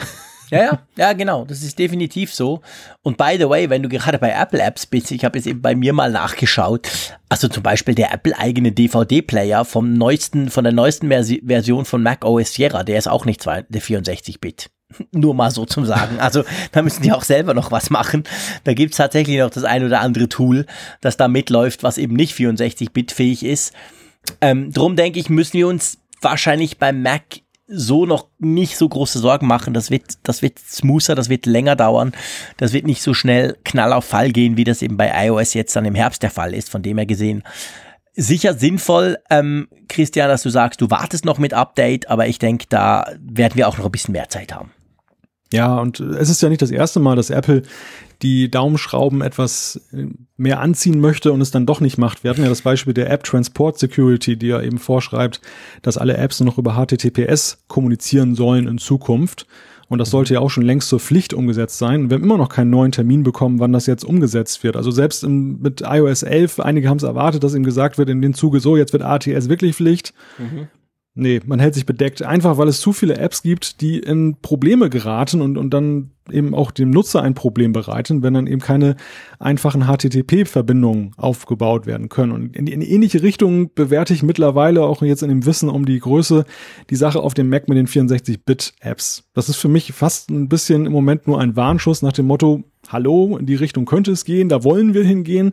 [0.50, 1.44] Ja, ja, ja, genau.
[1.44, 2.60] Das ist definitiv so.
[3.02, 5.62] Und by the way, wenn du gerade bei Apple Apps bist, ich habe jetzt eben
[5.62, 6.88] bei mir mal nachgeschaut.
[7.28, 12.54] Also zum Beispiel der Apple-eigene DVD-Player vom neuesten, von der neuesten Version von Mac OS
[12.54, 14.70] Sierra, der ist auch nicht 64-Bit.
[15.12, 16.18] Nur mal so zum Sagen.
[16.20, 18.24] Also da müssen die auch selber noch was machen.
[18.64, 20.66] Da gibt's tatsächlich noch das ein oder andere Tool,
[21.00, 23.72] das da mitläuft, was eben nicht 64-Bit fähig ist.
[24.40, 27.40] Ähm, drum denke ich, müssen wir uns wahrscheinlich beim Mac
[27.72, 29.74] so noch nicht so große Sorgen machen.
[29.74, 32.12] Das wird, das wird smoother, das wird länger dauern.
[32.56, 35.76] Das wird nicht so schnell knall auf Fall gehen, wie das eben bei iOS jetzt
[35.76, 36.68] dann im Herbst der Fall ist.
[36.68, 37.44] Von dem her gesehen
[38.14, 42.66] sicher sinnvoll, ähm, Christian, dass du sagst, du wartest noch mit Update, aber ich denke,
[42.68, 44.72] da werden wir auch noch ein bisschen mehr Zeit haben.
[45.52, 47.62] Ja, und es ist ja nicht das erste Mal, dass Apple
[48.22, 50.06] die Daumenschrauben etwas äh,
[50.36, 52.22] mehr anziehen möchte und es dann doch nicht macht.
[52.22, 55.40] Wir hatten ja das Beispiel der App Transport Security, die ja eben vorschreibt,
[55.82, 59.46] dass alle Apps nur noch über HTTPS kommunizieren sollen in Zukunft.
[59.88, 62.10] Und das sollte ja auch schon längst zur Pflicht umgesetzt sein.
[62.10, 64.76] Wir haben immer noch keinen neuen Termin bekommen, wann das jetzt umgesetzt wird.
[64.76, 68.22] Also selbst im, mit iOS 11, einige haben es erwartet, dass ihm gesagt wird in
[68.22, 70.14] den Zuge so, jetzt wird ATS wirklich Pflicht.
[70.38, 70.68] Mhm.
[71.14, 74.88] Nee, man hält sich bedeckt, einfach weil es zu viele Apps gibt, die in Probleme
[74.88, 78.94] geraten und, und dann eben auch dem Nutzer ein Problem bereiten, wenn dann eben keine
[79.40, 82.30] einfachen HTTP-Verbindungen aufgebaut werden können.
[82.30, 85.98] Und in, in ähnliche Richtung bewerte ich mittlerweile auch jetzt in dem Wissen um die
[85.98, 86.44] Größe
[86.90, 89.24] die Sache auf dem Mac mit den 64-Bit-Apps.
[89.34, 92.62] Das ist für mich fast ein bisschen im Moment nur ein Warnschuss nach dem Motto,
[92.88, 95.52] hallo, in die Richtung könnte es gehen, da wollen wir hingehen.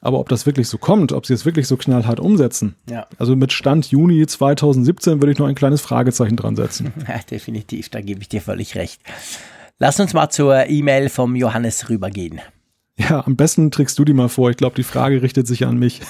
[0.00, 3.06] Aber ob das wirklich so kommt, ob sie es wirklich so knallhart umsetzen, ja.
[3.18, 6.92] also mit Stand Juni 2017 würde ich noch ein kleines Fragezeichen dran setzen.
[7.08, 9.00] Ja, definitiv, da gebe ich dir völlig recht.
[9.78, 12.40] Lass uns mal zur E-Mail vom Johannes rübergehen.
[12.98, 14.50] Ja, am besten trägst du die mal vor.
[14.50, 16.00] Ich glaube, die Frage richtet sich an mich.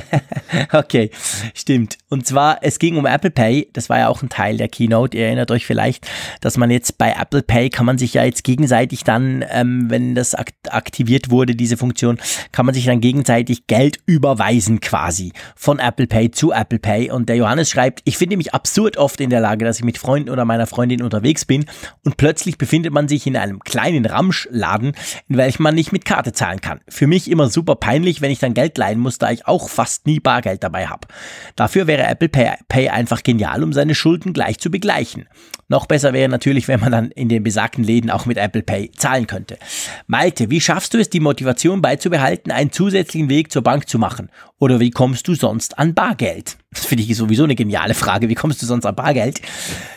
[0.72, 1.10] okay,
[1.54, 1.96] stimmt.
[2.10, 3.70] Und zwar, es ging um Apple Pay.
[3.72, 5.16] Das war ja auch ein Teil der Keynote.
[5.16, 6.06] Ihr erinnert euch vielleicht,
[6.42, 10.14] dass man jetzt bei Apple Pay kann man sich ja jetzt gegenseitig dann, ähm, wenn
[10.14, 12.18] das aktiviert wurde, diese Funktion,
[12.52, 17.10] kann man sich dann gegenseitig Geld überweisen quasi von Apple Pay zu Apple Pay.
[17.10, 19.96] Und der Johannes schreibt, ich finde mich absurd oft in der Lage, dass ich mit
[19.96, 21.64] Freunden oder meiner Freundin unterwegs bin
[22.04, 24.92] und plötzlich befindet man sich in einem kleinen Ramschladen,
[25.28, 26.80] in welchem man nicht mit Karte Karte zahlen kann.
[26.88, 30.06] Für mich immer super peinlich, wenn ich dann Geld leihen muss, da ich auch fast
[30.06, 31.06] nie Bargeld dabei habe.
[31.54, 35.28] Dafür wäre Apple Pay, Pay einfach genial, um seine Schulden gleich zu begleichen.
[35.68, 38.92] Noch besser wäre natürlich, wenn man dann in den besagten Läden auch mit Apple Pay
[38.92, 39.58] zahlen könnte.
[40.06, 44.30] Malte, wie schaffst du es, die Motivation beizubehalten, einen zusätzlichen Weg zur Bank zu machen?
[44.58, 46.56] Oder wie kommst du sonst an Bargeld?
[46.72, 48.28] Das finde ich sowieso eine geniale Frage.
[48.28, 49.40] Wie kommst du sonst an Bargeld?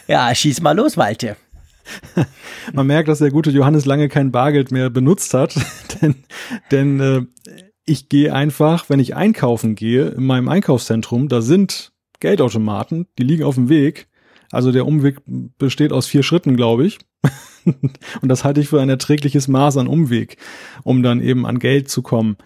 [0.07, 1.35] Ja, schieß mal los, Malte.
[2.73, 5.55] Man merkt, dass der gute Johannes lange kein Bargeld mehr benutzt hat,
[6.01, 6.15] denn,
[6.71, 7.21] denn äh,
[7.85, 13.43] ich gehe einfach, wenn ich einkaufen gehe, in meinem Einkaufszentrum, da sind Geldautomaten, die liegen
[13.43, 14.07] auf dem Weg.
[14.51, 16.99] Also der Umweg besteht aus vier Schritten, glaube ich.
[17.65, 20.37] Und das halte ich für ein erträgliches Maß an Umweg,
[20.83, 22.37] um dann eben an Geld zu kommen.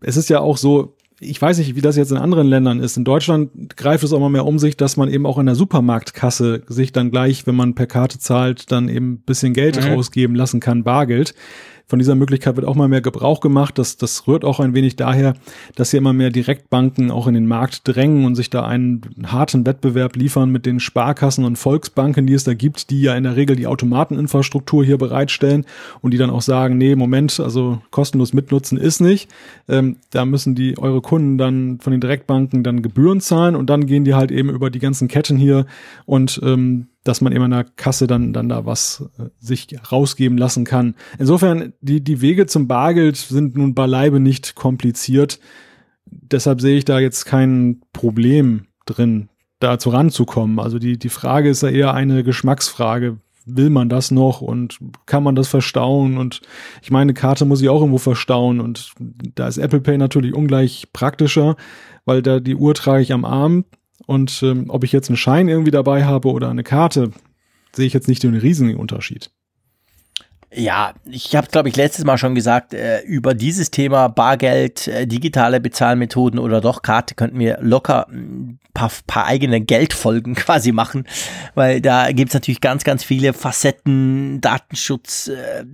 [0.00, 2.96] Es ist ja auch so, ich weiß nicht, wie das jetzt in anderen Ländern ist.
[2.96, 5.56] In Deutschland greift es auch mal mehr um sich, dass man eben auch in der
[5.56, 9.94] Supermarktkasse sich dann gleich, wenn man per Karte zahlt, dann eben ein bisschen Geld mhm.
[9.94, 11.34] rausgeben lassen kann, Bargeld.
[11.88, 13.78] Von dieser Möglichkeit wird auch mal mehr Gebrauch gemacht.
[13.78, 15.32] Das, das rührt auch ein wenig daher,
[15.74, 19.64] dass hier immer mehr Direktbanken auch in den Markt drängen und sich da einen harten
[19.64, 23.36] Wettbewerb liefern mit den Sparkassen und Volksbanken, die es da gibt, die ja in der
[23.36, 25.64] Regel die Automateninfrastruktur hier bereitstellen
[26.02, 29.30] und die dann auch sagen, nee, Moment, also kostenlos mitnutzen ist nicht.
[29.66, 33.86] Ähm, da müssen die eure Kunden dann von den Direktbanken dann Gebühren zahlen und dann
[33.86, 35.64] gehen die halt eben über die ganzen Ketten hier
[36.04, 40.36] und ähm, dass man eben an der Kasse dann, dann da was äh, sich rausgeben
[40.36, 40.94] lassen kann.
[41.18, 45.40] Insofern, die, die Wege zum Bargeld sind nun beileibe nicht kompliziert.
[46.04, 50.58] Deshalb sehe ich da jetzt kein Problem drin, dazu ranzukommen.
[50.58, 53.16] Also die, die Frage ist ja eher eine Geschmacksfrage.
[53.46, 56.18] Will man das noch und kann man das verstauen?
[56.18, 56.42] Und
[56.82, 58.92] ich meine, Karte muss ich auch irgendwo verstauen und
[59.34, 61.56] da ist Apple Pay natürlich ungleich praktischer,
[62.04, 63.64] weil da die Uhr trage ich am Arm
[64.06, 67.10] und ähm, ob ich jetzt einen Schein irgendwie dabei habe oder eine Karte,
[67.72, 69.30] sehe ich jetzt nicht den riesigen Unterschied.
[70.50, 75.06] Ja, ich habe, glaube ich, letztes Mal schon gesagt, äh, über dieses Thema Bargeld, äh,
[75.06, 81.06] digitale Bezahlmethoden oder doch Karte könnten wir locker ein paar, paar eigene Geldfolgen quasi machen,
[81.54, 85.66] weil da gibt es natürlich ganz, ganz viele Facetten, Datenschutz, äh,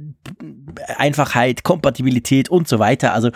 [0.96, 3.14] Einfachheit, Kompatibilität und so weiter.
[3.14, 3.30] Also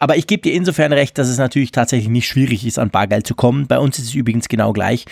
[0.00, 3.26] aber ich gebe dir insofern recht, dass es natürlich tatsächlich nicht schwierig ist, an Bargeld
[3.26, 3.66] zu kommen.
[3.66, 5.04] Bei uns ist es übrigens genau gleich.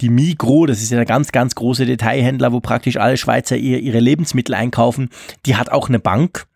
[0.00, 4.00] Die Migro, das ist ja der ganz, ganz große Detailhändler, wo praktisch alle Schweizer ihre
[4.00, 5.10] Lebensmittel einkaufen,
[5.46, 6.46] die hat auch eine Bank.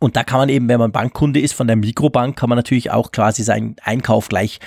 [0.00, 2.90] Und da kann man eben, wenn man Bankkunde ist von der Mikrobank, kann man natürlich
[2.90, 4.60] auch quasi seinen Einkauf gleich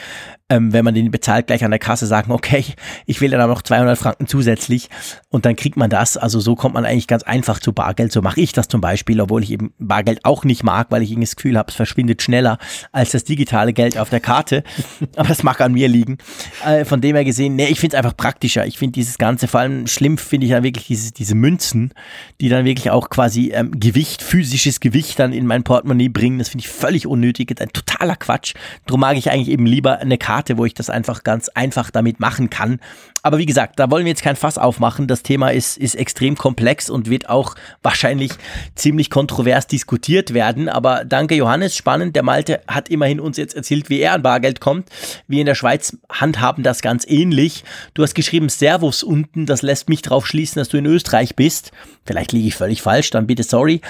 [0.51, 2.65] ähm, wenn man den bezahlt, gleich an der Kasse sagen, okay,
[3.05, 4.89] ich will dann noch 200 Franken zusätzlich
[5.29, 6.17] und dann kriegt man das.
[6.17, 8.11] Also so kommt man eigentlich ganz einfach zu Bargeld.
[8.11, 11.11] So mache ich das zum Beispiel, obwohl ich eben Bargeld auch nicht mag, weil ich
[11.11, 12.57] irgendwie das Gefühl habe, es verschwindet schneller
[12.91, 14.63] als das digitale Geld auf der Karte.
[15.15, 16.17] Aber das mag an mir liegen.
[16.65, 18.65] Äh, von dem her gesehen, nee, ich finde es einfach praktischer.
[18.65, 21.93] Ich finde dieses Ganze, vor allem schlimm finde ich ja wirklich diese, diese Münzen,
[22.41, 26.39] die dann wirklich auch quasi ähm, Gewicht, physisches Gewicht dann in mein Portemonnaie bringen.
[26.39, 28.53] Das finde ich völlig unnötig, ein totaler Quatsch.
[28.85, 32.19] Darum mag ich eigentlich eben lieber eine Karte wo ich das einfach ganz einfach damit
[32.19, 32.79] machen kann.
[33.23, 35.07] Aber wie gesagt, da wollen wir jetzt kein Fass aufmachen.
[35.07, 38.31] Das Thema ist, ist extrem komplex und wird auch wahrscheinlich
[38.75, 40.67] ziemlich kontrovers diskutiert werden.
[40.67, 42.15] Aber danke Johannes, spannend.
[42.15, 44.89] Der Malte hat immerhin uns jetzt erzählt, wie er an Bargeld kommt.
[45.27, 47.63] Wir in der Schweiz handhaben das ganz ähnlich.
[47.93, 49.45] Du hast geschrieben Servus unten.
[49.45, 51.71] Das lässt mich darauf schließen, dass du in Österreich bist.
[52.03, 53.81] Vielleicht liege ich völlig falsch, dann bitte sorry.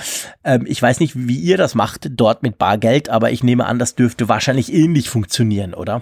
[0.44, 3.80] Ähm, ich weiß nicht, wie ihr das macht dort mit Bargeld, aber ich nehme an,
[3.80, 6.02] das dürfte wahrscheinlich ähnlich funktionieren, oder?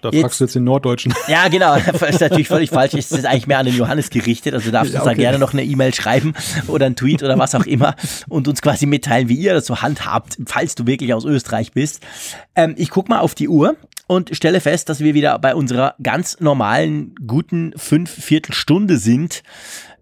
[0.00, 1.12] Da jetzt, fragst du jetzt den Norddeutschen.
[1.28, 1.76] Ja, genau.
[1.76, 2.94] Das ist natürlich völlig falsch.
[2.94, 4.54] Es ist eigentlich mehr an den Johannes gerichtet.
[4.54, 5.10] Also darfst du ja, okay.
[5.10, 6.34] da gerne noch eine E-Mail schreiben
[6.68, 7.96] oder einen Tweet oder was auch immer
[8.28, 12.02] und uns quasi mitteilen, wie ihr das so handhabt, falls du wirklich aus Österreich bist.
[12.54, 15.94] Ähm, ich guck mal auf die Uhr und stelle fest, dass wir wieder bei unserer
[16.02, 19.42] ganz normalen, guten fünf Viertelstunde sind.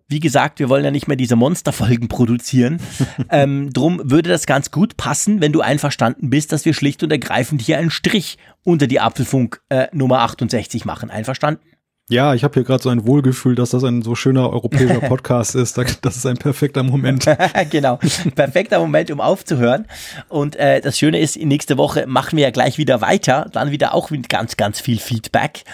[0.08, 2.80] Wie gesagt, wir wollen ja nicht mehr diese Monsterfolgen produzieren.
[3.30, 7.10] ähm, drum würde das ganz gut passen, wenn du einverstanden bist, dass wir schlicht und
[7.10, 11.10] ergreifend hier einen Strich unter die Apfelfunk äh, Nummer 68 machen.
[11.10, 11.60] Einverstanden?
[12.08, 15.56] Ja, ich habe hier gerade so ein Wohlgefühl, dass das ein so schöner europäischer Podcast
[15.56, 15.76] ist.
[15.76, 17.26] Das ist ein perfekter Moment.
[17.70, 17.98] genau,
[18.36, 19.86] perfekter Moment, um aufzuhören.
[20.28, 23.50] Und äh, das Schöne ist, nächste Woche machen wir ja gleich wieder weiter.
[23.52, 25.64] Dann wieder auch mit ganz, ganz viel Feedback.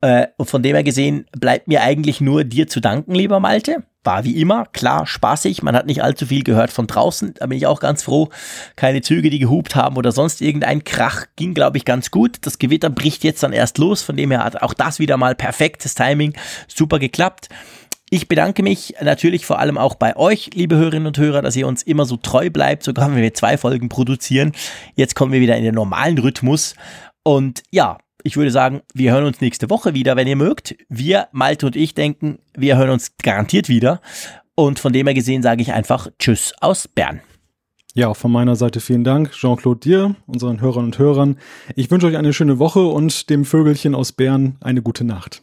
[0.00, 3.84] Äh, und von dem her gesehen bleibt mir eigentlich nur dir zu danken, lieber Malte.
[4.04, 5.62] War wie immer, klar, spaßig.
[5.62, 7.34] Man hat nicht allzu viel gehört von draußen.
[7.34, 8.28] Da bin ich auch ganz froh.
[8.76, 11.26] Keine Züge, die gehupt haben oder sonst irgendein Krach.
[11.34, 12.36] Ging, glaube ich, ganz gut.
[12.42, 14.02] Das Gewitter bricht jetzt dann erst los.
[14.02, 16.34] Von dem her hat auch das wieder mal perfektes Timing.
[16.68, 17.48] Super geklappt.
[18.08, 21.66] Ich bedanke mich natürlich vor allem auch bei euch, liebe Hörerinnen und Hörer, dass ihr
[21.66, 24.52] uns immer so treu bleibt, sogar wenn wir zwei Folgen produzieren.
[24.94, 26.76] Jetzt kommen wir wieder in den normalen Rhythmus.
[27.24, 30.74] Und ja, ich würde sagen, wir hören uns nächste Woche wieder, wenn ihr mögt.
[30.88, 34.00] Wir, Malte und ich, denken, wir hören uns garantiert wieder.
[34.56, 37.20] Und von dem her gesehen sage ich einfach Tschüss aus Bern.
[37.94, 41.38] Ja, von meiner Seite vielen Dank, Jean-Claude dir, unseren Hörern und Hörern.
[41.76, 45.42] Ich wünsche euch eine schöne Woche und dem Vögelchen aus Bern eine gute Nacht.